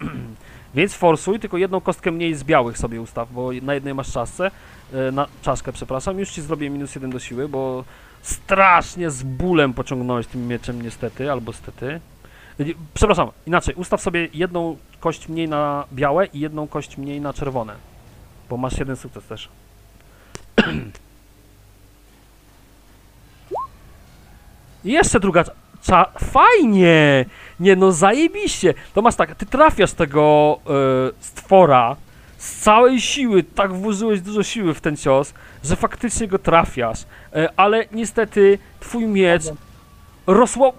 Więc 0.74 0.94
forsuj, 0.94 1.40
tylko 1.40 1.56
jedną 1.56 1.80
kostkę 1.80 2.10
mniej 2.10 2.34
z 2.34 2.44
białych 2.44 2.78
sobie 2.78 3.00
ustaw, 3.00 3.32
bo 3.32 3.50
na 3.62 3.74
jednej 3.74 3.94
masz 3.94 4.12
czaszce, 4.12 4.50
e, 4.94 5.12
na 5.12 5.26
czaszkę, 5.42 5.72
przepraszam. 5.72 6.18
Już 6.18 6.30
ci 6.30 6.42
zrobię 6.42 6.70
minus 6.70 6.94
jeden 6.94 7.10
do 7.10 7.18
siły, 7.18 7.48
bo 7.48 7.84
strasznie 8.22 9.10
z 9.10 9.22
bólem 9.22 9.74
pociągnąłeś 9.74 10.26
tym 10.26 10.46
mieczem 10.48 10.82
niestety, 10.82 11.32
albo 11.32 11.52
stety. 11.52 12.00
Nie, 12.58 12.74
Przepraszam, 12.94 13.30
inaczej, 13.46 13.74
ustaw 13.74 14.00
sobie 14.02 14.28
jedną 14.34 14.76
kość 15.00 15.28
mniej 15.28 15.48
na 15.48 15.84
białe 15.92 16.26
i 16.26 16.40
jedną 16.40 16.68
kość 16.68 16.96
mniej 16.96 17.20
na 17.20 17.32
czerwone, 17.32 17.74
bo 18.50 18.56
masz 18.56 18.78
jeden 18.78 18.96
sukces 18.96 19.24
też. 19.24 19.48
I 24.84 24.92
jeszcze 24.92 25.20
druga 25.20 25.44
cza-. 25.82 26.06
Fajnie! 26.18 27.24
Nie 27.60 27.76
no, 27.76 27.92
zajebiście! 27.92 28.74
To 28.94 29.02
masz 29.02 29.14
tak, 29.14 29.34
ty 29.34 29.46
trafiasz 29.46 29.92
tego 29.92 30.58
e, 30.66 30.70
stwora 31.20 31.96
z 32.38 32.56
całej 32.56 33.00
siły, 33.00 33.42
tak 33.42 33.72
włożyłeś 33.72 34.20
dużo 34.20 34.42
siły 34.42 34.74
w 34.74 34.80
ten 34.80 34.96
cios, 34.96 35.34
że 35.64 35.76
faktycznie 35.76 36.28
go 36.28 36.38
trafiasz, 36.38 37.00
e, 37.32 37.48
ale 37.56 37.84
niestety 37.92 38.58
twój 38.80 39.06
miecz 39.06 39.42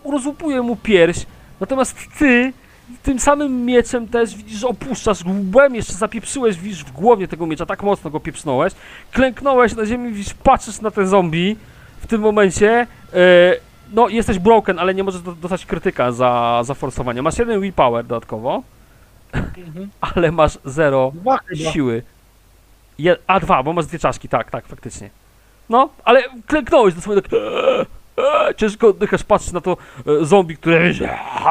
rozłupuje 0.03 0.61
mu 0.61 0.75
pierś, 0.75 1.25
natomiast 1.59 1.95
ty 2.19 2.53
tym 3.03 3.19
samym 3.19 3.65
mieczem 3.65 4.07
też 4.07 4.35
widzisz, 4.35 4.63
opuszczasz 4.63 5.25
łbem, 5.25 5.75
jeszcze 5.75 5.93
zapieprzyłeś, 5.93 6.57
widzisz, 6.57 6.83
w 6.85 6.91
głowie 6.91 7.27
tego 7.27 7.47
miecza, 7.47 7.65
tak 7.65 7.83
mocno 7.83 8.09
go 8.09 8.19
pieprznąłeś, 8.19 8.73
klęknąłeś 9.11 9.75
na 9.75 9.85
ziemi, 9.85 10.13
widzisz, 10.13 10.33
patrzysz 10.33 10.81
na 10.81 10.91
ten 10.91 11.07
zombie 11.07 11.55
w 12.01 12.07
tym 12.07 12.21
momencie, 12.21 12.87
e, 13.13 13.55
no 13.93 14.09
jesteś 14.09 14.39
broken, 14.39 14.79
ale 14.79 14.93
nie 14.93 15.03
możesz 15.03 15.21
do- 15.21 15.31
dostać 15.35 15.65
krytyka 15.65 16.11
za, 16.11 16.61
za 16.63 16.73
forsowanie. 16.73 17.21
Masz 17.21 17.37
jeden 17.37 17.61
willpower 17.61 18.05
dodatkowo, 18.05 18.63
Mhm. 19.33 19.89
ale 20.15 20.31
masz 20.31 20.57
zero 20.65 21.11
Dwa 21.15 21.39
siły. 21.71 22.03
Je, 22.99 23.15
a 23.27 23.39
dwa, 23.39 23.63
bo 23.63 23.73
masz 23.73 23.85
dwie 23.85 23.99
czaszki, 23.99 24.29
tak, 24.29 24.51
tak, 24.51 24.67
faktycznie. 24.67 25.09
No, 25.69 25.89
ale 26.05 26.23
klęknąłeś 26.47 26.93
do 26.93 27.01
swojego 27.01 27.21
tak. 27.29 27.31
Eee, 28.19 28.47
eee, 28.47 28.55
Ciężko 28.55 28.87
oddychasz, 28.87 29.23
patrzysz 29.23 29.51
na 29.51 29.61
to 29.61 29.77
e, 30.21 30.25
zombie, 30.25 30.57
które 30.57 30.77
eee, 30.77 30.99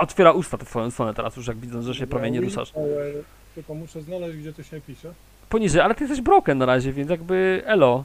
otwiera 0.03 0.33
usta 0.33 0.57
w 0.57 0.65
twoją 0.65 0.91
stronę 0.91 1.15
teraz 1.15 1.37
już, 1.37 1.47
jak 1.47 1.57
widzę, 1.57 1.83
że 1.83 1.95
się 1.95 2.07
prawie 2.07 2.31
nie 2.31 2.41
ruszasz. 2.41 2.73
Ale 2.77 3.13
Tylko 3.55 3.75
muszę 3.75 4.03
znaleźć, 4.03 4.37
gdzie 4.39 4.53
to 4.53 4.63
się 4.63 4.81
pisze. 4.81 5.13
Poniżej, 5.49 5.81
ale 5.81 5.95
ty 5.95 6.05
jesteś 6.05 6.21
broken 6.21 6.59
na 6.59 6.67
razie, 6.67 6.93
więc 6.93 7.11
jakby 7.11 7.63
elo. 7.67 8.05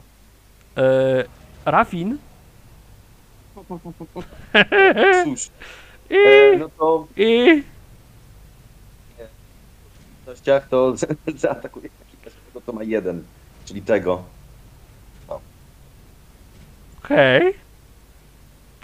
E, 0.76 1.24
Rafin. 1.64 2.18
Cóż, 5.24 5.48
I, 6.10 6.14
e, 6.16 6.58
no 6.58 6.68
to 6.78 7.06
i, 7.16 7.62
w 10.22 10.26
nościach 10.26 10.68
to 10.68 10.94
zaatakuje 11.36 11.88
każdego, 12.24 12.60
to 12.66 12.72
ma 12.72 12.82
jeden, 12.82 13.24
czyli 13.64 13.82
tego. 13.82 14.22
Okej. 17.04 17.54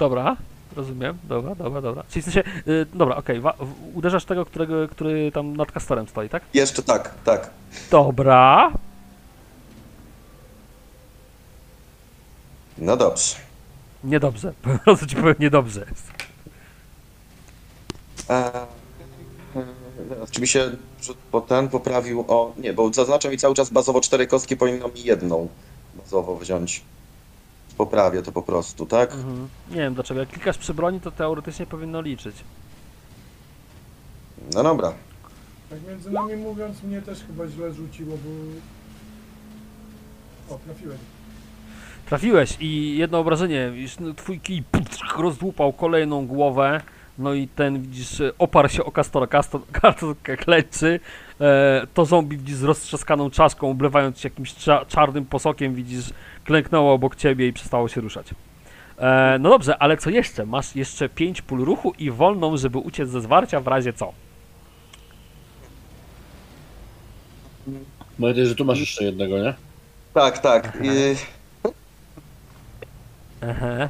Dobra, 0.00 0.36
rozumiem. 0.76 1.18
Dobra, 1.24 1.54
dobra, 1.54 1.80
dobra. 1.80 2.04
Czyli 2.10 2.22
w 2.22 2.24
sensie, 2.24 2.42
y, 2.68 2.86
dobra, 2.94 3.16
okej, 3.16 3.40
w- 3.40 3.52
uderzasz 3.94 4.24
tego, 4.24 4.46
którego, 4.46 4.88
który 4.88 5.32
tam 5.32 5.56
nad 5.56 5.72
kastorem 5.72 6.08
stoi, 6.08 6.28
tak? 6.28 6.42
Jeszcze 6.54 6.82
tak, 6.82 7.14
tak. 7.24 7.50
Dobra. 7.90 8.72
No 12.78 12.96
dobrze. 12.96 13.34
Niedobrze. 14.04 14.52
Po 14.62 14.78
prostu 14.84 15.06
ci 15.06 15.16
powiem 15.16 15.34
niedobrze. 15.40 15.86
E, 18.30 18.50
czy 20.30 20.40
mi 20.40 20.48
się 20.48 20.70
ten 21.48 21.68
poprawił 21.68 22.24
o... 22.28 22.52
Nie, 22.58 22.72
bo 22.72 22.92
zaznacza 22.92 23.30
mi 23.30 23.38
cały 23.38 23.54
czas 23.54 23.70
bazowo 23.70 24.00
cztery 24.00 24.26
kostki, 24.26 24.56
powinno 24.56 24.88
mi 24.88 25.02
jedną 25.04 25.48
bazowo 25.96 26.36
wziąć. 26.36 26.82
Poprawię 27.80 28.22
to 28.22 28.32
po 28.32 28.42
prostu, 28.42 28.86
tak? 28.86 29.12
Mhm. 29.14 29.48
Nie 29.70 29.76
wiem 29.76 29.94
dlaczego. 29.94 30.20
Jak 30.20 30.28
klikasz 30.28 30.58
przy 30.58 30.74
broni, 30.74 31.00
to 31.00 31.10
teoretycznie 31.10 31.66
powinno 31.66 32.00
liczyć. 32.00 32.36
No 34.54 34.62
dobra. 34.62 34.92
Tak 35.70 35.78
między 35.88 36.10
nami 36.10 36.36
mówiąc, 36.36 36.82
mnie 36.82 37.02
też 37.02 37.24
chyba 37.24 37.46
źle 37.46 37.72
rzuciło, 37.72 38.16
bo... 38.24 38.30
O, 40.54 40.58
trafiłem. 40.58 40.98
Trafiłeś 42.06 42.56
i 42.60 42.98
jedno 42.98 43.18
obrażenie, 43.18 43.72
no, 44.00 44.14
twój 44.14 44.40
kij 44.40 44.62
pff, 44.62 44.98
rozdłupał 45.18 45.72
kolejną 45.72 46.26
głowę, 46.26 46.80
no 47.20 47.34
i 47.34 47.48
ten, 47.48 47.82
widzisz, 47.82 48.20
e, 48.20 48.32
oparł 48.38 48.68
się 48.68 48.84
o 48.84 48.90
Kastora, 48.90 49.26
Kastor, 49.26 49.60
Kastor 49.72 50.16
klęczy, 50.44 51.00
e, 51.40 51.86
to 51.94 52.04
zombie, 52.04 52.36
widzisz, 52.36 52.56
z 52.56 52.62
roztrzaskaną 52.62 53.30
czaszką, 53.30 53.70
oblewając 53.70 54.20
się 54.20 54.28
jakimś 54.28 54.54
cza, 54.54 54.84
czarnym 54.84 55.26
posokiem, 55.26 55.74
widzisz, 55.74 56.04
klęknęło 56.44 56.92
obok 56.92 57.16
ciebie 57.16 57.48
i 57.48 57.52
przestało 57.52 57.88
się 57.88 58.00
ruszać. 58.00 58.26
E, 58.98 59.36
no 59.40 59.48
dobrze, 59.48 59.78
ale 59.78 59.96
co 59.96 60.10
jeszcze? 60.10 60.46
Masz 60.46 60.76
jeszcze 60.76 61.08
5 61.08 61.42
pól 61.42 61.64
ruchu 61.64 61.92
i 61.98 62.10
wolną, 62.10 62.56
żeby 62.56 62.78
uciec 62.78 63.08
ze 63.08 63.20
zwarcia 63.20 63.60
w 63.60 63.66
razie 63.66 63.92
co? 63.92 64.12
Nadzieję, 68.18 68.46
że 68.46 68.54
tu 68.54 68.64
masz 68.64 68.80
jeszcze 68.80 69.04
jednego, 69.04 69.38
nie? 69.38 69.54
Tak, 70.14 70.38
tak. 70.38 70.78
I, 70.82 71.16
Ehe. 73.42 73.88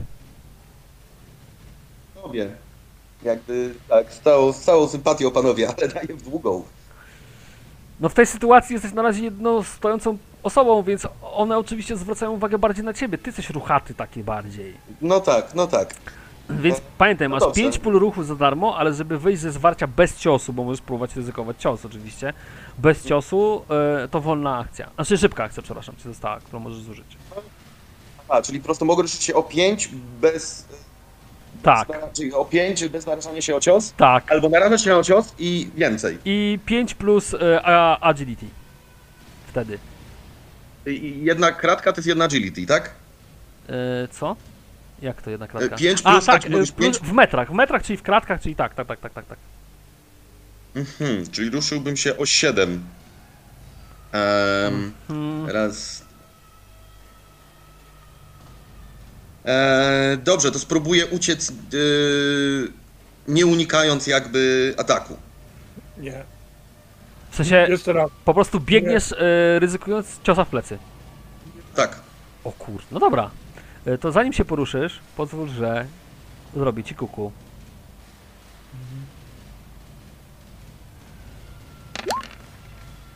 Panowie, 2.15 2.51
jakby 3.23 3.75
tak, 3.89 4.13
z 4.13 4.21
całą, 4.21 4.53
z 4.53 4.61
całą 4.61 4.89
sympatią 4.89 5.31
panowie, 5.31 5.69
ale 5.77 5.89
daję 5.89 6.15
w 6.15 6.23
długą. 6.23 6.63
No 8.01 8.09
w 8.09 8.15
tej 8.15 8.27
sytuacji 8.27 8.73
jesteś 8.73 8.93
na 8.93 9.03
razie 9.03 9.25
jedną 9.25 9.63
stojącą 9.63 10.19
osobą, 10.43 10.83
więc 10.83 11.07
one 11.23 11.59
oczywiście 11.59 11.97
zwracają 11.97 12.33
uwagę 12.33 12.59
bardziej 12.59 12.85
na 12.85 12.95
ciebie. 12.95 13.19
Ty 13.19 13.29
jesteś 13.29 13.51
ruchaty 13.51 13.95
taki 13.95 14.25
bardziej. 14.25 14.75
No 15.01 15.21
tak, 15.21 15.55
no 15.55 15.67
tak. 15.67 15.95
Więc 16.51 16.79
No, 16.79 16.85
pamiętaj, 16.99 17.29
no 17.29 17.35
masz 17.35 17.41
dobrze. 17.41 17.61
5 17.61 17.79
pól 17.79 17.99
ruchu 17.99 18.25
za 18.25 18.35
darmo, 18.35 18.77
ale 18.77 18.95
żeby 18.95 19.19
wyjść 19.19 19.43
ze 19.43 19.53
zwarcia 19.53 19.87
bez 19.87 20.17
ciosu, 20.17 20.53
bo 20.53 20.65
możesz 20.65 20.81
próbować 20.81 21.17
ryzykować 21.17 21.57
cios 21.63 21.85
oczywiście, 21.85 22.33
bez 22.79 23.05
ciosu 23.05 23.63
e, 24.05 24.09
to 24.09 24.21
wolna 24.21 24.59
akcja. 24.59 24.91
Znaczy 24.95 25.19
szybka 25.19 25.45
akcja, 25.45 25.63
przepraszam, 25.63 25.97
ci 25.97 26.03
została, 26.03 26.41
którą 26.41 26.59
możesz 26.61 26.79
zużyć. 26.79 27.17
A, 28.29 28.43
czyli 28.43 28.59
po 28.61 28.65
prostu 28.65 28.85
mogę 28.85 29.03
ruszyć 29.03 29.23
się 29.23 29.35
o 29.35 29.43
5 29.43 29.91
bez... 30.21 30.65
Tak, 31.63 31.89
czyli 32.13 32.33
o 32.35 32.45
5 32.45 32.89
bez 32.89 33.07
narażania 33.07 33.43
się 33.43 33.57
o 33.57 33.61
cios, 33.61 33.93
tak. 33.97 34.33
albo 34.33 34.49
narażać 34.49 34.83
się 34.83 34.97
o 34.97 35.03
cios 35.03 35.35
i 35.39 35.71
więcej. 35.77 36.19
I 36.25 36.59
5 36.67 36.95
plus 36.95 37.35
e, 37.35 37.61
a- 37.65 38.01
agility. 38.01 38.47
Wtedy. 39.49 39.79
I- 40.87 41.21
jedna 41.25 41.53
kratka 41.53 41.93
to 41.93 41.99
jest 41.99 42.09
jedna 42.09 42.25
agility, 42.25 42.67
tak? 42.67 42.91
E, 43.69 44.09
co? 44.09 44.37
Jak 45.03 45.23
to 45.23 45.31
jedna 45.31 45.49
kratka? 45.49 45.75
E, 45.75 45.79
pięć 45.79 46.01
A, 46.05 46.13
plus, 46.13 46.27
tak, 46.27 46.43
tak, 46.43 46.51
plus 46.53 46.73
pięć? 46.73 46.99
w 46.99 47.13
metrach, 47.13 47.51
w 47.51 47.55
metrach, 47.55 47.83
czyli 47.83 47.97
w 47.97 48.03
kratkach, 48.03 48.41
czyli 48.41 48.57
tak, 48.57 48.75
tak, 48.75 48.87
tak, 48.87 49.01
tak, 49.01 49.13
tak, 49.13 49.27
tak. 49.27 49.39
Mhm, 50.77 51.27
czyli 51.31 51.51
ruszyłbym 51.51 51.97
się 51.97 52.17
o 52.17 52.27
7. 52.27 52.85
Um, 54.15 54.93
Hmm. 55.09 55.47
raz... 55.51 56.00
E, 59.45 60.17
dobrze, 60.25 60.51
to 60.53 60.59
spróbuję 60.59 61.07
uciec, 61.07 61.53
yy, 61.73 62.73
nie 63.29 63.47
unikając 63.47 64.07
jakby 64.07 64.75
ataku. 64.79 65.17
Nie. 65.99 66.25
W 67.31 67.37
sensie 67.37 67.67
Jeszcze 67.69 67.93
raz. 67.93 68.11
po 68.25 68.35
prostu 68.35 68.61
biegniesz, 68.61 69.13
e, 69.13 69.17
ryzykując 69.59 70.21
ciosa 70.23 70.45
w 70.45 70.49
plecy. 70.49 70.79
Tak. 71.75 72.01
O 72.45 72.53
kur... 72.53 72.83
No 72.93 73.01
dobra. 73.01 73.31
To 74.01 74.13
zanim 74.13 74.33
się 74.33 74.45
poruszysz, 74.45 75.01
pozwól, 75.17 75.49
że 75.49 75.87
zrobię 76.57 76.85
ci 76.85 76.95
kuku. 76.95 77.33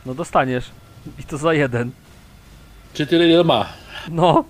No 0.05 0.13
dostaniesz. 0.13 0.71
I 1.19 1.23
to 1.23 1.37
za 1.37 1.53
jeden. 1.53 1.91
Czy 2.93 3.07
tyle 3.07 3.27
ile 3.29 3.43
ma? 3.43 3.65
No. 4.09 4.45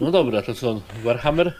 No 0.00 0.10
dobra, 0.10 0.42
to 0.42 0.54
co? 0.54 0.80
Warhammer? 1.04 1.54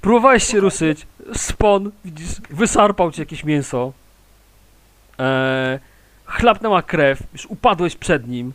Próbowałeś 0.00 0.44
się 0.44 0.60
ruszyć. 0.60 1.06
Spon, 1.34 1.90
widzisz, 2.04 2.28
wysarpał 2.50 3.12
ci 3.12 3.20
jakieś 3.20 3.44
mięso. 3.44 3.92
Eee, 5.18 5.78
chlapnęła 6.26 6.82
krew. 6.82 7.22
Już 7.32 7.46
upadłeś 7.46 7.96
przed 7.96 8.28
nim. 8.28 8.52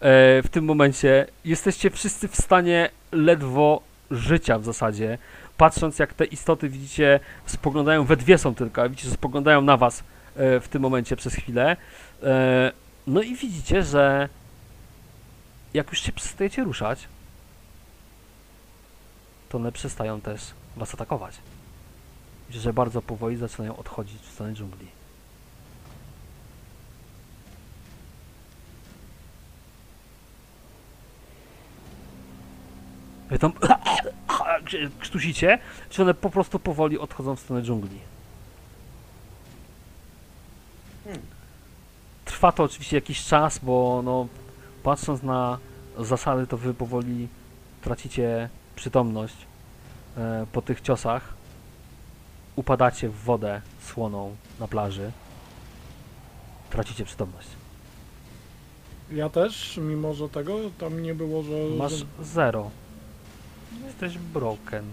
Eee, 0.00 0.42
w 0.42 0.48
tym 0.48 0.64
momencie 0.64 1.26
jesteście 1.44 1.90
wszyscy 1.90 2.28
w 2.28 2.36
stanie 2.36 2.90
ledwo 3.12 3.82
życia 4.10 4.58
w 4.58 4.64
zasadzie. 4.64 5.18
Patrząc 5.56 5.98
jak 5.98 6.14
te 6.14 6.24
istoty 6.24 6.68
widzicie, 6.68 7.20
spoglądają, 7.46 8.04
we 8.04 8.16
dwie 8.16 8.38
są 8.38 8.54
tylko, 8.54 8.88
widzicie, 8.88 9.08
że 9.08 9.14
spoglądają 9.14 9.60
na 9.60 9.76
was 9.76 10.04
e, 10.36 10.60
w 10.60 10.68
tym 10.68 10.82
momencie 10.82 11.16
przez 11.16 11.34
chwilę. 11.34 11.76
E, 12.22 12.72
no 13.06 13.22
i 13.22 13.34
widzicie, 13.34 13.82
że 13.82 14.28
jak 15.74 15.90
już 15.90 16.00
się 16.00 16.12
przestajecie 16.12 16.64
ruszać, 16.64 17.08
to 19.48 19.58
one 19.58 19.72
przestają 19.72 20.20
też 20.20 20.42
was 20.76 20.94
atakować. 20.94 21.34
Widzicie, 22.48 22.62
że 22.62 22.72
bardzo 22.72 23.02
powoli 23.02 23.36
zaczynają 23.36 23.76
odchodzić 23.76 24.22
w 24.22 24.30
stronę 24.30 24.54
dżungli. 24.54 24.86
Wy 33.30 33.38
tam 33.38 33.52
krztusicie, 35.00 35.58
czy 35.90 36.02
one 36.02 36.14
po 36.14 36.30
prostu 36.30 36.58
powoli 36.58 36.98
odchodzą 36.98 37.36
w 37.36 37.40
stronę 37.40 37.62
dżungli. 37.62 37.98
Trwa 42.24 42.52
to 42.52 42.62
oczywiście 42.62 42.96
jakiś 42.96 43.24
czas, 43.24 43.58
bo 43.58 44.02
no, 44.04 44.28
patrząc 44.84 45.22
na 45.22 45.58
zasady, 45.98 46.46
to 46.46 46.56
wy 46.56 46.74
powoli 46.74 47.28
tracicie 47.82 48.48
przytomność 48.76 49.36
e, 50.16 50.46
po 50.52 50.62
tych 50.62 50.80
ciosach. 50.80 51.34
Upadacie 52.56 53.08
w 53.08 53.14
wodę 53.14 53.60
słoną 53.82 54.36
na 54.60 54.68
plaży. 54.68 55.10
Tracicie 56.70 57.04
przytomność. 57.04 57.48
Ja 59.12 59.28
też, 59.28 59.76
mimo 59.82 60.14
że 60.14 60.28
tego, 60.28 60.58
tam 60.78 61.02
nie 61.02 61.14
było, 61.14 61.42
że... 61.42 61.76
Masz 61.78 62.04
zero. 62.22 62.70
Jesteś 63.86 64.18
broken. 64.18 64.84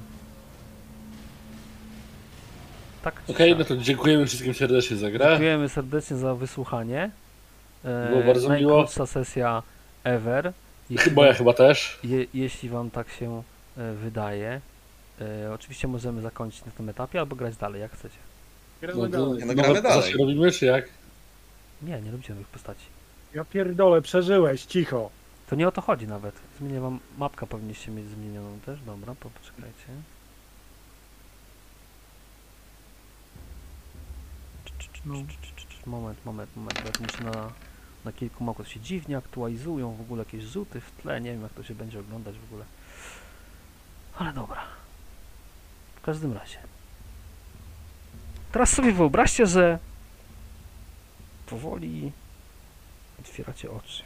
Tak? 3.04 3.24
czy 3.26 3.32
Okej, 3.34 3.50
siak? 3.50 3.60
no 3.60 3.66
to 3.66 3.78
dziękujemy 3.78 4.26
wszystkim 4.26 4.54
serdecznie 4.54 4.98
za 4.98 5.12
grę. 5.12 5.26
Dziękujemy 5.30 5.70
serdecznie 5.70 6.18
za 6.18 6.36
wysłuchanie. 6.36 7.12
E, 7.86 8.10
Było 8.10 8.24
bardzo 8.24 8.50
miło. 8.50 8.72
najkrótsza 8.76 9.06
sesja 9.06 9.64
ever. 10.04 10.54
Jeśli 10.89 11.10
Chyba 11.10 11.22
ja 11.26 11.32
wam- 11.32 11.38
chyba 11.38 11.54
też. 11.54 11.99
Je, 12.04 12.26
jeśli 12.34 12.70
wam 12.70 12.91
tak 12.91 13.10
się 13.10 13.43
e, 13.78 13.93
wydaje. 13.93 14.62
E, 15.22 15.54
oczywiście 15.54 15.88
możemy 15.88 16.22
zakończyć 16.22 16.66
na 16.66 16.72
tym 16.72 16.89
etapie 16.89 17.20
albo 17.20 17.36
grać 17.36 17.56
dalej, 17.58 17.82
jak 17.82 17.91
chcecie. 17.91 18.18
No, 18.82 18.88
to, 19.10 19.36
Nie, 19.36 19.45
no 19.45 19.54
gramy 19.54 19.68
nowe 19.68 19.82
dalej. 19.82 20.14
robimy, 20.20 20.52
czy 20.52 20.66
jak? 20.66 20.86
Nie, 21.82 22.02
nie 22.02 22.12
lubicie 22.12 22.34
nowych 22.34 22.47
postaci. 22.47 22.86
Ja 23.34 23.45
pierdolę, 23.45 24.02
przeżyłeś, 24.02 24.66
cicho. 24.66 25.10
To 25.49 25.56
nie 25.56 25.68
o 25.68 25.72
to 25.72 25.82
chodzi 25.82 26.08
nawet. 26.08 26.36
Zmienię 26.60 26.80
wam 26.80 26.99
mapkę, 27.18 27.47
powinniście 27.47 27.91
mieć 27.91 28.08
zmienioną 28.08 28.60
też. 28.66 28.80
Dobra, 28.82 29.16
po- 29.20 29.30
poczekajcie. 29.30 29.88
Cz, 34.66 34.72
cz, 34.80 34.88
cz, 34.91 35.02
No. 35.06 35.14
Moment, 35.91 36.26
moment, 36.26 36.49
moment. 36.56 36.82
bo 36.84 36.88
Ja 36.88 37.06
muszę 37.08 37.24
na, 37.24 37.52
na 38.06 38.12
kilku 38.12 38.43
mapach 38.43 38.68
się 38.68 38.80
dziwnie 38.80 39.18
aktualizują, 39.18 39.95
w 39.95 40.02
ogóle 40.02 40.22
jakieś 40.22 40.43
rzuty 40.43 40.82
w 40.82 40.91
tle, 40.91 41.22
nie 41.22 41.32
wiem 41.32 41.41
jak 41.41 41.54
to 41.54 41.64
się 41.64 41.76
będzie 41.76 41.99
oglądać 41.99 42.36
w 42.38 42.43
ogóle. 42.43 42.66
Ale 44.18 44.34
dobra. 44.34 44.62
W 45.95 46.02
każdym 46.02 46.34
razie. 46.34 46.58
Teraz 48.52 48.70
sobie 48.70 48.91
wyobraźcie, 48.91 49.47
że 49.47 49.80
powoli 51.45 52.12
otwieracie 53.20 53.72
oczy. 53.72 54.04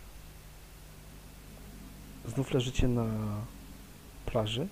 Znów 2.25 2.51
leżycie 2.51 2.87
na 2.87 3.05
plaży. 4.25 4.67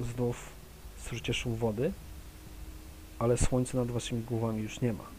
Znów 0.00 0.52
słyszycie 0.98 1.34
szum 1.34 1.56
wody, 1.56 1.92
ale 3.18 3.38
słońca 3.38 3.78
nad 3.78 3.90
waszymi 3.90 4.22
głowami 4.22 4.62
już 4.62 4.80
nie 4.80 4.92
ma. 4.92 5.17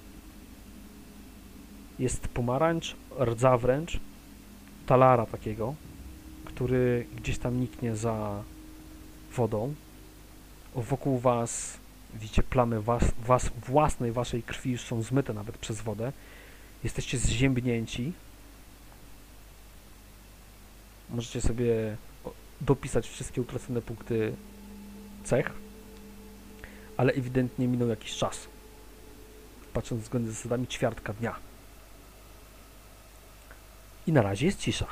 Jest 2.00 2.28
pomarańcz, 2.28 2.95
rdza 3.20 3.58
wręcz, 3.58 4.00
talara 4.86 5.26
takiego, 5.26 5.76
który 6.45 7.08
gdzieś 7.16 7.38
tam 7.38 7.60
niknie 7.60 7.95
za 7.95 8.43
wodą. 9.36 9.74
Wokół 10.76 11.20
was 11.20 11.80
widzicie 12.14 12.43
plamy 12.43 12.82
was, 12.82 13.04
was 13.26 13.50
własnej 13.68 14.12
waszej 14.12 14.43
krwi 14.43 14.72
już 14.72 14.82
są 14.82 15.02
zmyte 15.02 15.34
nawet 15.34 15.58
przez 15.58 15.82
wodę. 15.82 16.12
Jesteście 16.84 17.18
zziębnięci. 17.18 18.14
Możecie 21.10 21.41
sobie 21.41 21.97
dopisać 22.62 23.08
wszystkie 23.08 23.41
utracone 23.41 23.82
punkty 23.82 24.36
cech, 25.24 25.52
ale 26.97 27.14
ewidentnie 27.14 27.68
minął 27.68 27.88
jakiś 27.88 28.18
czas. 28.18 28.47
Patrząc 29.74 30.06
zgodnie 30.06 30.32
z 30.32 30.34
zasadami 30.34 30.68
ćwiartka 30.68 31.14
dnia. 31.14 31.49
I 34.10 34.12
na 34.12 34.22
razie 34.22 34.45
jest 34.45 34.60
cisza. 34.60 34.86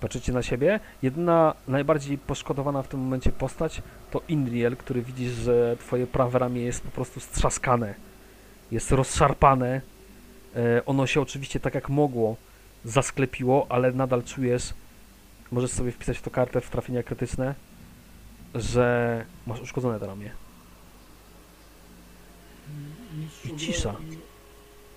Patrzycie 0.00 0.32
na 0.32 0.42
siebie. 0.42 0.80
Jedyna 1.02 1.54
najbardziej 1.68 2.18
poszkodowana 2.18 2.82
w 2.82 2.88
tym 2.88 3.00
momencie 3.00 3.32
postać 3.32 3.82
to 4.10 4.22
Indriel, 4.28 4.76
który 4.76 5.02
widzisz, 5.02 5.32
że 5.32 5.76
twoje 5.80 6.06
prawe 6.06 6.38
ramię 6.38 6.62
jest 6.62 6.80
po 6.82 6.90
prostu 6.90 7.20
strzaskane. 7.20 7.94
Jest 8.70 8.92
rozszarpane. 8.92 9.80
E, 10.56 10.84
ono 10.86 11.06
się 11.06 11.20
oczywiście 11.20 11.60
tak 11.60 11.74
jak 11.74 11.88
mogło 11.88 12.36
zasklepiło, 12.84 13.66
ale 13.68 13.92
nadal 13.92 14.22
czujesz, 14.22 14.74
możesz 15.50 15.70
sobie 15.70 15.92
wpisać 15.92 16.18
w 16.18 16.22
to 16.22 16.30
kartę 16.30 16.60
w 16.60 16.70
trafienia 16.70 17.02
krytyczne, 17.02 17.54
że 18.54 19.24
masz 19.46 19.60
uszkodzone 19.60 20.00
to 20.00 20.06
ramię. 20.06 20.30
I 23.44 23.56
cisza. 23.56 23.96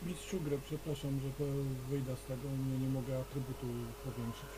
Mistrzu 0.05 0.39
gry, 0.39 0.57
przepraszam, 0.67 1.19
że 1.23 1.29
to 1.37 1.43
wyjdę 1.89 2.15
z 2.15 2.21
tego, 2.27 2.41
nie, 2.71 2.77
nie 2.87 2.93
mogę 2.93 3.19
atrybutu 3.19 3.65
powiększyć. 4.05 4.49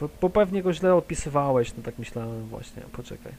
Bo, 0.00 0.08
bo 0.20 0.30
pewnie 0.30 0.62
go 0.62 0.72
źle 0.72 0.94
odpisywałeś, 0.94 1.72
no 1.76 1.82
tak 1.82 1.98
myślałem 1.98 2.46
właśnie, 2.48 2.82
poczekaj. 2.92 3.32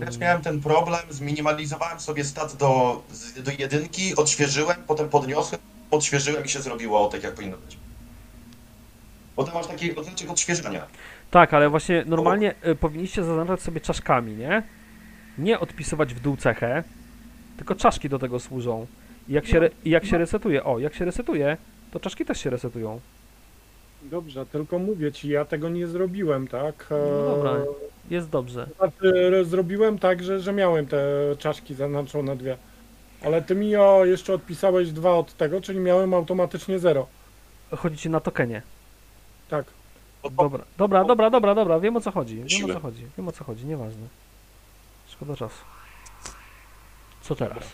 Też 0.00 0.18
miałem 0.18 0.42
ten 0.42 0.60
problem, 0.60 1.00
zminimalizowałem 1.10 2.00
sobie 2.00 2.24
stat 2.24 2.56
do, 2.56 3.02
z- 3.12 3.42
do 3.42 3.50
jedynki, 3.58 4.16
odświeżyłem, 4.16 4.76
potem 4.86 5.08
podniosłem, 5.08 5.60
odświeżyłem 5.90 6.44
i 6.44 6.48
się 6.48 6.60
zrobiło 6.62 7.08
tak 7.08 7.22
jak 7.22 7.34
powinno 7.34 7.56
być. 7.56 7.76
Potem 9.36 9.54
masz 9.54 9.66
taki 9.66 9.96
odznaczek 9.96 10.30
odświeżania. 10.30 10.86
Tak, 11.30 11.54
ale 11.54 11.68
właśnie 11.70 12.04
normalnie 12.06 12.54
y, 12.66 12.74
powinniście 12.74 13.24
zaznaczać 13.24 13.62
sobie 13.62 13.80
czaszkami, 13.80 14.32
nie? 14.36 14.62
Nie 15.40 15.60
odpisywać 15.60 16.14
w 16.14 16.20
dół 16.20 16.36
cechę, 16.36 16.84
tylko 17.56 17.74
czaszki 17.74 18.08
do 18.08 18.18
tego 18.18 18.40
służą. 18.40 18.86
I 19.28 19.32
jak 19.32 19.46
się, 19.46 19.56
re, 19.56 19.70
i 19.84 19.90
jak 19.90 20.04
się 20.04 20.18
resetuje, 20.18 20.64
o, 20.64 20.78
jak 20.78 20.94
się 20.94 21.04
resetuje, 21.04 21.56
to 21.92 22.00
czaszki 22.00 22.24
też 22.24 22.40
się 22.40 22.50
resetują. 22.50 23.00
Dobrze, 24.02 24.46
tylko 24.46 24.78
mówię 24.78 25.12
ci, 25.12 25.28
ja 25.28 25.44
tego 25.44 25.68
nie 25.68 25.86
zrobiłem, 25.86 26.48
tak? 26.48 26.86
No 26.90 27.36
dobra. 27.36 27.56
Jest 28.10 28.28
dobrze. 28.30 28.66
Znaczy, 28.76 29.44
zrobiłem 29.44 29.98
tak, 29.98 30.22
że, 30.22 30.40
że 30.40 30.52
miałem 30.52 30.86
te 30.86 31.02
czaszki 31.38 31.74
zaznaczone 31.74 32.36
dwie. 32.36 32.56
Ale 33.24 33.42
ty 33.42 33.54
mi 33.54 33.76
o, 33.76 34.04
jeszcze 34.04 34.34
odpisałeś 34.34 34.92
dwa 34.92 35.14
od 35.14 35.36
tego, 35.36 35.60
czyli 35.60 35.78
miałem 35.78 36.14
automatycznie 36.14 36.78
zero. 36.78 37.06
Chodzi 37.76 37.96
ci 37.96 38.10
na 38.10 38.20
tokenie. 38.20 38.62
Tak. 39.48 39.64
Dobra, 40.36 40.64
dobra, 40.78 41.04
dobra, 41.04 41.30
dobra, 41.30 41.54
dobra, 41.54 41.80
wiem 41.80 41.96
o 41.96 42.00
co 42.00 42.10
chodzi. 42.10 42.36
Wiem 42.36 42.70
o 42.70 42.74
co 42.74 42.80
chodzi. 42.80 43.06
Wiem 43.18 43.28
o 43.28 43.32
co 43.32 43.44
chodzi, 43.44 43.66
nieważne. 43.66 44.06
Szkoda 45.20 45.36
czasu. 45.36 45.64
Co 47.22 47.34
teraz? 47.34 47.64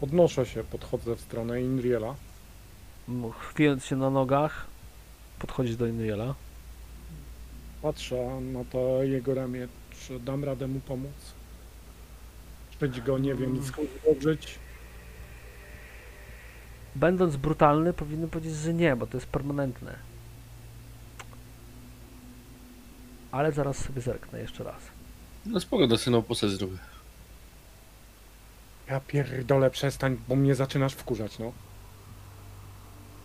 Podnoszę 0.00 0.46
się, 0.46 0.64
podchodzę 0.64 1.16
w 1.16 1.20
stronę 1.20 1.62
Inriela. 1.62 2.14
Chwiejąc 3.38 3.84
się 3.84 3.96
na 3.96 4.10
nogach, 4.10 4.66
podchodzisz 5.38 5.76
do 5.76 5.86
Inriela. 5.86 6.34
Patrzę 7.82 8.40
na 8.40 8.64
to 8.64 9.02
jego 9.02 9.34
ramię, 9.34 9.68
czy 9.90 10.20
dam 10.20 10.44
radę 10.44 10.66
mu 10.66 10.80
pomóc. 10.80 11.34
Czyć 12.80 13.00
go, 13.00 13.18
nie 13.18 13.34
wiem, 13.34 13.64
skąd 13.64 13.88
złożyć. 14.04 14.58
Będąc 16.94 17.36
brutalny, 17.36 17.92
powinien 17.92 18.30
powiedzieć, 18.30 18.54
że 18.54 18.74
nie, 18.74 18.96
bo 18.96 19.06
to 19.06 19.16
jest 19.16 19.26
permanentne. 19.26 19.94
Ale 23.32 23.52
zaraz 23.52 23.78
sobie 23.78 24.00
zerknę 24.00 24.40
jeszcze 24.40 24.64
raz. 24.64 24.93
No 25.46 25.60
spoko, 25.60 25.86
dosyną 25.86 26.22
postać 26.22 26.50
zrobię. 26.50 26.76
Ja 28.90 29.00
pierdolę, 29.00 29.70
przestań, 29.70 30.16
bo 30.28 30.36
mnie 30.36 30.54
zaczynasz 30.54 30.92
wkurzać, 30.92 31.38
no. 31.38 31.52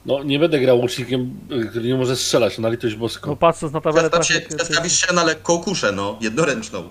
No, 0.06 0.24
nie 0.24 0.40
będę 0.40 0.60
grał 0.60 0.80
łucznikiem, 0.80 1.40
który 1.70 1.88
nie 1.88 1.96
może 1.96 2.16
strzelać, 2.16 2.58
na 2.58 2.70
litość 2.70 2.96
boską. 2.96 3.30
No 3.30 3.36
patrząc 3.36 3.74
na 3.74 3.82
tabelę 3.82 4.10
Przestaw 4.10 4.28
się, 4.28 4.58
przestawisz 4.58 5.08
się 5.08 5.14
na 5.14 5.24
lekką 5.24 5.58
kuszę, 5.60 5.92
no, 5.92 6.18
jednoręczną. 6.22 6.90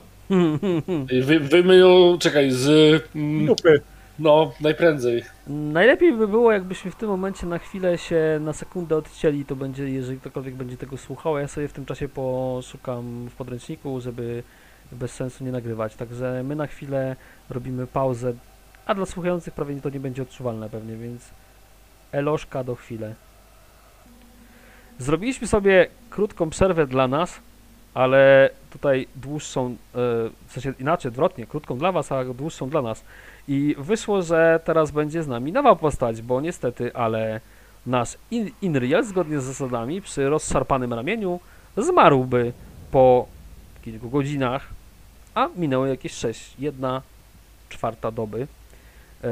I 1.11 1.23
Wy, 1.27 1.41
wyjmy 1.41 1.77
ją, 1.77 2.19
czekaj, 2.21 2.51
z... 2.51 2.69
mm, 3.15 3.47
Dupy. 3.47 3.81
No, 4.19 4.53
najprędzej. 4.61 5.25
Najlepiej 5.47 6.13
by 6.13 6.29
było, 6.29 6.53
jakbyśmy 6.53 6.91
w 6.91 6.95
tym 6.97 7.09
momencie 7.09 7.47
na 7.47 7.59
chwilę 7.59 7.99
się 7.99 8.39
na 8.41 8.53
sekundę 8.53 8.97
odcięli, 8.97 9.45
to 9.45 9.57
będzie, 9.57 9.89
jeżeli 9.89 10.21
ktokolwiek 10.21 10.55
będzie 10.55 10.77
tego 10.77 10.97
słuchał, 10.97 11.37
a 11.37 11.41
ja 11.41 11.49
sobie 11.49 11.69
w 11.69 11.73
tym 11.73 11.87
czasie 11.87 12.09
poszukam 12.09 13.29
w 13.31 13.35
podręczniku, 13.35 14.01
żeby 14.01 14.43
bez 14.93 15.13
sensu 15.13 15.45
nie 15.45 15.53
nagrywać. 15.53 15.95
Także 15.95 16.43
my 16.45 16.57
na 16.57 16.67
chwilę 16.67 17.17
robimy 17.51 17.87
pauzę, 17.87 18.33
a 18.87 18.95
dla 18.95 19.07
słuchających 19.07 19.55
prawie 19.55 19.81
to 19.81 19.91
nie 19.91 20.01
będzie 20.01 20.23
odczuwalne 20.23 20.71
pewnie, 20.71 20.97
więc 20.97 21.31
elożka 22.13 22.65
do 22.65 22.75
chwilę. 22.75 23.15
Zrobiliśmy 24.99 25.47
sobie 25.47 25.87
krótką 26.11 26.51
przerwę 26.51 26.87
dla 26.87 27.09
nas, 27.09 27.41
ale 27.95 28.51
tutaj 28.71 29.09
dłuższą, 29.17 29.67
e, 29.67 29.75
w 30.47 30.53
sensie 30.53 30.73
inaczej, 30.81 31.09
odwrotnie, 31.09 31.47
krótką 31.47 31.79
dla 31.79 31.93
was, 31.93 32.13
a 32.13 32.25
dłuższą 32.25 32.69
dla 32.69 32.83
nas. 32.83 33.05
I 33.49 33.77
wyszło, 33.79 34.23
że 34.23 34.61
teraz 34.65 34.91
będzie 34.91 35.23
z 35.23 35.29
nami 35.29 35.53
nowa 35.53 35.77
postać, 35.77 36.23
bo 36.23 36.41
niestety, 36.41 36.95
ale 36.95 37.41
nasz 37.87 38.19
In 38.31 38.51
zgodnie 39.03 39.41
z 39.41 39.45
zasadami 39.45 40.03
przy 40.03 40.29
rozszarpanym 40.29 40.93
ramieniu 40.93 41.41
zmarłby 41.77 42.53
po 42.91 43.27
kilku 43.85 44.11
godzinach, 44.11 44.78
a 45.39 45.49
minęło 45.57 45.87
jakieś 45.87 46.13
6, 46.13 46.55
jedna 46.59 47.03
czwarta 47.69 48.11
doby. 48.11 48.47
E, 49.25 49.29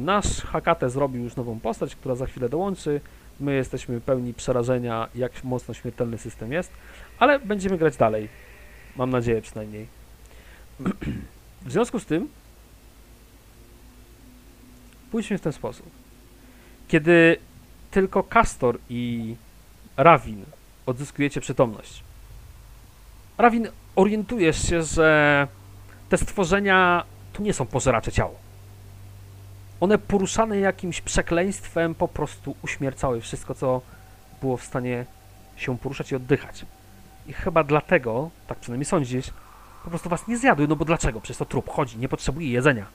nasz 0.00 0.40
Hakate 0.40 0.90
zrobił 0.90 1.24
już 1.24 1.36
nową 1.36 1.60
postać, 1.60 1.96
która 1.96 2.14
za 2.14 2.26
chwilę 2.26 2.48
dołączy. 2.48 3.00
My 3.40 3.54
jesteśmy 3.54 4.00
pełni 4.00 4.34
przerażenia, 4.34 5.08
jak 5.14 5.44
mocno 5.44 5.74
śmiertelny 5.74 6.18
system 6.18 6.52
jest, 6.52 6.72
ale 7.18 7.38
będziemy 7.38 7.78
grać 7.78 7.96
dalej. 7.96 8.28
Mam 8.96 9.10
nadzieję 9.10 9.42
przynajmniej. 9.42 9.86
W 11.62 11.72
związku 11.72 12.00
z 12.00 12.06
tym 12.06 12.28
pójdźmy 15.10 15.38
w 15.38 15.40
ten 15.40 15.52
sposób. 15.52 15.86
Kiedy 16.88 17.36
tylko 17.90 18.22
Castor 18.22 18.78
i 18.90 19.34
Rawin 19.96 20.44
odzyskujecie 20.86 21.40
przytomność, 21.40 22.02
Rawin, 23.38 23.68
orientujesz 23.96 24.68
się, 24.68 24.82
że 24.82 25.48
te 26.08 26.18
stworzenia 26.18 27.04
to 27.32 27.42
nie 27.42 27.52
są 27.52 27.66
pożeracze 27.66 28.12
ciał. 28.12 28.34
One 29.80 29.98
poruszane 29.98 30.58
jakimś 30.58 31.00
przekleństwem 31.00 31.94
po 31.94 32.08
prostu 32.08 32.56
uśmiercały 32.62 33.20
wszystko, 33.20 33.54
co 33.54 33.80
było 34.40 34.56
w 34.56 34.64
stanie 34.64 35.04
się 35.56 35.78
poruszać 35.78 36.12
i 36.12 36.16
oddychać. 36.16 36.66
I 37.26 37.32
chyba 37.32 37.64
dlatego, 37.64 38.30
tak 38.46 38.58
przynajmniej 38.58 38.84
sądzisz, 38.84 39.30
po 39.84 39.90
prostu 39.90 40.08
was 40.08 40.28
nie 40.28 40.38
zjadły, 40.38 40.68
no 40.68 40.76
bo 40.76 40.84
dlaczego? 40.84 41.20
Przecież 41.20 41.36
to 41.36 41.44
trup 41.44 41.70
chodzi, 41.70 41.98
nie 41.98 42.08
potrzebuje 42.08 42.50
jedzenia 42.50 42.86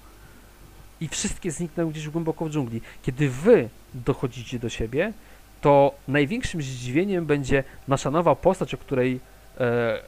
i 1.01 1.07
wszystkie 1.07 1.51
zniknęły 1.51 1.91
gdzieś 1.91 2.09
głęboko 2.09 2.45
w 2.45 2.49
dżungli. 2.49 2.81
Kiedy 3.01 3.29
wy 3.29 3.69
dochodzicie 3.93 4.59
do 4.59 4.69
siebie, 4.69 5.13
to 5.61 5.91
największym 6.07 6.61
zdziwieniem 6.61 7.25
będzie 7.25 7.63
nasza 7.87 8.11
nowa 8.11 8.35
postać, 8.35 8.73
o 8.73 8.77
której 8.77 9.19
e, 9.59 9.99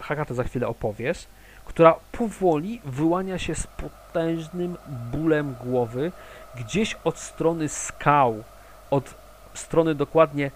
Hakata 0.00 0.34
za 0.34 0.44
chwilę 0.44 0.68
opowiesz, 0.68 1.26
która 1.64 1.94
powoli 2.12 2.80
wyłania 2.84 3.38
się 3.38 3.54
z 3.54 3.66
potężnym 3.66 4.76
bólem 5.12 5.54
głowy 5.64 6.12
gdzieś 6.56 6.96
od 7.04 7.18
strony 7.18 7.68
skał, 7.68 8.44
od 8.90 9.14
strony 9.54 9.94
dokładnie 9.94 10.50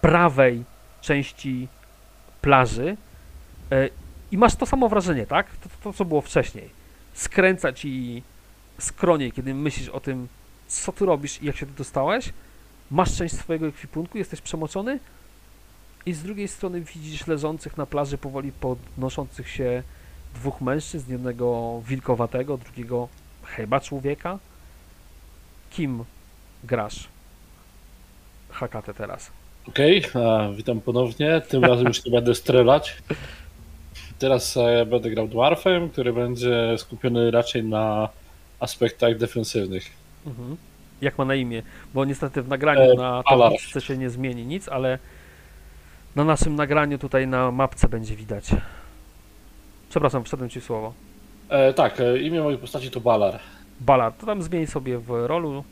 prawej 0.00 0.64
części 1.00 1.68
plaży 2.40 2.96
e, 3.72 3.88
i 4.32 4.38
masz 4.38 4.56
to 4.56 4.66
samo 4.66 4.88
wrażenie, 4.88 5.26
tak? 5.26 5.46
To, 5.56 5.68
to, 5.82 5.92
co 5.92 6.04
było 6.04 6.20
wcześniej. 6.20 6.70
Skręca 7.14 7.72
ci 7.72 8.22
skronie, 8.78 9.32
kiedy 9.32 9.54
myślisz 9.54 9.88
o 9.88 10.00
tym, 10.00 10.28
co 10.66 10.92
ty 10.92 11.06
robisz 11.06 11.42
i 11.42 11.46
jak 11.46 11.56
się 11.56 11.66
tu 11.66 11.72
dostałeś, 11.72 12.32
masz 12.90 13.16
część 13.16 13.34
swojego 13.34 13.66
ekwipunku, 13.66 14.18
jesteś 14.18 14.40
przemoczony 14.40 14.98
i 16.06 16.12
z 16.12 16.22
drugiej 16.22 16.48
strony 16.48 16.80
widzisz 16.80 17.26
leżących 17.26 17.76
na 17.76 17.86
plaży 17.86 18.18
powoli 18.18 18.52
podnoszących 18.52 19.48
się 19.48 19.82
dwóch 20.34 20.60
mężczyzn, 20.60 21.12
jednego 21.12 21.80
wilkowatego, 21.88 22.58
drugiego 22.58 23.08
chyba 23.44 23.80
człowieka. 23.80 24.38
Kim 25.70 26.04
grasz? 26.64 27.08
Hakatę 28.50 28.94
teraz. 28.94 29.30
Okej, 29.68 30.04
a, 30.14 30.48
witam 30.52 30.80
ponownie. 30.80 31.42
Tym 31.48 31.64
razem 31.64 31.86
już 31.86 32.04
nie 32.04 32.12
będę 32.12 32.34
strzelać. 32.34 32.96
Teraz 34.18 34.56
e, 34.56 34.86
będę 34.86 35.10
grał 35.10 35.28
dwarfem, 35.28 35.90
który 35.90 36.12
będzie 36.12 36.74
skupiony 36.78 37.30
raczej 37.30 37.64
na 37.64 38.08
aspektach 38.60 39.18
defensywnych. 39.18 39.90
Mhm. 40.26 40.56
Jak 41.00 41.18
ma 41.18 41.24
na 41.24 41.34
imię? 41.34 41.62
Bo 41.94 42.04
niestety 42.04 42.42
w 42.42 42.48
nagraniu 42.48 42.92
E, 42.92 42.94
na 42.94 43.22
tabliczce 43.28 43.80
się 43.80 43.96
nie 43.96 44.10
zmieni 44.10 44.46
nic, 44.46 44.68
ale 44.68 44.98
na 46.16 46.24
naszym 46.24 46.54
nagraniu 46.54 46.98
tutaj 46.98 47.26
na 47.26 47.50
mapce 47.50 47.88
będzie 47.88 48.16
widać. 48.16 48.50
Przepraszam, 49.90 50.24
wszedłem 50.24 50.50
ci 50.50 50.60
w 50.60 50.64
słowo. 50.64 50.92
E, 51.48 51.74
tak, 51.74 52.00
e, 52.00 52.18
imię 52.18 52.42
mojej 52.42 52.58
postaci 52.58 52.90
to 52.90 53.00
Balar. 53.00 53.40
Balar, 53.80 54.12
to 54.12 54.26
tam 54.26 54.42
zmień 54.42 54.66
sobie 54.66 54.98
w 54.98 55.26
rolu 55.26 55.64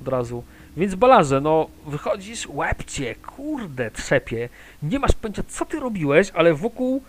od 0.00 0.08
razu. 0.08 0.42
Więc 0.76 0.94
Balarze, 0.94 1.40
no 1.40 1.66
wychodzisz, 1.86 2.48
łebcie, 2.48 3.14
kurde, 3.14 3.90
trzepie. 3.90 4.48
Nie 4.82 4.98
masz 4.98 5.12
pojęcia, 5.12 5.42
co 5.48 5.64
ty 5.64 5.80
robiłeś, 5.80 6.30
ale 6.34 6.54
wokół 6.54 7.02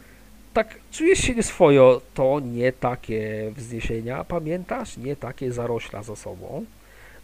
tak 0.54 0.76
czujesz 0.92 1.20
się 1.20 1.36
nieswojo. 1.36 2.02
To 2.14 2.40
nie 2.40 2.72
takie 2.72 3.52
wzniesienia, 3.56 4.24
pamiętasz? 4.24 4.98
Nie 4.98 5.16
takie 5.16 5.52
zarośla 5.52 6.04
za 6.04 6.16
sobą. 6.16 6.66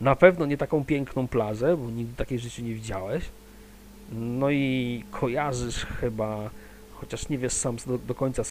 Na 0.01 0.15
pewno 0.15 0.45
nie 0.45 0.57
taką 0.57 0.85
piękną 0.85 1.27
plażę, 1.27 1.77
bo 1.77 1.91
nigdy 1.91 2.15
takiej 2.15 2.39
życiu 2.39 2.61
nie 2.61 2.73
widziałeś. 2.73 3.23
No 4.11 4.49
i 4.49 5.03
kojarzysz 5.11 5.85
chyba, 5.85 6.49
chociaż 6.93 7.29
nie 7.29 7.37
wiesz 7.37 7.53
sam 7.53 7.77
do, 7.87 7.97
do 7.97 8.15
końca 8.15 8.39